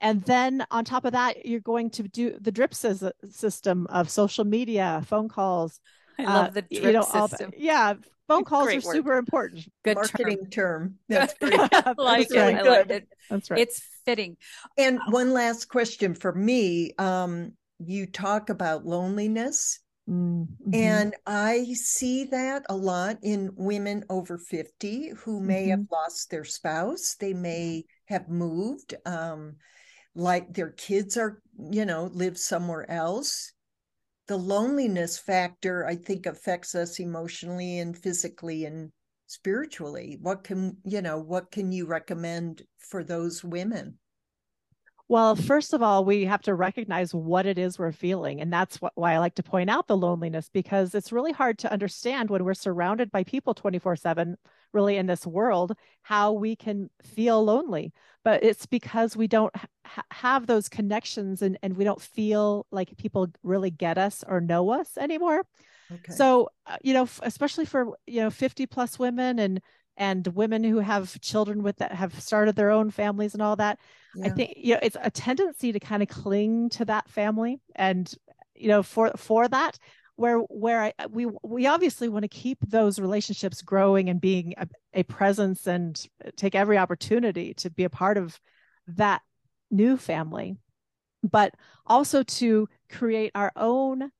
And 0.00 0.22
then 0.24 0.64
on 0.70 0.84
top 0.84 1.04
of 1.04 1.12
that 1.12 1.46
you're 1.46 1.60
going 1.60 1.90
to 1.90 2.04
do 2.04 2.38
the 2.40 2.52
drip 2.52 2.74
system 2.74 3.86
of 3.88 4.10
social 4.10 4.44
media 4.44 5.02
phone 5.06 5.28
calls 5.28 5.80
i 6.18 6.24
love 6.24 6.48
uh, 6.48 6.50
the 6.50 6.62
drip 6.62 6.84
you 6.84 6.92
know, 6.92 7.02
system. 7.02 7.50
the, 7.50 7.62
yeah 7.62 7.94
phone 8.28 8.44
calls 8.44 8.68
are 8.68 8.74
word. 8.74 8.82
super 8.82 9.16
important. 9.16 9.68
Good 9.84 9.96
marketing 9.96 10.50
term, 10.50 10.50
term. 10.50 10.98
that's 11.08 11.34
great 11.38 11.52
like 11.98 12.30
really 12.30 12.54
it. 12.54 12.58
I 12.58 12.62
like 12.62 12.90
it. 12.90 13.08
That's 13.30 13.50
right. 13.50 13.60
It's 13.60 13.82
fitting. 14.04 14.36
And 14.76 15.00
one 15.08 15.32
last 15.32 15.68
question 15.68 16.14
for 16.14 16.32
me 16.32 16.92
um 16.98 17.52
you 17.78 18.06
talk 18.06 18.50
about 18.50 18.86
loneliness 18.86 19.80
Mm-hmm. 20.08 20.70
And 20.72 21.14
I 21.26 21.64
see 21.74 22.24
that 22.26 22.64
a 22.68 22.76
lot 22.76 23.18
in 23.22 23.50
women 23.56 24.04
over 24.08 24.38
50 24.38 25.10
who 25.16 25.40
may 25.40 25.62
mm-hmm. 25.62 25.70
have 25.70 25.86
lost 25.90 26.30
their 26.30 26.44
spouse. 26.44 27.16
They 27.18 27.34
may 27.34 27.84
have 28.06 28.28
moved, 28.28 28.94
um, 29.04 29.56
like 30.14 30.54
their 30.54 30.70
kids 30.70 31.16
are, 31.16 31.42
you 31.58 31.84
know, 31.84 32.10
live 32.12 32.38
somewhere 32.38 32.88
else. 32.90 33.52
The 34.28 34.36
loneliness 34.36 35.18
factor, 35.18 35.86
I 35.86 35.96
think, 35.96 36.26
affects 36.26 36.74
us 36.74 37.00
emotionally 37.00 37.78
and 37.78 37.96
physically 37.96 38.64
and 38.64 38.92
spiritually. 39.26 40.18
What 40.20 40.44
can, 40.44 40.76
you 40.84 41.02
know, 41.02 41.18
what 41.18 41.50
can 41.50 41.72
you 41.72 41.86
recommend 41.86 42.62
for 42.78 43.02
those 43.02 43.42
women? 43.42 43.98
Well, 45.08 45.36
first 45.36 45.72
of 45.72 45.82
all, 45.82 46.04
we 46.04 46.24
have 46.24 46.42
to 46.42 46.54
recognize 46.54 47.14
what 47.14 47.46
it 47.46 47.58
is 47.58 47.78
we're 47.78 47.92
feeling. 47.92 48.40
And 48.40 48.52
that's 48.52 48.80
what, 48.80 48.92
why 48.96 49.14
I 49.14 49.18
like 49.18 49.36
to 49.36 49.42
point 49.42 49.70
out 49.70 49.86
the 49.86 49.96
loneliness 49.96 50.50
because 50.52 50.96
it's 50.96 51.12
really 51.12 51.30
hard 51.30 51.58
to 51.60 51.72
understand 51.72 52.28
when 52.28 52.44
we're 52.44 52.54
surrounded 52.54 53.12
by 53.12 53.22
people 53.22 53.54
24 53.54 53.94
7, 53.94 54.36
really 54.72 54.96
in 54.96 55.06
this 55.06 55.24
world, 55.24 55.76
how 56.02 56.32
we 56.32 56.56
can 56.56 56.90
feel 57.04 57.44
lonely. 57.44 57.92
But 58.24 58.42
it's 58.42 58.66
because 58.66 59.16
we 59.16 59.28
don't 59.28 59.54
ha- 59.84 60.02
have 60.10 60.48
those 60.48 60.68
connections 60.68 61.40
and, 61.40 61.56
and 61.62 61.76
we 61.76 61.84
don't 61.84 62.02
feel 62.02 62.66
like 62.72 62.96
people 62.96 63.28
really 63.44 63.70
get 63.70 63.98
us 63.98 64.24
or 64.26 64.40
know 64.40 64.70
us 64.70 64.98
anymore. 64.98 65.44
Okay. 65.92 66.12
So, 66.14 66.48
uh, 66.66 66.78
you 66.82 66.94
know, 66.94 67.08
especially 67.22 67.64
for, 67.64 67.96
you 68.08 68.22
know, 68.22 68.30
50 68.30 68.66
plus 68.66 68.98
women 68.98 69.38
and 69.38 69.60
and 69.96 70.26
women 70.28 70.62
who 70.62 70.78
have 70.78 71.20
children 71.20 71.62
with 71.62 71.76
that 71.76 71.92
have 71.92 72.18
started 72.20 72.56
their 72.56 72.70
own 72.70 72.90
families 72.90 73.34
and 73.34 73.42
all 73.42 73.56
that 73.56 73.78
yeah. 74.14 74.26
i 74.26 74.28
think 74.28 74.54
you 74.56 74.74
know 74.74 74.80
it's 74.82 74.96
a 75.00 75.10
tendency 75.10 75.72
to 75.72 75.80
kind 75.80 76.02
of 76.02 76.08
cling 76.08 76.68
to 76.68 76.84
that 76.84 77.08
family 77.08 77.60
and 77.74 78.14
you 78.54 78.68
know 78.68 78.82
for 78.82 79.10
for 79.16 79.48
that 79.48 79.78
where 80.16 80.38
where 80.38 80.82
I, 80.82 81.06
we 81.10 81.26
we 81.42 81.66
obviously 81.66 82.08
want 82.08 82.22
to 82.24 82.28
keep 82.28 82.58
those 82.60 82.98
relationships 82.98 83.62
growing 83.62 84.08
and 84.08 84.20
being 84.20 84.54
a, 84.56 84.66
a 84.94 85.02
presence 85.04 85.66
and 85.66 86.02
take 86.36 86.54
every 86.54 86.78
opportunity 86.78 87.54
to 87.54 87.70
be 87.70 87.84
a 87.84 87.90
part 87.90 88.16
of 88.16 88.40
that 88.88 89.22
new 89.70 89.96
family 89.96 90.56
but 91.22 91.54
also 91.86 92.22
to 92.22 92.68
create 92.90 93.32
our 93.34 93.52
own 93.56 94.10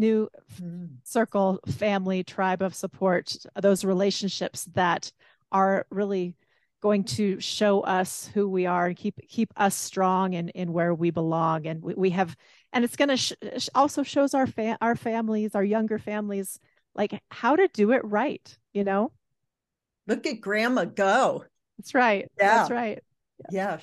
new 0.00 0.28
Mm. 0.60 0.96
circle, 1.04 1.60
family, 1.68 2.24
tribe 2.24 2.62
of 2.62 2.74
support, 2.74 3.36
those 3.60 3.84
relationships 3.84 4.64
that 4.74 5.12
are 5.52 5.86
really 5.90 6.34
going 6.80 7.04
to 7.04 7.38
show 7.40 7.82
us 7.82 8.26
who 8.34 8.48
we 8.48 8.64
are 8.66 8.86
and 8.86 8.96
keep 8.96 9.20
keep 9.28 9.52
us 9.56 9.76
strong 9.76 10.34
and 10.34 10.48
in 10.50 10.72
where 10.72 10.94
we 10.94 11.10
belong. 11.10 11.66
And 11.66 11.82
we, 11.82 11.94
we 11.94 12.10
have, 12.10 12.34
and 12.72 12.84
it's 12.84 12.96
going 12.96 13.10
to 13.10 13.16
sh- 13.16 13.68
also 13.74 14.02
shows 14.02 14.32
our 14.34 14.46
fa- 14.46 14.78
our 14.80 14.96
families, 14.96 15.54
our 15.54 15.62
younger 15.64 15.98
families, 15.98 16.58
like 16.94 17.20
how 17.30 17.54
to 17.56 17.68
do 17.68 17.92
it 17.92 18.02
right. 18.04 18.58
You 18.72 18.84
know, 18.84 19.12
Look 20.06 20.26
at 20.26 20.40
grandma 20.40 20.84
go. 20.86 21.44
that's 21.78 21.94
right. 21.94 22.28
Yeah. 22.38 22.54
That's 22.56 22.70
right. 22.70 22.98
Yeah. 23.50 23.78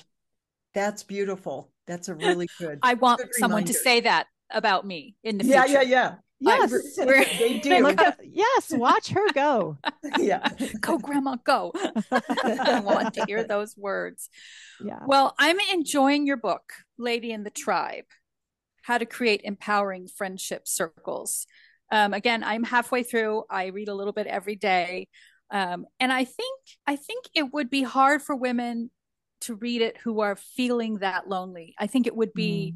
That's 0.74 1.02
beautiful. 1.02 1.70
That's 1.86 2.08
a 2.08 2.14
really 2.14 2.48
good. 2.58 2.80
I 2.82 2.94
want 2.94 3.20
Good 3.20 3.34
someone 3.34 3.64
to 3.64 3.72
say 3.72 4.00
that 4.00 4.26
about 4.50 4.86
me 4.86 5.16
in 5.22 5.38
the 5.38 5.44
yeah, 5.44 5.64
future. 5.64 5.82
yeah, 5.84 6.14
Yes. 6.40 6.70
yeah. 6.96 7.04
We're- 7.04 7.38
they 7.38 7.58
do. 7.58 7.78
Look 7.82 8.00
at, 8.00 8.18
yes, 8.24 8.72
watch 8.72 9.08
her 9.10 9.32
go. 9.32 9.78
yeah. 10.18 10.48
Go, 10.80 10.98
grandma, 10.98 11.36
go. 11.44 11.72
I 12.12 12.80
want 12.84 13.14
to 13.14 13.24
hear 13.26 13.44
those 13.44 13.76
words. 13.76 14.28
Yeah. 14.84 15.00
Well, 15.06 15.34
I'm 15.38 15.58
enjoying 15.72 16.26
your 16.26 16.36
book, 16.36 16.72
Lady 16.96 17.32
and 17.32 17.44
the 17.44 17.50
Tribe 17.50 18.04
How 18.82 18.98
to 18.98 19.06
Create 19.06 19.40
Empowering 19.44 20.06
Friendship 20.08 20.68
Circles. 20.68 21.46
Um, 21.90 22.14
again, 22.14 22.44
I'm 22.44 22.64
halfway 22.64 23.02
through. 23.02 23.44
I 23.50 23.66
read 23.66 23.88
a 23.88 23.94
little 23.94 24.12
bit 24.12 24.26
every 24.26 24.56
day. 24.56 25.08
Um, 25.50 25.86
and 25.98 26.12
I 26.12 26.24
think 26.24 26.60
I 26.86 26.96
think 26.96 27.24
it 27.34 27.52
would 27.54 27.70
be 27.70 27.82
hard 27.82 28.20
for 28.22 28.36
women 28.36 28.90
to 29.42 29.54
read 29.54 29.80
it 29.80 29.96
who 29.96 30.20
are 30.20 30.36
feeling 30.36 30.98
that 30.98 31.28
lonely. 31.28 31.74
I 31.78 31.86
think 31.86 32.06
it 32.06 32.14
would 32.14 32.34
be 32.34 32.74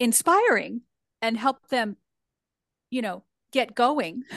inspiring 0.00 0.80
and 1.22 1.36
help 1.36 1.68
them, 1.68 1.96
you 2.90 3.02
know, 3.02 3.22
get 3.52 3.74
going. 3.74 4.24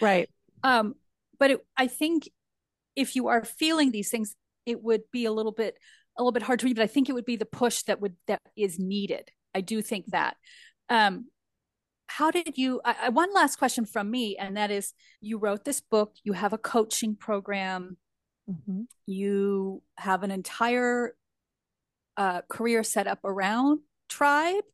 Right. 0.00 0.28
Um, 0.64 0.96
but 1.38 1.52
it, 1.52 1.60
I 1.76 1.86
think 1.86 2.28
if 2.96 3.14
you 3.14 3.28
are 3.28 3.44
feeling 3.44 3.92
these 3.92 4.10
things, 4.10 4.34
it 4.66 4.82
would 4.82 5.02
be 5.12 5.24
a 5.24 5.30
little 5.30 5.52
bit 5.52 5.78
a 6.18 6.20
little 6.20 6.32
bit 6.32 6.42
hard 6.42 6.58
to 6.58 6.66
read. 6.66 6.74
But 6.74 6.82
I 6.82 6.88
think 6.88 7.08
it 7.08 7.12
would 7.12 7.24
be 7.24 7.36
the 7.36 7.44
push 7.46 7.82
that 7.84 8.00
would 8.00 8.16
that 8.26 8.42
is 8.56 8.76
needed. 8.76 9.30
I 9.54 9.60
do 9.60 9.80
think 9.82 10.06
that. 10.08 10.36
Um, 10.90 11.26
how 12.08 12.32
did 12.32 12.58
you? 12.58 12.80
I, 12.84 12.96
I, 13.02 13.08
one 13.10 13.32
last 13.32 13.60
question 13.60 13.84
from 13.84 14.10
me, 14.10 14.36
and 14.36 14.56
that 14.56 14.72
is: 14.72 14.94
you 15.20 15.38
wrote 15.38 15.64
this 15.64 15.80
book. 15.80 16.14
You 16.24 16.32
have 16.32 16.52
a 16.52 16.58
coaching 16.58 17.14
program. 17.14 17.96
Mhm. 18.50 18.86
You 19.06 19.82
have 19.96 20.24
an 20.24 20.32
entire 20.32 21.14
uh, 22.16 22.40
career 22.48 22.82
set 22.82 23.06
up 23.06 23.20
around 23.24 23.78
tribe. 24.08 24.64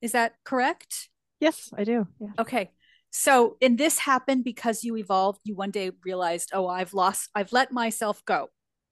Is 0.00 0.12
that 0.12 0.34
correct? 0.44 1.08
Yes, 1.40 1.70
I 1.76 1.84
do. 1.84 2.06
Yeah. 2.20 2.28
Okay. 2.38 2.70
So, 3.10 3.56
and 3.62 3.78
this 3.78 3.98
happened 3.98 4.44
because 4.44 4.84
you 4.84 4.96
evolved. 4.96 5.40
You 5.44 5.54
one 5.54 5.70
day 5.70 5.90
realized, 6.04 6.50
oh, 6.52 6.66
I've 6.66 6.94
lost, 6.94 7.30
I've 7.34 7.52
let 7.52 7.72
myself 7.72 8.24
go. 8.24 8.48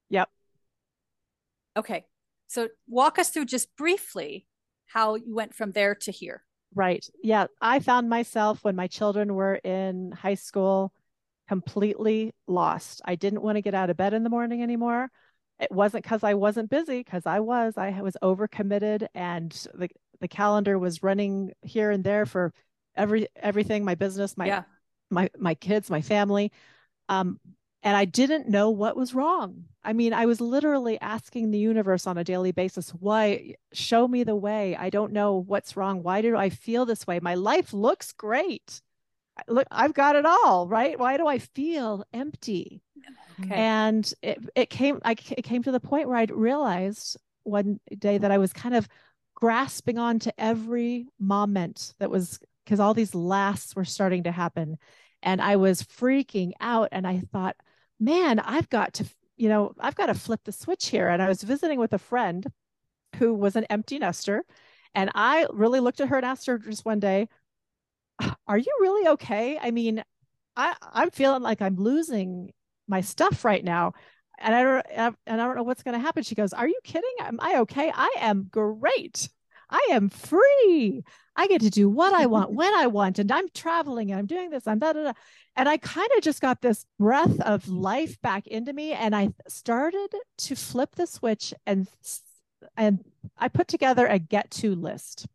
Yep. 0.09 0.29
Okay. 1.77 2.05
So, 2.47 2.69
walk 2.87 3.19
us 3.19 3.29
through 3.29 3.45
just 3.45 3.75
briefly 3.75 4.47
how 4.87 5.15
you 5.15 5.35
went 5.35 5.53
from 5.53 5.71
there 5.71 5.95
to 5.95 6.11
here. 6.11 6.43
Right. 6.73 7.05
Yeah. 7.23 7.47
I 7.61 7.79
found 7.79 8.09
myself 8.09 8.63
when 8.63 8.75
my 8.75 8.87
children 8.87 9.35
were 9.35 9.55
in 9.55 10.11
high 10.11 10.35
school 10.35 10.93
completely 11.47 12.33
lost. 12.47 13.01
I 13.05 13.15
didn't 13.15 13.41
want 13.41 13.55
to 13.55 13.61
get 13.61 13.73
out 13.73 13.89
of 13.89 13.97
bed 13.97 14.13
in 14.13 14.23
the 14.23 14.29
morning 14.29 14.61
anymore. 14.61 15.09
It 15.59 15.71
wasn't 15.71 16.03
because 16.03 16.23
I 16.23 16.35
wasn't 16.35 16.69
busy, 16.69 16.99
because 16.99 17.25
I 17.25 17.39
was. 17.39 17.75
I 17.77 18.01
was 18.01 18.15
overcommitted 18.21 19.07
and 19.15 19.51
the, 19.73 19.89
the 20.19 20.27
calendar 20.27 20.77
was 20.77 21.03
running 21.03 21.51
here 21.61 21.91
and 21.91 22.03
there 22.03 22.25
for 22.25 22.53
every 22.95 23.27
everything, 23.35 23.85
my 23.85 23.95
business, 23.95 24.37
my 24.37 24.47
yeah. 24.47 24.63
my 25.09 25.29
my 25.37 25.55
kids, 25.55 25.89
my 25.89 26.01
family. 26.01 26.51
Um, 27.09 27.39
and 27.83 27.95
I 27.95 28.05
didn't 28.05 28.49
know 28.49 28.69
what 28.69 28.97
was 28.97 29.13
wrong. 29.13 29.65
I 29.83 29.93
mean, 29.93 30.11
I 30.11 30.25
was 30.25 30.41
literally 30.41 30.99
asking 30.99 31.51
the 31.51 31.59
universe 31.59 32.05
on 32.05 32.17
a 32.17 32.23
daily 32.23 32.51
basis, 32.51 32.89
why 32.89 33.55
show 33.71 34.07
me 34.07 34.23
the 34.23 34.35
way. 34.35 34.75
I 34.75 34.89
don't 34.89 35.13
know 35.13 35.37
what's 35.37 35.77
wrong. 35.77 36.03
Why 36.03 36.21
do 36.21 36.35
I 36.35 36.49
feel 36.49 36.85
this 36.85 37.07
way? 37.07 37.19
My 37.21 37.35
life 37.35 37.71
looks 37.71 38.11
great. 38.11 38.81
Look, 39.47 39.67
I've 39.71 39.93
got 39.93 40.15
it 40.15 40.25
all, 40.25 40.67
right? 40.67 40.99
Why 40.99 41.15
do 41.15 41.27
I 41.27 41.37
feel 41.37 42.03
empty? 42.11 42.81
Okay. 43.39 43.53
And 43.53 44.11
it, 44.21 44.39
it 44.55 44.69
came, 44.69 44.99
I, 45.05 45.11
it 45.11 45.43
came 45.43 45.63
to 45.63 45.71
the 45.71 45.79
point 45.79 46.09
where 46.09 46.17
I 46.17 46.25
realized 46.29 47.17
one 47.43 47.79
day 47.97 48.17
that 48.17 48.31
I 48.31 48.39
was 48.39 48.51
kind 48.51 48.75
of 48.75 48.89
grasping 49.37 49.99
on 49.99 50.17
to 50.17 50.33
every 50.39 51.05
moment 51.19 51.93
that 51.99 52.09
was 52.09 52.39
because 52.65 52.79
all 52.79 52.95
these 52.95 53.13
lasts 53.13 53.75
were 53.75 53.85
starting 53.85 54.23
to 54.23 54.31
happen. 54.31 54.79
And 55.21 55.39
I 55.39 55.57
was 55.57 55.83
freaking 55.83 56.53
out. 56.59 56.89
And 56.91 57.05
I 57.05 57.19
thought, 57.31 57.55
man, 57.99 58.39
I've 58.39 58.67
got 58.69 58.95
to, 58.95 59.05
you 59.35 59.47
know, 59.47 59.73
I've 59.79 59.93
got 59.93 60.07
to 60.07 60.15
flip 60.15 60.41
the 60.43 60.51
switch 60.51 60.87
here. 60.87 61.07
And 61.07 61.21
I 61.21 61.27
was 61.27 61.43
visiting 61.43 61.77
with 61.77 61.93
a 61.93 61.99
friend 61.99 62.47
who 63.17 63.31
was 63.35 63.55
an 63.55 63.65
empty 63.65 63.99
nester. 63.99 64.43
And 64.95 65.11
I 65.13 65.45
really 65.53 65.81
looked 65.81 66.01
at 66.01 66.07
her 66.07 66.17
and 66.17 66.25
asked 66.25 66.47
her 66.47 66.57
just 66.57 66.83
one 66.83 66.99
day, 66.99 67.29
Are 68.47 68.57
you 68.57 68.77
really 68.81 69.07
okay? 69.09 69.59
I 69.61 69.69
mean, 69.69 70.03
I, 70.55 70.75
I'm 70.81 71.11
feeling 71.11 71.43
like 71.43 71.61
I'm 71.61 71.75
losing 71.75 72.53
my 72.87 73.01
stuff 73.01 73.45
right 73.45 73.63
now. 73.63 73.93
And 74.39 74.53
I 74.53 74.63
don't 74.63 74.85
and 75.25 75.41
I 75.41 75.45
don't 75.45 75.55
know 75.55 75.63
what's 75.63 75.83
going 75.83 75.93
to 75.93 75.99
happen. 75.99 76.23
She 76.23 76.35
goes, 76.35 76.53
"Are 76.53 76.67
you 76.67 76.79
kidding? 76.83 77.13
Am 77.21 77.39
I 77.41 77.59
okay? 77.61 77.91
I 77.93 78.13
am 78.19 78.47
great. 78.51 79.29
I 79.69 79.87
am 79.91 80.09
free. 80.09 81.03
I 81.35 81.47
get 81.47 81.61
to 81.61 81.69
do 81.69 81.89
what 81.89 82.13
I 82.13 82.25
want 82.25 82.53
when 82.53 82.73
I 82.73 82.87
want, 82.87 83.19
and 83.19 83.31
I'm 83.31 83.49
traveling 83.53 84.11
and 84.11 84.19
I'm 84.19 84.25
doing 84.25 84.49
this. 84.49 84.67
I'm 84.67 84.79
da 84.79 84.93
da 84.93 85.03
da." 85.03 85.13
And 85.55 85.67
I 85.67 85.77
kind 85.77 86.09
of 86.15 86.23
just 86.23 86.41
got 86.41 86.61
this 86.61 86.85
breath 86.99 87.39
of 87.41 87.67
life 87.67 88.21
back 88.21 88.47
into 88.47 88.73
me, 88.73 88.93
and 88.93 89.15
I 89.15 89.29
started 89.47 90.09
to 90.37 90.55
flip 90.55 90.95
the 90.95 91.07
switch 91.07 91.53
and 91.65 91.87
and 92.75 93.03
I 93.37 93.47
put 93.47 93.67
together 93.67 94.07
a 94.07 94.19
get 94.19 94.51
to 94.51 94.75
list. 94.75 95.27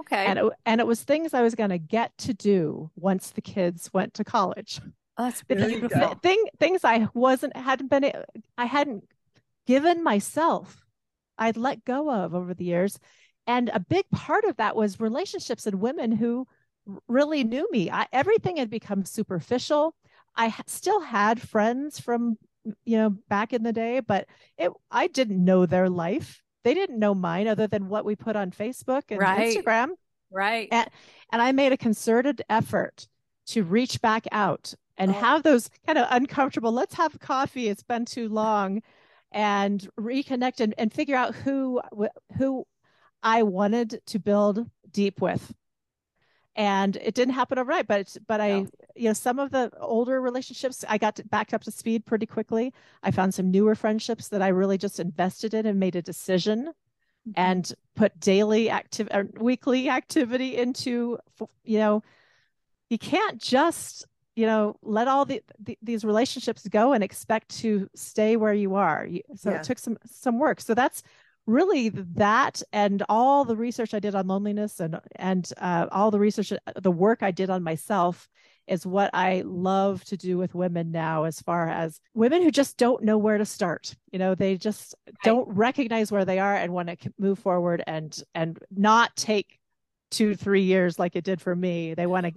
Okay. 0.00 0.26
And 0.26 0.38
it, 0.38 0.52
and 0.64 0.80
it 0.80 0.86
was 0.86 1.02
things 1.02 1.34
I 1.34 1.42
was 1.42 1.54
going 1.54 1.70
to 1.70 1.78
get 1.78 2.16
to 2.18 2.32
do 2.32 2.90
once 2.96 3.30
the 3.30 3.42
kids 3.42 3.90
went 3.92 4.14
to 4.14 4.24
college 4.24 4.80
Oh, 5.20 5.24
that's 5.24 5.42
beautiful. 5.42 6.14
thing 6.22 6.42
things 6.58 6.82
I 6.82 7.08
wasn't 7.12 7.54
hadn't 7.54 7.88
been 7.90 8.10
I 8.56 8.64
hadn't 8.64 9.04
given 9.66 10.02
myself 10.02 10.86
I'd 11.36 11.58
let 11.58 11.84
go 11.84 12.10
of 12.10 12.34
over 12.34 12.54
the 12.54 12.64
years 12.64 12.98
and 13.46 13.68
a 13.68 13.80
big 13.80 14.04
part 14.10 14.44
of 14.44 14.56
that 14.56 14.76
was 14.76 14.98
relationships 14.98 15.66
and 15.66 15.80
women 15.80 16.12
who 16.12 16.46
really 17.06 17.44
knew 17.44 17.68
me 17.70 17.90
I, 17.90 18.06
everything 18.12 18.56
had 18.56 18.70
become 18.70 19.04
superficial 19.04 19.94
I 20.34 20.54
still 20.66 21.00
had 21.00 21.38
friends 21.40 22.00
from 22.00 22.38
you 22.86 22.96
know 22.96 23.10
back 23.28 23.52
in 23.52 23.62
the 23.62 23.74
day 23.74 24.00
but 24.00 24.26
it 24.56 24.72
I 24.90 25.06
didn't 25.06 25.44
know 25.44 25.66
their 25.66 25.90
life 25.90 26.40
they 26.64 26.72
didn't 26.72 26.98
know 26.98 27.14
mine 27.14 27.46
other 27.46 27.66
than 27.66 27.88
what 27.90 28.06
we 28.06 28.16
put 28.16 28.36
on 28.36 28.52
Facebook 28.52 29.02
and 29.10 29.18
Right. 29.18 29.54
Instagram 29.58 29.88
Right. 30.30 30.68
and, 30.72 30.88
and 31.30 31.42
I 31.42 31.52
made 31.52 31.72
a 31.72 31.76
concerted 31.76 32.40
effort 32.48 33.06
to 33.48 33.64
reach 33.64 34.00
back 34.00 34.26
out 34.32 34.74
and 35.00 35.10
Oh. 35.12 35.14
have 35.14 35.42
those 35.42 35.70
kind 35.86 35.98
of 35.98 36.06
uncomfortable, 36.10 36.72
let's 36.72 36.94
have 36.94 37.18
coffee, 37.20 37.68
it's 37.68 37.82
been 37.82 38.04
too 38.04 38.28
long, 38.28 38.82
and 39.32 39.88
reconnect 39.98 40.60
and, 40.60 40.74
and 40.78 40.92
figure 40.92 41.16
out 41.16 41.34
who 41.34 41.80
who 42.38 42.66
I 43.22 43.42
wanted 43.42 44.00
to 44.06 44.18
build 44.18 44.70
deep 44.92 45.20
with. 45.20 45.52
And 46.56 46.96
it 46.96 47.14
didn't 47.14 47.34
happen 47.34 47.58
overnight, 47.58 47.86
but 47.86 48.00
it's, 48.00 48.18
but 48.26 48.40
I, 48.40 48.66
you 48.96 49.08
know, 49.08 49.12
some 49.12 49.38
of 49.38 49.50
the 49.50 49.70
older 49.80 50.20
relationships 50.20 50.84
I 50.88 50.98
got 50.98 51.16
to, 51.16 51.24
back 51.24 51.54
up 51.54 51.62
to 51.64 51.70
speed 51.70 52.04
pretty 52.04 52.26
quickly. 52.26 52.74
I 53.02 53.12
found 53.12 53.34
some 53.34 53.50
newer 53.50 53.74
friendships 53.74 54.28
that 54.28 54.42
I 54.42 54.48
really 54.48 54.76
just 54.76 55.00
invested 55.00 55.54
in 55.54 55.64
and 55.66 55.78
made 55.80 55.96
a 55.96 56.02
decision 56.02 56.66
mm-hmm. 56.66 57.32
and 57.36 57.72
put 57.94 58.18
daily 58.20 58.68
active 58.68 59.08
or 59.12 59.28
weekly 59.38 59.88
activity 59.88 60.56
into 60.56 61.18
you 61.64 61.78
know 61.78 62.02
you 62.90 62.98
can't 62.98 63.40
just 63.40 64.06
you 64.36 64.46
know 64.46 64.76
let 64.82 65.08
all 65.08 65.24
the, 65.24 65.42
the 65.58 65.78
these 65.82 66.04
relationships 66.04 66.66
go 66.68 66.92
and 66.92 67.04
expect 67.04 67.48
to 67.60 67.88
stay 67.94 68.36
where 68.36 68.54
you 68.54 68.74
are. 68.74 69.08
So 69.36 69.50
Yeah. 69.50 69.56
it 69.56 69.64
took 69.64 69.78
some 69.78 69.98
some 70.06 70.38
work. 70.38 70.60
So 70.60 70.74
that's 70.74 71.02
really 71.46 71.88
that 71.88 72.62
and 72.72 73.02
all 73.08 73.44
the 73.44 73.56
research 73.56 73.94
i 73.94 73.98
did 73.98 74.14
on 74.14 74.26
loneliness 74.28 74.78
and 74.78 75.00
and 75.16 75.52
uh, 75.56 75.86
all 75.90 76.10
the 76.10 76.18
research 76.18 76.52
the 76.76 76.90
work 76.92 77.22
i 77.22 77.30
did 77.30 77.48
on 77.50 77.62
myself 77.62 78.28
is 78.68 78.86
what 78.86 79.10
i 79.14 79.42
love 79.46 80.04
to 80.04 80.16
do 80.18 80.36
with 80.36 80.54
women 80.54 80.92
now 80.92 81.24
as 81.24 81.40
far 81.40 81.66
as 81.68 81.98
women 82.14 82.42
who 82.42 82.50
just 82.50 82.76
don't 82.76 83.02
know 83.02 83.18
where 83.18 83.38
to 83.38 83.44
start. 83.44 83.96
You 84.12 84.18
know 84.18 84.34
they 84.34 84.56
just 84.56 84.94
don't 85.24 85.48
recognize 85.48 86.12
where 86.12 86.24
they 86.24 86.38
are 86.38 86.54
and 86.54 86.72
want 86.72 86.88
to 87.00 87.12
move 87.18 87.38
forward 87.38 87.82
and 87.86 88.16
and 88.34 88.58
not 88.70 89.16
take 89.16 89.58
two 90.10 90.34
three 90.34 90.62
years 90.62 90.98
like 90.98 91.16
it 91.16 91.24
did 91.24 91.40
for 91.40 91.56
me. 91.56 91.94
They 91.94 92.06
want 92.06 92.26
to 92.26 92.32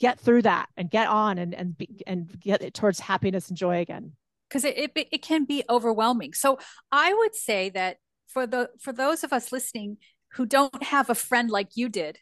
get 0.00 0.18
through 0.18 0.42
that 0.42 0.68
and 0.76 0.90
get 0.90 1.08
on 1.08 1.38
and 1.38 1.54
and 1.54 1.76
be, 1.76 2.02
and 2.06 2.40
get 2.40 2.62
it 2.62 2.74
towards 2.74 3.00
happiness 3.00 3.48
and 3.48 3.56
joy 3.56 3.80
again 3.80 4.12
because 4.48 4.64
it, 4.64 4.76
it 4.76 5.08
it 5.12 5.22
can 5.22 5.44
be 5.44 5.62
overwhelming. 5.68 6.32
So 6.34 6.58
I 6.90 7.14
would 7.14 7.34
say 7.34 7.70
that 7.70 7.98
for 8.26 8.46
the 8.46 8.70
for 8.80 8.92
those 8.92 9.22
of 9.22 9.32
us 9.32 9.52
listening, 9.52 9.98
who 10.34 10.46
don't 10.46 10.82
have 10.82 11.10
a 11.10 11.14
friend 11.14 11.50
like 11.50 11.70
you 11.76 11.88
did, 11.88 12.18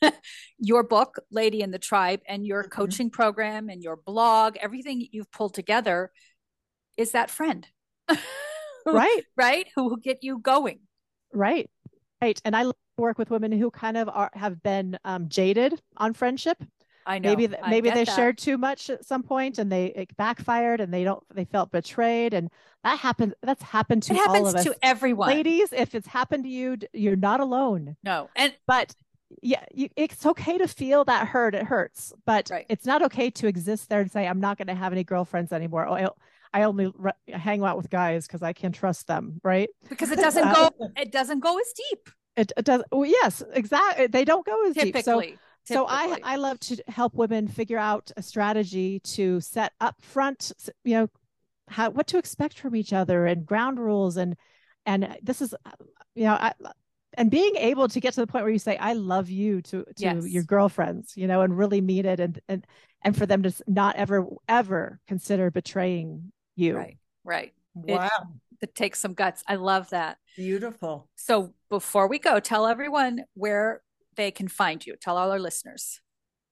your 0.58 0.82
book, 0.82 1.18
Lady 1.30 1.62
and 1.62 1.72
the 1.72 1.78
Tribe, 1.78 2.20
and 2.28 2.46
your 2.46 2.62
mm-hmm. 2.62 2.80
coaching 2.80 3.10
program 3.10 3.68
and 3.68 3.82
your 3.82 3.96
blog, 3.96 4.56
everything 4.60 5.06
you've 5.10 5.30
pulled 5.30 5.54
together 5.54 6.10
is 6.96 7.12
that 7.12 7.30
friend. 7.30 7.66
right. 8.86 9.22
Right. 9.36 9.66
Who 9.74 9.88
will 9.88 9.96
get 9.96 10.22
you 10.22 10.38
going. 10.38 10.80
Right. 11.32 11.68
Right. 12.22 12.40
And 12.44 12.56
I 12.56 12.70
work 12.96 13.18
with 13.18 13.30
women 13.30 13.52
who 13.52 13.70
kind 13.70 13.96
of 13.96 14.08
are 14.08 14.30
have 14.32 14.62
been 14.62 14.98
um, 15.04 15.28
jaded 15.28 15.80
on 15.96 16.14
friendship. 16.14 16.62
I 17.06 17.18
know. 17.18 17.30
Maybe 17.30 17.54
maybe 17.68 17.90
they 17.90 18.04
that. 18.04 18.14
shared 18.14 18.36
too 18.36 18.58
much 18.58 18.90
at 18.90 19.04
some 19.04 19.22
point 19.22 19.58
and 19.58 19.70
they 19.70 19.86
it 19.86 20.16
backfired 20.16 20.80
and 20.80 20.92
they 20.92 21.04
don't 21.04 21.22
they 21.32 21.44
felt 21.44 21.70
betrayed 21.70 22.34
and 22.34 22.50
that 22.82 22.98
happened 22.98 23.34
that's 23.42 23.62
happened 23.62 24.02
to 24.04 24.12
it 24.12 24.16
happens 24.16 24.38
all 24.38 24.48
of 24.48 24.54
us. 24.56 24.64
to 24.64 24.76
everyone. 24.82 25.28
Ladies, 25.28 25.72
if 25.72 25.94
it's 25.94 26.08
happened 26.08 26.44
to 26.44 26.50
you, 26.50 26.76
you're 26.92 27.16
not 27.16 27.40
alone. 27.40 27.96
No. 28.02 28.28
And 28.34 28.52
but 28.66 28.94
yeah, 29.42 29.64
you, 29.72 29.88
it's 29.96 30.24
okay 30.24 30.58
to 30.58 30.68
feel 30.68 31.04
that 31.04 31.28
hurt. 31.28 31.54
It 31.54 31.64
hurts, 31.64 32.12
but 32.26 32.48
right. 32.50 32.66
it's 32.68 32.86
not 32.86 33.02
okay 33.02 33.30
to 33.30 33.46
exist 33.46 33.88
there 33.88 34.00
and 34.00 34.10
say, 34.10 34.26
"I'm 34.26 34.40
not 34.40 34.56
going 34.56 34.68
to 34.68 34.74
have 34.74 34.92
any 34.92 35.04
girlfriends 35.04 35.52
anymore." 35.52 35.88
Oh, 35.88 36.10
I 36.54 36.62
only 36.62 36.92
re- 36.96 37.12
hang 37.28 37.62
out 37.62 37.76
with 37.76 37.90
guys 37.90 38.26
because 38.26 38.42
I 38.42 38.52
can't 38.52 38.74
trust 38.74 39.08
them, 39.08 39.40
right? 39.42 39.68
Because 39.88 40.10
it 40.10 40.18
doesn't 40.18 40.44
uh, 40.46 40.70
go. 40.70 40.90
It 40.96 41.10
doesn't 41.10 41.40
go 41.40 41.58
as 41.58 41.72
deep. 41.90 42.08
It, 42.36 42.52
it 42.56 42.64
does. 42.64 42.82
Well, 42.92 43.04
yes, 43.04 43.42
exactly. 43.52 44.06
They 44.06 44.24
don't 44.24 44.46
go 44.46 44.66
as 44.68 44.74
Typically. 44.74 45.26
deep. 45.26 45.38
So, 45.38 45.40
so 45.66 45.86
I 45.88 46.18
I 46.22 46.36
love 46.36 46.58
to 46.60 46.82
help 46.88 47.14
women 47.14 47.48
figure 47.48 47.78
out 47.78 48.10
a 48.16 48.22
strategy 48.22 49.00
to 49.00 49.40
set 49.40 49.72
up 49.80 49.96
front, 50.00 50.52
you 50.84 50.94
know, 50.94 51.08
how 51.68 51.90
what 51.90 52.06
to 52.08 52.18
expect 52.18 52.58
from 52.58 52.76
each 52.76 52.92
other 52.92 53.26
and 53.26 53.44
ground 53.44 53.78
rules 53.78 54.16
and 54.16 54.36
and 54.84 55.18
this 55.22 55.42
is, 55.42 55.54
you 56.14 56.24
know, 56.24 56.34
I, 56.34 56.52
and 57.14 57.30
being 57.30 57.56
able 57.56 57.88
to 57.88 57.98
get 57.98 58.14
to 58.14 58.20
the 58.20 58.26
point 58.26 58.44
where 58.44 58.52
you 58.52 58.58
say 58.58 58.76
i 58.76 58.92
love 58.92 59.30
you 59.30 59.62
to 59.62 59.84
to 59.84 59.92
yes. 59.96 60.28
your 60.28 60.42
girlfriends 60.42 61.16
you 61.16 61.26
know 61.26 61.40
and 61.40 61.56
really 61.56 61.80
mean 61.80 62.04
it 62.04 62.20
and 62.20 62.38
and 62.46 62.66
and 63.06 63.16
for 63.16 63.24
them 63.24 63.42
to 63.42 63.52
not 63.66 63.96
ever 63.96 64.26
ever 64.48 65.00
consider 65.06 65.50
betraying 65.50 66.32
you. 66.56 66.76
Right. 66.76 66.98
Right. 67.24 67.52
Wow. 67.74 68.08
It, 68.60 68.68
it 68.68 68.74
takes 68.74 69.00
some 69.00 69.14
guts. 69.14 69.44
I 69.46 69.56
love 69.56 69.90
that. 69.90 70.18
Beautiful. 70.34 71.08
So 71.14 71.54
before 71.68 72.08
we 72.08 72.18
go, 72.18 72.40
tell 72.40 72.66
everyone 72.66 73.24
where 73.34 73.82
they 74.16 74.30
can 74.30 74.48
find 74.48 74.84
you. 74.84 74.96
Tell 75.00 75.16
all 75.16 75.30
our 75.30 75.38
listeners. 75.38 76.00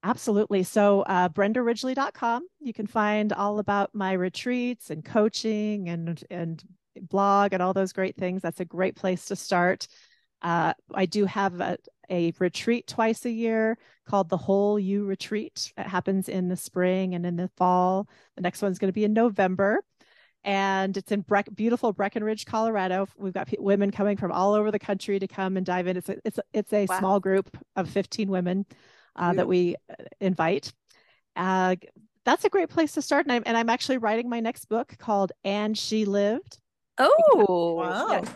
Absolutely. 0.02 0.62
So, 0.64 1.00
uh, 1.02 1.30
brendaridgley.com, 1.30 2.46
you 2.60 2.74
can 2.74 2.86
find 2.86 3.32
all 3.32 3.58
about 3.58 3.94
my 3.94 4.12
retreats 4.12 4.90
and 4.90 5.02
coaching 5.02 5.88
and, 5.88 6.22
and 6.30 6.62
blog 7.00 7.54
and 7.54 7.62
all 7.62 7.72
those 7.72 7.94
great 7.94 8.16
things. 8.16 8.42
That's 8.42 8.60
a 8.60 8.66
great 8.66 8.96
place 8.96 9.24
to 9.26 9.36
start. 9.36 9.88
Uh, 10.42 10.74
I 10.94 11.06
do 11.06 11.24
have 11.24 11.58
a, 11.60 11.78
a 12.10 12.34
retreat 12.38 12.86
twice 12.86 13.24
a 13.24 13.30
year 13.30 13.78
called 14.06 14.28
the 14.28 14.36
Whole 14.36 14.78
You 14.78 15.06
Retreat. 15.06 15.72
It 15.78 15.86
happens 15.86 16.28
in 16.28 16.48
the 16.48 16.56
spring 16.56 17.14
and 17.14 17.24
in 17.24 17.36
the 17.36 17.50
fall. 17.56 18.06
The 18.36 18.42
next 18.42 18.60
one's 18.60 18.78
going 18.78 18.90
to 18.90 18.92
be 18.92 19.04
in 19.04 19.14
November 19.14 19.80
and 20.44 20.96
it's 20.96 21.10
in 21.10 21.22
Bre- 21.22 21.40
beautiful 21.54 21.92
Breckenridge, 21.92 22.44
Colorado. 22.44 23.08
We've 23.16 23.32
got 23.32 23.48
p- 23.48 23.56
women 23.58 23.90
coming 23.90 24.16
from 24.16 24.30
all 24.30 24.54
over 24.54 24.70
the 24.70 24.78
country 24.78 25.18
to 25.18 25.26
come 25.26 25.56
and 25.56 25.64
dive 25.64 25.86
in. 25.86 25.96
It's 25.96 26.08
a, 26.08 26.16
it's 26.24 26.38
a, 26.38 26.42
it's 26.52 26.72
a 26.72 26.86
wow. 26.86 26.98
small 26.98 27.20
group 27.20 27.56
of 27.76 27.88
15 27.88 28.28
women 28.28 28.66
uh, 29.16 29.32
that 29.32 29.48
we 29.48 29.76
uh, 29.90 30.04
invite. 30.20 30.72
Uh, 31.34 31.76
that's 32.24 32.44
a 32.44 32.50
great 32.50 32.68
place 32.68 32.92
to 32.92 33.02
start. 33.02 33.26
And 33.26 33.32
I'm, 33.32 33.42
and 33.46 33.56
I'm 33.56 33.70
actually 33.70 33.98
writing 33.98 34.28
my 34.28 34.40
next 34.40 34.66
book 34.66 34.94
called 34.98 35.32
And 35.44 35.76
She 35.76 36.04
Lived. 36.04 36.58
Oh, 36.98 37.74
wow. 37.78 38.08
Yeah, 38.10 38.30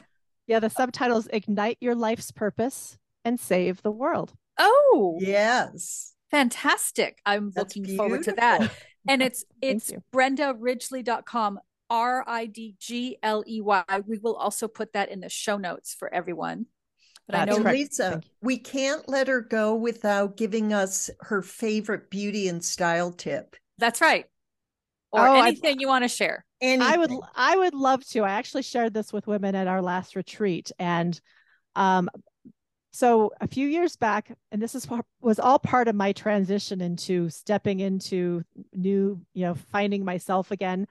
yeah, 0.46 0.60
the 0.60 0.70
subtitle 0.70 1.18
is 1.18 1.28
Ignite 1.30 1.76
Your 1.80 1.94
Life's 1.94 2.32
Purpose 2.32 2.98
and 3.24 3.38
Save 3.38 3.82
the 3.82 3.90
World. 3.90 4.32
Oh, 4.58 5.18
yes. 5.20 6.14
Fantastic. 6.30 7.20
I'm 7.24 7.50
That's 7.50 7.76
looking 7.76 7.82
beautiful. 7.84 8.06
forward 8.06 8.24
to 8.24 8.32
that. 8.32 8.72
And 9.06 9.22
it's 9.22 9.44
it's 9.62 9.92
brendaridgley.com 10.12 11.60
R 11.90 12.24
I 12.27 12.46
D 12.46 12.74
G 12.79 13.18
L 13.22 13.44
E 13.46 13.61
Y. 13.61 13.85
We 14.07 14.18
will 14.18 14.37
also 14.37 14.68
put 14.68 14.92
that 14.92 15.11
in 15.11 15.20
the 15.20 15.29
show 15.29 15.57
notes 15.57 15.94
for 15.98 16.12
everyone. 16.12 16.66
But 17.27 17.46
That's 17.46 17.59
I 17.59 17.62
know 17.62 17.70
Lisa, 17.70 18.22
we 18.40 18.59
can't 18.59 19.07
let 19.09 19.29
her 19.29 19.42
go 19.42 19.74
without 19.74 20.37
giving 20.37 20.72
us 20.72 21.11
her 21.20 21.42
favorite 21.42 22.11
beauty 22.11 22.48
and 22.48 22.64
style 22.64 23.12
tip. 23.12 23.55
That's 23.77 24.01
right. 24.01 24.24
Or 25.12 25.27
oh, 25.27 25.42
anything 25.42 25.77
I, 25.79 25.81
you 25.81 25.88
want 25.88 26.05
to 26.05 26.09
share. 26.09 26.44
Anything. 26.61 26.92
I 26.92 26.96
would 26.96 27.12
I 27.35 27.57
would 27.57 27.74
love 27.74 28.05
to. 28.09 28.20
I 28.20 28.31
actually 28.31 28.62
shared 28.62 28.94
this 28.94 29.12
with 29.12 29.27
women 29.27 29.55
at 29.55 29.66
our 29.66 29.83
last 29.83 30.16
retreat 30.16 30.72
and 30.79 31.18
um 31.77 32.09
so 32.90 33.31
a 33.40 33.46
few 33.46 33.68
years 33.68 33.96
back 33.96 34.37
and 34.51 34.61
this 34.61 34.74
is 34.74 34.88
was 35.20 35.38
all 35.38 35.59
part 35.59 35.88
of 35.88 35.94
my 35.94 36.12
transition 36.12 36.81
into 36.81 37.29
stepping 37.29 37.81
into 37.81 38.42
new 38.72 39.20
you 39.35 39.44
know 39.44 39.55
finding 39.55 40.05
myself 40.05 40.51
again 40.51 40.87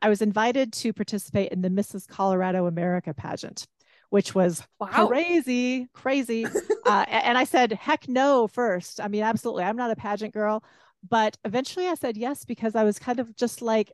I 0.00 0.08
was 0.08 0.22
invited 0.22 0.72
to 0.74 0.92
participate 0.92 1.52
in 1.52 1.62
the 1.62 1.70
Mrs. 1.70 2.06
Colorado 2.06 2.66
America 2.66 3.12
pageant, 3.12 3.66
which 4.10 4.34
was 4.34 4.62
wow. 4.78 5.06
crazy, 5.08 5.88
crazy. 5.92 6.46
uh, 6.86 7.04
and 7.08 7.36
I 7.36 7.44
said, 7.44 7.72
heck 7.72 8.08
no, 8.08 8.46
first. 8.46 9.00
I 9.00 9.08
mean, 9.08 9.22
absolutely. 9.22 9.64
I'm 9.64 9.76
not 9.76 9.90
a 9.90 9.96
pageant 9.96 10.34
girl. 10.34 10.62
But 11.08 11.36
eventually 11.44 11.86
I 11.86 11.94
said 11.94 12.16
yes 12.16 12.44
because 12.44 12.74
I 12.74 12.84
was 12.84 12.98
kind 12.98 13.20
of 13.20 13.34
just 13.36 13.62
like, 13.62 13.92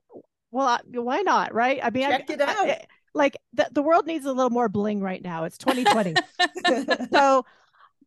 well, 0.51 0.67
I, 0.69 0.81
why 0.99 1.21
not? 1.21 1.53
Right. 1.55 1.81
I 1.83 1.90
mean, 1.90 2.05
check 2.05 2.31
I, 2.31 2.33
it 2.33 2.40
out. 2.40 2.67
I, 2.67 2.85
like 3.14 3.37
the, 3.53 3.69
the 3.73 3.83
world 3.83 4.07
needs 4.07 4.25
a 4.25 4.33
little 4.33 4.51
more 4.51 4.69
bling 4.69 5.01
right 5.01 5.23
now. 5.23 5.45
It's 5.45 5.59
2020. 5.59 6.14
so, 7.12 7.45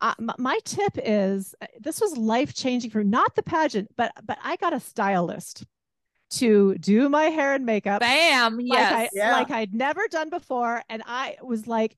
uh, 0.02 0.14
my 0.38 0.60
tip 0.64 0.94
is 1.04 1.56
uh, 1.62 1.66
this 1.80 2.00
was 2.00 2.16
life 2.18 2.54
changing 2.54 2.92
for 2.92 3.04
not 3.04 3.34
the 3.36 3.42
pageant, 3.42 3.90
but 3.98 4.12
but 4.24 4.38
I 4.44 4.56
got 4.58 4.74
a 4.74 4.80
stylist 4.80 5.64
to 6.30 6.76
do 6.76 7.10
my 7.10 7.26
hair 7.26 7.54
and 7.54 7.66
makeup. 7.66 8.02
Bam. 8.02 8.60
Yes. 8.60 8.92
Like, 8.92 9.02
I, 9.02 9.10
yeah. 9.14 9.32
like 9.34 9.52
I'd 9.52 9.74
never 9.74 10.08
done 10.10 10.30
before. 10.30 10.82
And 10.90 11.04
I 11.06 11.38
was 11.42 11.68
like, 11.68 11.98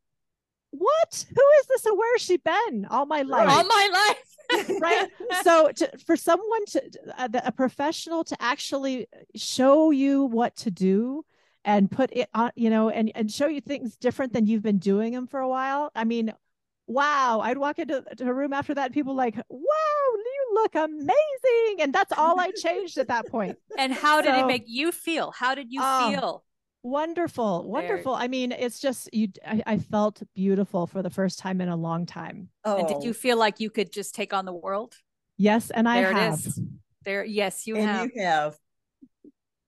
what? 0.71 1.25
Who 1.27 1.41
is 1.59 1.67
this? 1.67 1.85
And 1.85 1.97
where's 1.97 2.21
she 2.21 2.37
been 2.37 2.87
all 2.89 3.05
my 3.05 3.23
life? 3.23 3.49
All 3.49 3.63
my 3.63 3.89
life. 3.91 4.69
right. 4.81 5.07
So 5.43 5.71
to, 5.71 5.91
for 6.05 6.15
someone 6.15 6.65
to, 6.67 6.83
uh, 7.17 7.27
a 7.43 7.51
professional 7.51 8.23
to 8.25 8.37
actually 8.39 9.07
show 9.35 9.91
you 9.91 10.25
what 10.25 10.55
to 10.57 10.71
do 10.71 11.23
and 11.65 11.89
put 11.89 12.11
it 12.13 12.29
on, 12.33 12.51
you 12.55 12.69
know, 12.69 12.89
and, 12.89 13.11
and 13.15 13.31
show 13.31 13.47
you 13.47 13.61
things 13.61 13.97
different 13.97 14.33
than 14.33 14.45
you've 14.45 14.63
been 14.63 14.79
doing 14.79 15.13
them 15.13 15.27
for 15.27 15.39
a 15.39 15.47
while. 15.47 15.91
I 15.95 16.03
mean, 16.03 16.33
wow. 16.87 17.41
I'd 17.43 17.57
walk 17.57 17.79
into 17.79 18.03
a 18.21 18.33
room 18.33 18.53
after 18.53 18.73
that 18.73 18.85
and 18.85 18.93
people 18.93 19.15
like, 19.15 19.35
wow, 19.35 19.43
you 19.49 20.28
look 20.61 20.75
amazing. 20.75 21.81
And 21.81 21.93
that's 21.93 22.11
all 22.17 22.39
I 22.39 22.51
changed 22.51 22.97
at 22.97 23.07
that 23.07 23.27
point. 23.27 23.57
And 23.77 23.93
how 23.93 24.21
did 24.21 24.35
so, 24.35 24.43
it 24.43 24.47
make 24.47 24.63
you 24.67 24.91
feel? 24.91 25.31
How 25.31 25.55
did 25.55 25.71
you 25.71 25.81
um, 25.81 26.13
feel? 26.13 26.43
Wonderful, 26.83 27.69
wonderful. 27.69 28.13
There. 28.13 28.23
I 28.23 28.27
mean, 28.27 28.51
it's 28.51 28.79
just 28.79 29.09
you. 29.13 29.27
I, 29.45 29.61
I, 29.65 29.77
felt 29.77 30.21
beautiful 30.33 30.87
for 30.87 31.01
the 31.01 31.09
first 31.09 31.39
time 31.39 31.59
in 31.59 31.67
a 31.67 31.75
long 31.75 32.05
time. 32.05 32.49
Oh, 32.63 32.77
and 32.77 32.87
did 32.87 33.03
you 33.03 33.13
feel 33.13 33.37
like 33.37 33.59
you 33.59 33.69
could 33.69 33.91
just 33.91 34.15
take 34.15 34.33
on 34.33 34.45
the 34.45 34.53
world? 34.53 34.95
Yes, 35.37 35.71
and 35.71 35.87
I 35.89 36.01
there 36.01 36.13
have. 36.13 36.33
It 36.33 36.47
is. 36.47 36.61
There, 37.03 37.25
yes, 37.25 37.67
you 37.67 37.75
and 37.75 37.85
have. 37.85 38.09
You 38.13 38.23
have. 38.23 38.57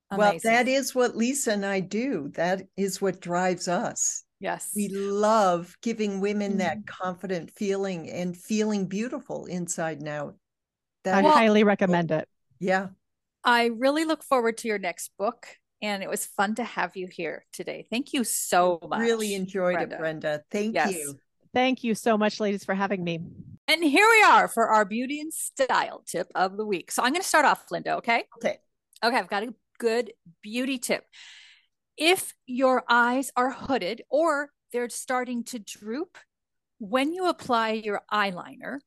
Amazing. 0.09 0.41
Well, 0.43 0.55
that 0.55 0.67
is 0.69 0.95
what 0.95 1.17
Lisa 1.17 1.53
and 1.53 1.65
I 1.65 1.81
do. 1.81 2.29
That 2.35 2.63
is 2.77 3.01
what 3.01 3.19
drives 3.19 3.67
us. 3.67 4.23
Yes. 4.41 4.71
We 4.75 4.89
love 4.89 5.77
giving 5.81 6.19
women 6.19 6.51
mm-hmm. 6.51 6.59
that 6.59 6.87
confident 6.87 7.51
feeling 7.51 8.09
and 8.09 8.35
feeling 8.35 8.87
beautiful 8.87 9.45
inside 9.45 9.99
and 9.99 10.09
out. 10.09 10.35
That 11.03 11.15
I 11.15 11.21
well, 11.21 11.33
highly 11.33 11.63
recommend 11.63 12.11
it. 12.11 12.27
Yeah. 12.59 12.89
I 13.43 13.65
really 13.65 14.05
look 14.05 14.23
forward 14.23 14.57
to 14.59 14.67
your 14.67 14.79
next 14.79 15.11
book. 15.17 15.47
And 15.83 16.03
it 16.03 16.09
was 16.09 16.25
fun 16.25 16.53
to 16.55 16.63
have 16.63 16.95
you 16.95 17.07
here 17.07 17.43
today. 17.51 17.87
Thank 17.89 18.13
you 18.13 18.23
so 18.23 18.79
much. 18.87 18.99
Really 18.99 19.33
enjoyed 19.33 19.73
Brenda. 19.73 19.95
it, 19.95 19.99
Brenda. 19.99 20.43
Thank 20.51 20.75
yes. 20.75 20.93
you. 20.93 21.17
Thank 21.55 21.83
you 21.83 21.95
so 21.95 22.19
much, 22.19 22.39
ladies, 22.39 22.63
for 22.63 22.75
having 22.75 23.03
me. 23.03 23.19
And 23.67 23.83
here 23.83 24.07
we 24.07 24.23
are 24.23 24.47
for 24.47 24.67
our 24.67 24.85
beauty 24.85 25.19
and 25.21 25.33
style 25.33 26.03
tip 26.05 26.31
of 26.35 26.55
the 26.55 26.65
week. 26.65 26.91
So 26.91 27.01
I'm 27.01 27.13
going 27.13 27.23
to 27.23 27.27
start 27.27 27.45
off, 27.45 27.65
Linda, 27.71 27.97
okay? 27.97 28.25
Okay. 28.37 28.57
Okay, 29.03 29.17
I've 29.17 29.27
got 29.27 29.41
a 29.41 29.55
good 29.79 30.13
beauty 30.43 30.77
tip. 30.77 31.03
If 31.97 32.35
your 32.45 32.83
eyes 32.87 33.31
are 33.35 33.51
hooded 33.51 34.03
or 34.09 34.51
they're 34.71 34.89
starting 34.89 35.43
to 35.45 35.57
droop, 35.57 36.17
when 36.77 37.11
you 37.13 37.27
apply 37.27 37.71
your 37.71 38.01
eyeliner, 38.11 38.79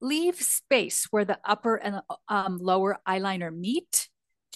leave 0.00 0.36
space 0.36 1.06
where 1.10 1.24
the 1.24 1.38
upper 1.44 1.76
and 1.76 2.00
um, 2.28 2.58
lower 2.58 2.98
eyeliner 3.08 3.54
meet. 3.54 4.08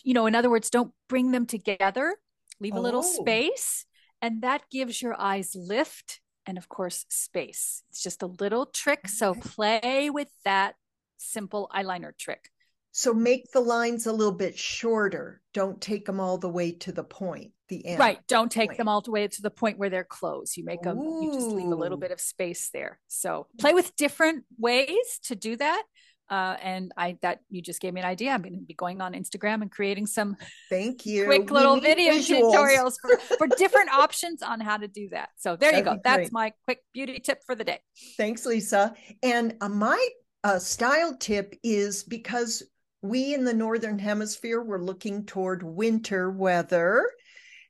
You 0.02 0.14
know, 0.14 0.26
in 0.26 0.34
other 0.34 0.50
words, 0.50 0.70
don't 0.70 0.92
bring 1.08 1.30
them 1.32 1.46
together. 1.46 2.16
Leave 2.60 2.74
a 2.74 2.80
little 2.80 3.04
oh. 3.04 3.20
space, 3.20 3.86
and 4.20 4.42
that 4.42 4.62
gives 4.70 5.00
your 5.00 5.18
eyes 5.18 5.54
lift 5.54 6.20
and, 6.44 6.58
of 6.58 6.68
course, 6.68 7.06
space. 7.08 7.82
It's 7.90 8.02
just 8.02 8.22
a 8.22 8.26
little 8.26 8.66
trick. 8.66 9.08
So 9.08 9.34
play 9.34 10.10
with 10.10 10.28
that 10.44 10.74
simple 11.16 11.70
eyeliner 11.74 12.16
trick. 12.16 12.50
So 12.92 13.14
make 13.14 13.52
the 13.52 13.60
lines 13.60 14.06
a 14.06 14.12
little 14.12 14.32
bit 14.32 14.58
shorter. 14.58 15.40
Don't 15.54 15.80
take 15.80 16.06
them 16.06 16.20
all 16.20 16.38
the 16.38 16.48
way 16.48 16.72
to 16.72 16.92
the 16.92 17.04
point, 17.04 17.52
the 17.68 17.86
end. 17.86 17.98
Right. 17.98 18.18
Don't 18.26 18.50
take 18.50 18.70
point. 18.70 18.78
them 18.78 18.88
all 18.88 19.00
the 19.00 19.12
way 19.12 19.28
to 19.28 19.42
the 19.42 19.50
point 19.50 19.78
where 19.78 19.90
they're 19.90 20.04
closed. 20.04 20.56
You 20.56 20.64
make 20.64 20.82
them, 20.82 20.98
Ooh. 20.98 21.24
you 21.24 21.32
just 21.32 21.48
leave 21.48 21.70
a 21.70 21.76
little 21.76 21.98
bit 21.98 22.10
of 22.10 22.20
space 22.20 22.70
there. 22.72 22.98
So 23.08 23.46
play 23.58 23.74
with 23.74 23.94
different 23.96 24.44
ways 24.58 25.20
to 25.24 25.36
do 25.36 25.56
that. 25.56 25.82
Uh, 26.28 26.56
and 26.62 26.92
I 26.96 27.18
that 27.22 27.40
you 27.48 27.60
just 27.60 27.80
gave 27.80 27.92
me 27.92 28.00
an 28.00 28.06
idea. 28.06 28.30
I'm 28.30 28.40
going 28.40 28.54
to 28.54 28.60
be 28.60 28.74
going 28.74 29.00
on 29.00 29.14
Instagram 29.14 29.62
and 29.62 29.70
creating 29.70 30.06
some 30.06 30.36
thank 30.68 31.04
you 31.04 31.24
quick 31.24 31.50
little 31.50 31.80
video 31.80 32.12
visuals. 32.12 32.54
tutorials 32.54 32.94
for, 33.02 33.18
for 33.36 33.46
different 33.48 33.90
options 33.90 34.40
on 34.40 34.60
how 34.60 34.76
to 34.76 34.86
do 34.86 35.08
that. 35.08 35.30
So 35.36 35.56
there 35.56 35.72
That'd 35.72 35.86
you 35.86 35.92
go. 35.92 36.00
That's 36.04 36.30
my 36.30 36.52
quick 36.66 36.84
beauty 36.94 37.18
tip 37.18 37.40
for 37.44 37.56
the 37.56 37.64
day. 37.64 37.80
Thanks, 38.16 38.46
Lisa. 38.46 38.94
And 39.24 39.56
uh, 39.60 39.68
my 39.68 40.08
uh, 40.44 40.60
style 40.60 41.16
tip 41.18 41.56
is 41.64 42.04
because 42.04 42.62
we 43.02 43.34
in 43.34 43.44
the 43.44 43.54
northern 43.54 43.98
hemisphere 43.98 44.62
we're 44.62 44.78
looking 44.78 45.24
toward 45.24 45.62
winter 45.62 46.30
weather, 46.30 47.10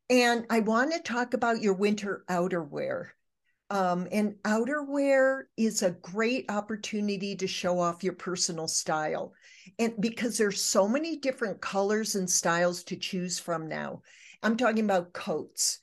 and 0.08 0.44
I 0.50 0.60
want 0.60 0.92
to 0.92 1.00
talk 1.00 1.34
about 1.34 1.62
your 1.62 1.74
winter 1.74 2.24
outerwear. 2.28 3.08
Um, 3.70 4.08
and 4.10 4.34
outerwear 4.44 5.42
is 5.56 5.82
a 5.82 5.92
great 5.92 6.50
opportunity 6.50 7.36
to 7.36 7.46
show 7.46 7.78
off 7.78 8.02
your 8.02 8.14
personal 8.14 8.66
style. 8.66 9.32
And 9.78 9.94
because 10.00 10.36
there's 10.36 10.60
so 10.60 10.88
many 10.88 11.16
different 11.16 11.60
colors 11.60 12.16
and 12.16 12.28
styles 12.28 12.82
to 12.84 12.96
choose 12.96 13.38
from 13.38 13.68
now. 13.68 14.02
I'm 14.42 14.56
talking 14.56 14.84
about 14.84 15.12
coats 15.12 15.79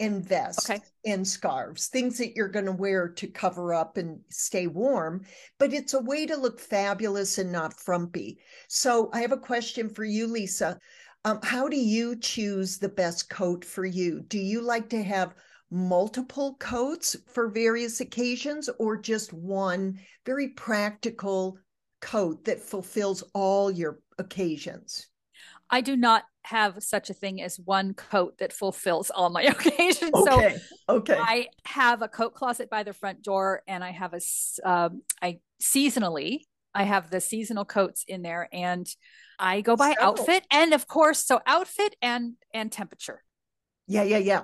and 0.00 0.24
vests 0.26 0.70
okay. 0.70 0.80
and 1.04 1.26
scarves, 1.28 1.88
things 1.88 2.16
that 2.18 2.34
you're 2.34 2.48
going 2.48 2.64
to 2.64 2.72
wear 2.72 3.08
to 3.08 3.26
cover 3.28 3.74
up 3.74 3.98
and 3.98 4.18
stay 4.30 4.66
warm. 4.66 5.24
But 5.58 5.74
it's 5.74 5.94
a 5.94 6.00
way 6.00 6.26
to 6.26 6.36
look 6.36 6.58
fabulous 6.58 7.36
and 7.38 7.52
not 7.52 7.78
frumpy. 7.78 8.38
So 8.66 9.10
I 9.12 9.20
have 9.20 9.32
a 9.32 9.36
question 9.36 9.90
for 9.90 10.04
you, 10.04 10.26
Lisa. 10.26 10.80
Um, 11.26 11.38
how 11.42 11.68
do 11.68 11.76
you 11.76 12.16
choose 12.16 12.78
the 12.78 12.88
best 12.88 13.28
coat 13.28 13.62
for 13.62 13.84
you? 13.84 14.22
Do 14.22 14.38
you 14.38 14.62
like 14.62 14.88
to 14.88 15.02
have 15.02 15.34
multiple 15.70 16.56
coats 16.58 17.14
for 17.26 17.48
various 17.48 18.00
occasions 18.00 18.70
or 18.78 18.96
just 18.96 19.32
one 19.34 20.00
very 20.24 20.48
practical 20.48 21.58
coat 22.00 22.42
that 22.46 22.58
fulfills 22.58 23.22
all 23.34 23.70
your 23.70 24.00
occasions? 24.18 25.09
I 25.70 25.80
do 25.80 25.96
not 25.96 26.24
have 26.42 26.82
such 26.82 27.10
a 27.10 27.14
thing 27.14 27.40
as 27.40 27.58
one 27.58 27.94
coat 27.94 28.38
that 28.38 28.52
fulfills 28.52 29.10
all 29.10 29.30
my 29.30 29.42
occasions. 29.54 30.10
Okay. 30.14 30.56
So 30.88 30.94
okay. 30.96 31.18
I 31.18 31.48
have 31.64 32.02
a 32.02 32.08
coat 32.08 32.34
closet 32.34 32.68
by 32.70 32.82
the 32.82 32.92
front 32.92 33.22
door, 33.22 33.62
and 33.66 33.84
I 33.84 33.90
have 33.92 34.14
a 34.14 34.20
um, 34.68 35.02
I 35.22 35.40
seasonally 35.62 36.40
I 36.74 36.84
have 36.84 37.10
the 37.10 37.20
seasonal 37.20 37.64
coats 37.64 38.04
in 38.06 38.22
there, 38.22 38.48
and 38.52 38.86
I 39.38 39.60
go 39.60 39.76
by 39.76 39.94
outfit, 40.00 40.44
and 40.50 40.72
of 40.72 40.86
course, 40.86 41.24
so 41.24 41.40
outfit 41.46 41.96
and 42.02 42.34
and 42.52 42.70
temperature. 42.70 43.22
Yeah, 43.86 44.02
yeah, 44.02 44.18
yeah 44.18 44.42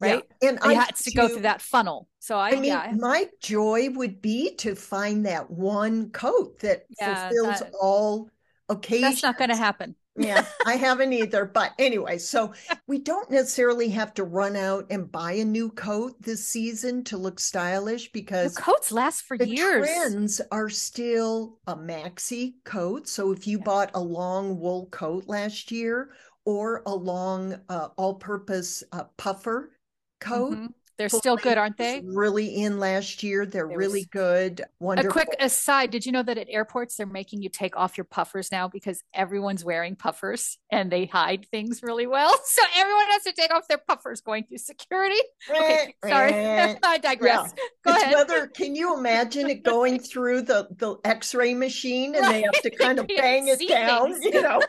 right? 0.00 0.24
Yeah. 0.42 0.48
And 0.48 0.58
I 0.60 0.74
had 0.74 0.94
to 0.94 1.10
go 1.12 1.28
through 1.28 1.42
that 1.42 1.60
funnel. 1.60 2.08
So 2.20 2.38
I, 2.38 2.50
I 2.50 2.54
mean, 2.54 2.64
yeah. 2.64 2.92
my 2.96 3.26
joy 3.42 3.88
would 3.90 4.20
be 4.20 4.54
to 4.56 4.74
find 4.74 5.26
that 5.26 5.50
one 5.50 6.10
coat 6.10 6.60
that 6.60 6.84
yeah, 7.00 7.28
fulfills 7.28 7.60
that, 7.60 7.72
all 7.80 8.30
occasions. 8.68 9.14
That's 9.14 9.22
not 9.22 9.38
going 9.38 9.50
to 9.50 9.56
happen. 9.56 9.96
Yeah, 10.18 10.44
I 10.66 10.76
haven't 10.76 11.12
either. 11.12 11.44
But 11.44 11.72
anyway, 11.78 12.18
so 12.18 12.52
we 12.86 12.98
don't 12.98 13.30
necessarily 13.30 13.88
have 13.90 14.14
to 14.14 14.24
run 14.24 14.56
out 14.56 14.86
and 14.90 15.10
buy 15.10 15.32
a 15.32 15.44
new 15.44 15.70
coat 15.70 16.20
this 16.20 16.46
season 16.46 17.04
to 17.04 17.16
look 17.16 17.40
stylish 17.40 18.12
because 18.12 18.54
the 18.54 18.62
coats 18.62 18.92
last 18.92 19.22
for 19.22 19.38
the 19.38 19.48
years. 19.48 19.86
Trends 19.86 20.40
are 20.50 20.68
still 20.68 21.58
a 21.66 21.76
maxi 21.76 22.54
coat. 22.64 23.08
So 23.08 23.32
if 23.32 23.46
you 23.46 23.58
yeah. 23.58 23.64
bought 23.64 23.90
a 23.94 24.00
long 24.00 24.58
wool 24.58 24.86
coat 24.90 25.24
last 25.26 25.70
year 25.70 26.10
or 26.44 26.82
a 26.86 26.94
long 26.94 27.58
uh, 27.68 27.88
all-purpose 27.96 28.82
uh, 28.92 29.04
puffer 29.16 29.72
coat. 30.20 30.54
Mm-hmm. 30.54 30.66
They're 30.98 31.08
still 31.08 31.36
good, 31.36 31.56
aren't 31.56 31.76
they? 31.76 32.02
Really 32.04 32.62
in 32.62 32.80
last 32.80 33.22
year. 33.22 33.46
They're 33.46 33.68
really 33.68 34.06
good. 34.10 34.64
Wonderful. 34.80 35.10
A 35.10 35.12
quick 35.12 35.28
aside: 35.38 35.92
Did 35.92 36.04
you 36.04 36.10
know 36.10 36.24
that 36.24 36.38
at 36.38 36.48
airports 36.50 36.96
they're 36.96 37.06
making 37.06 37.40
you 37.40 37.48
take 37.48 37.76
off 37.76 37.96
your 37.96 38.04
puffers 38.04 38.50
now 38.50 38.66
because 38.66 39.04
everyone's 39.14 39.64
wearing 39.64 39.94
puffers 39.94 40.58
and 40.72 40.90
they 40.90 41.06
hide 41.06 41.46
things 41.50 41.82
really 41.82 42.06
well. 42.06 42.34
So 42.48 42.62
everyone 42.76 43.06
has 43.10 43.22
to 43.24 43.32
take 43.32 43.54
off 43.54 43.68
their 43.68 43.78
puffers 43.78 44.20
going 44.20 44.44
through 44.44 44.58
security. 44.58 45.20
Okay, 45.50 45.94
sorry, 46.06 46.32
I 46.82 46.98
digress. 46.98 47.54
Yeah. 47.56 47.62
Go 47.84 47.94
it's 47.94 48.02
ahead. 48.02 48.14
Whether 48.14 48.46
can 48.48 48.74
you 48.74 48.96
imagine 48.96 49.48
it 49.48 49.62
going 49.62 50.00
through 50.00 50.42
the 50.42 50.68
the 50.76 50.96
X-ray 51.04 51.54
machine 51.54 52.14
and 52.14 52.24
right. 52.24 52.32
they 52.32 52.42
have 52.42 52.62
to 52.62 52.70
kind 52.70 52.98
of 52.98 53.06
bang 53.06 53.48
it 53.48 53.68
down? 53.68 54.12
Things. 54.12 54.24
You 54.24 54.42
know. 54.42 54.60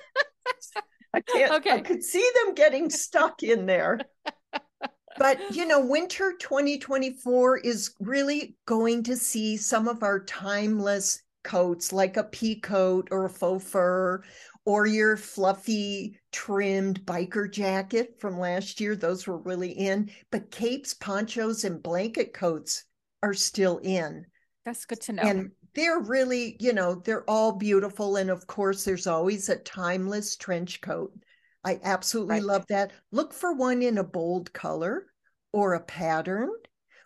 I 1.13 1.21
can't. 1.21 1.53
Okay. 1.53 1.71
I 1.71 1.81
could 1.81 2.03
see 2.03 2.27
them 2.43 2.53
getting 2.53 2.89
stuck 2.89 3.41
in 3.41 3.65
there 3.65 3.99
but 5.19 5.55
you 5.55 5.65
know 5.65 5.85
winter 5.85 6.33
2024 6.39 7.59
is 7.59 7.91
really 7.99 8.55
going 8.65 9.03
to 9.03 9.15
see 9.15 9.57
some 9.57 9.87
of 9.87 10.01
our 10.01 10.23
timeless 10.23 11.21
coats 11.43 11.93
like 11.93 12.17
a 12.17 12.23
pea 12.23 12.59
coat 12.59 13.07
or 13.11 13.25
a 13.25 13.29
faux 13.29 13.63
fur 13.63 14.21
or 14.65 14.85
your 14.85 15.17
fluffy 15.17 16.19
trimmed 16.31 17.03
biker 17.05 17.51
jacket 17.51 18.15
from 18.19 18.39
last 18.39 18.79
year. 18.79 18.95
Those 18.95 19.25
were 19.25 19.39
really 19.39 19.71
in. 19.71 20.11
But 20.31 20.51
capes 20.51 20.93
ponchos 20.93 21.63
and 21.63 21.81
blanket 21.81 22.33
coats 22.33 22.83
are 23.23 23.33
still 23.33 23.79
in. 23.79 24.25
That's 24.65 24.85
good 24.85 25.01
to 25.01 25.13
know. 25.13 25.23
And 25.23 25.51
they're 25.75 25.99
really 25.99 26.57
you 26.59 26.73
know 26.73 26.95
they're 26.95 27.29
all 27.29 27.53
beautiful. 27.53 28.17
And 28.17 28.29
of 28.29 28.47
course 28.47 28.83
there's 28.83 29.07
always 29.07 29.49
a 29.49 29.57
timeless 29.57 30.35
trench 30.35 30.81
coat. 30.81 31.13
I 31.63 31.79
absolutely 31.83 32.35
right. 32.35 32.43
love 32.43 32.65
that. 32.69 32.91
Look 33.11 33.33
for 33.33 33.53
one 33.53 33.81
in 33.81 33.97
a 33.97 34.03
bold 34.03 34.53
color 34.53 35.07
or 35.51 35.73
a 35.73 35.79
pattern 35.79 36.49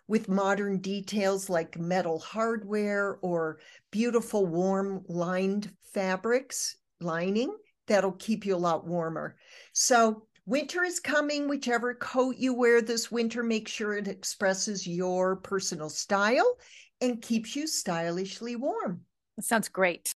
with 0.06 0.28
modern 0.28 0.78
details 0.78 1.48
like 1.48 1.78
metal 1.78 2.18
hardware 2.18 3.18
or 3.22 3.58
beautiful 3.90 4.46
warm 4.46 5.02
lined 5.08 5.72
fabrics 5.92 6.76
lining 7.00 7.54
that'll 7.86 8.12
keep 8.12 8.44
you 8.44 8.54
a 8.54 8.56
lot 8.56 8.86
warmer. 8.86 9.36
So 9.72 10.26
winter 10.46 10.82
is 10.82 11.00
coming 11.00 11.48
whichever 11.48 11.94
coat 11.94 12.36
you 12.36 12.54
wear 12.54 12.82
this 12.82 13.10
winter 13.10 13.42
make 13.42 13.68
sure 13.68 13.96
it 13.96 14.08
expresses 14.08 14.86
your 14.86 15.36
personal 15.36 15.88
style 15.88 16.58
and 17.00 17.20
keeps 17.20 17.56
you 17.56 17.66
stylishly 17.66 18.56
warm. 18.56 19.00
That 19.36 19.44
sounds 19.44 19.68
great. 19.68 20.14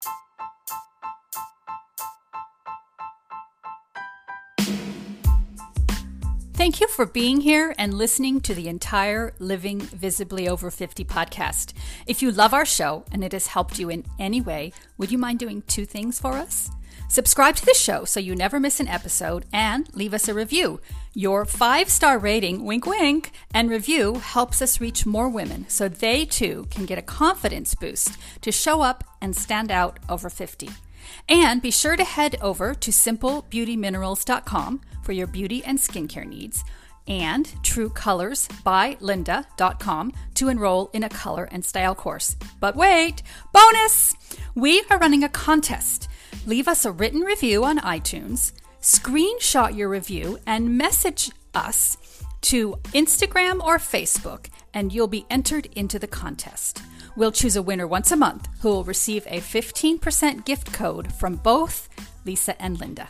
Thank 6.58 6.80
you 6.80 6.88
for 6.88 7.06
being 7.06 7.40
here 7.42 7.72
and 7.78 7.94
listening 7.94 8.40
to 8.40 8.52
the 8.52 8.66
entire 8.66 9.32
Living 9.38 9.78
Visibly 9.80 10.48
Over 10.48 10.72
50 10.72 11.04
podcast. 11.04 11.72
If 12.04 12.20
you 12.20 12.32
love 12.32 12.52
our 12.52 12.66
show 12.66 13.04
and 13.12 13.22
it 13.22 13.30
has 13.30 13.46
helped 13.46 13.78
you 13.78 13.88
in 13.90 14.04
any 14.18 14.40
way, 14.40 14.72
would 14.96 15.12
you 15.12 15.18
mind 15.18 15.38
doing 15.38 15.62
two 15.68 15.86
things 15.86 16.18
for 16.18 16.32
us? 16.32 16.68
Subscribe 17.08 17.54
to 17.54 17.64
the 17.64 17.74
show 17.74 18.04
so 18.04 18.18
you 18.18 18.34
never 18.34 18.58
miss 18.58 18.80
an 18.80 18.88
episode 18.88 19.46
and 19.52 19.88
leave 19.94 20.12
us 20.12 20.26
a 20.26 20.34
review. 20.34 20.80
Your 21.14 21.44
five 21.44 21.88
star 21.88 22.18
rating, 22.18 22.64
wink 22.64 22.86
wink, 22.86 23.30
and 23.54 23.70
review 23.70 24.14
helps 24.14 24.60
us 24.60 24.80
reach 24.80 25.06
more 25.06 25.28
women 25.28 25.64
so 25.68 25.88
they 25.88 26.24
too 26.24 26.66
can 26.70 26.86
get 26.86 26.98
a 26.98 27.02
confidence 27.02 27.76
boost 27.76 28.18
to 28.40 28.50
show 28.50 28.82
up 28.82 29.04
and 29.22 29.36
stand 29.36 29.70
out 29.70 30.00
over 30.08 30.28
50. 30.28 30.70
And 31.28 31.62
be 31.62 31.70
sure 31.70 31.96
to 31.96 32.04
head 32.04 32.36
over 32.40 32.74
to 32.74 32.90
simplebeautyminerals.com 32.90 34.80
for 35.02 35.12
your 35.12 35.26
beauty 35.26 35.62
and 35.64 35.78
skincare 35.78 36.26
needs 36.26 36.64
and 37.08 37.46
truecolorsbylinda.com 37.62 40.12
to 40.34 40.48
enroll 40.48 40.90
in 40.92 41.02
a 41.02 41.08
color 41.08 41.48
and 41.50 41.64
style 41.64 41.94
course. 41.94 42.36
But 42.60 42.76
wait, 42.76 43.22
bonus! 43.52 44.14
We 44.54 44.84
are 44.90 44.98
running 44.98 45.24
a 45.24 45.28
contest. 45.28 46.08
Leave 46.46 46.68
us 46.68 46.84
a 46.84 46.92
written 46.92 47.22
review 47.22 47.64
on 47.64 47.78
iTunes, 47.78 48.52
screenshot 48.80 49.74
your 49.74 49.88
review, 49.88 50.38
and 50.46 50.76
message 50.76 51.30
us 51.54 51.96
to 52.42 52.76
Instagram 52.92 53.62
or 53.62 53.78
Facebook, 53.78 54.50
and 54.72 54.92
you'll 54.92 55.08
be 55.08 55.26
entered 55.30 55.66
into 55.74 55.98
the 55.98 56.06
contest. 56.06 56.80
We'll 57.18 57.32
choose 57.32 57.56
a 57.56 57.62
winner 57.62 57.88
once 57.88 58.12
a 58.12 58.16
month 58.16 58.46
who 58.60 58.68
will 58.68 58.84
receive 58.84 59.26
a 59.26 59.40
15% 59.40 60.44
gift 60.44 60.72
code 60.72 61.12
from 61.14 61.34
both 61.34 61.88
Lisa 62.24 62.54
and 62.62 62.78
Linda. 62.78 63.08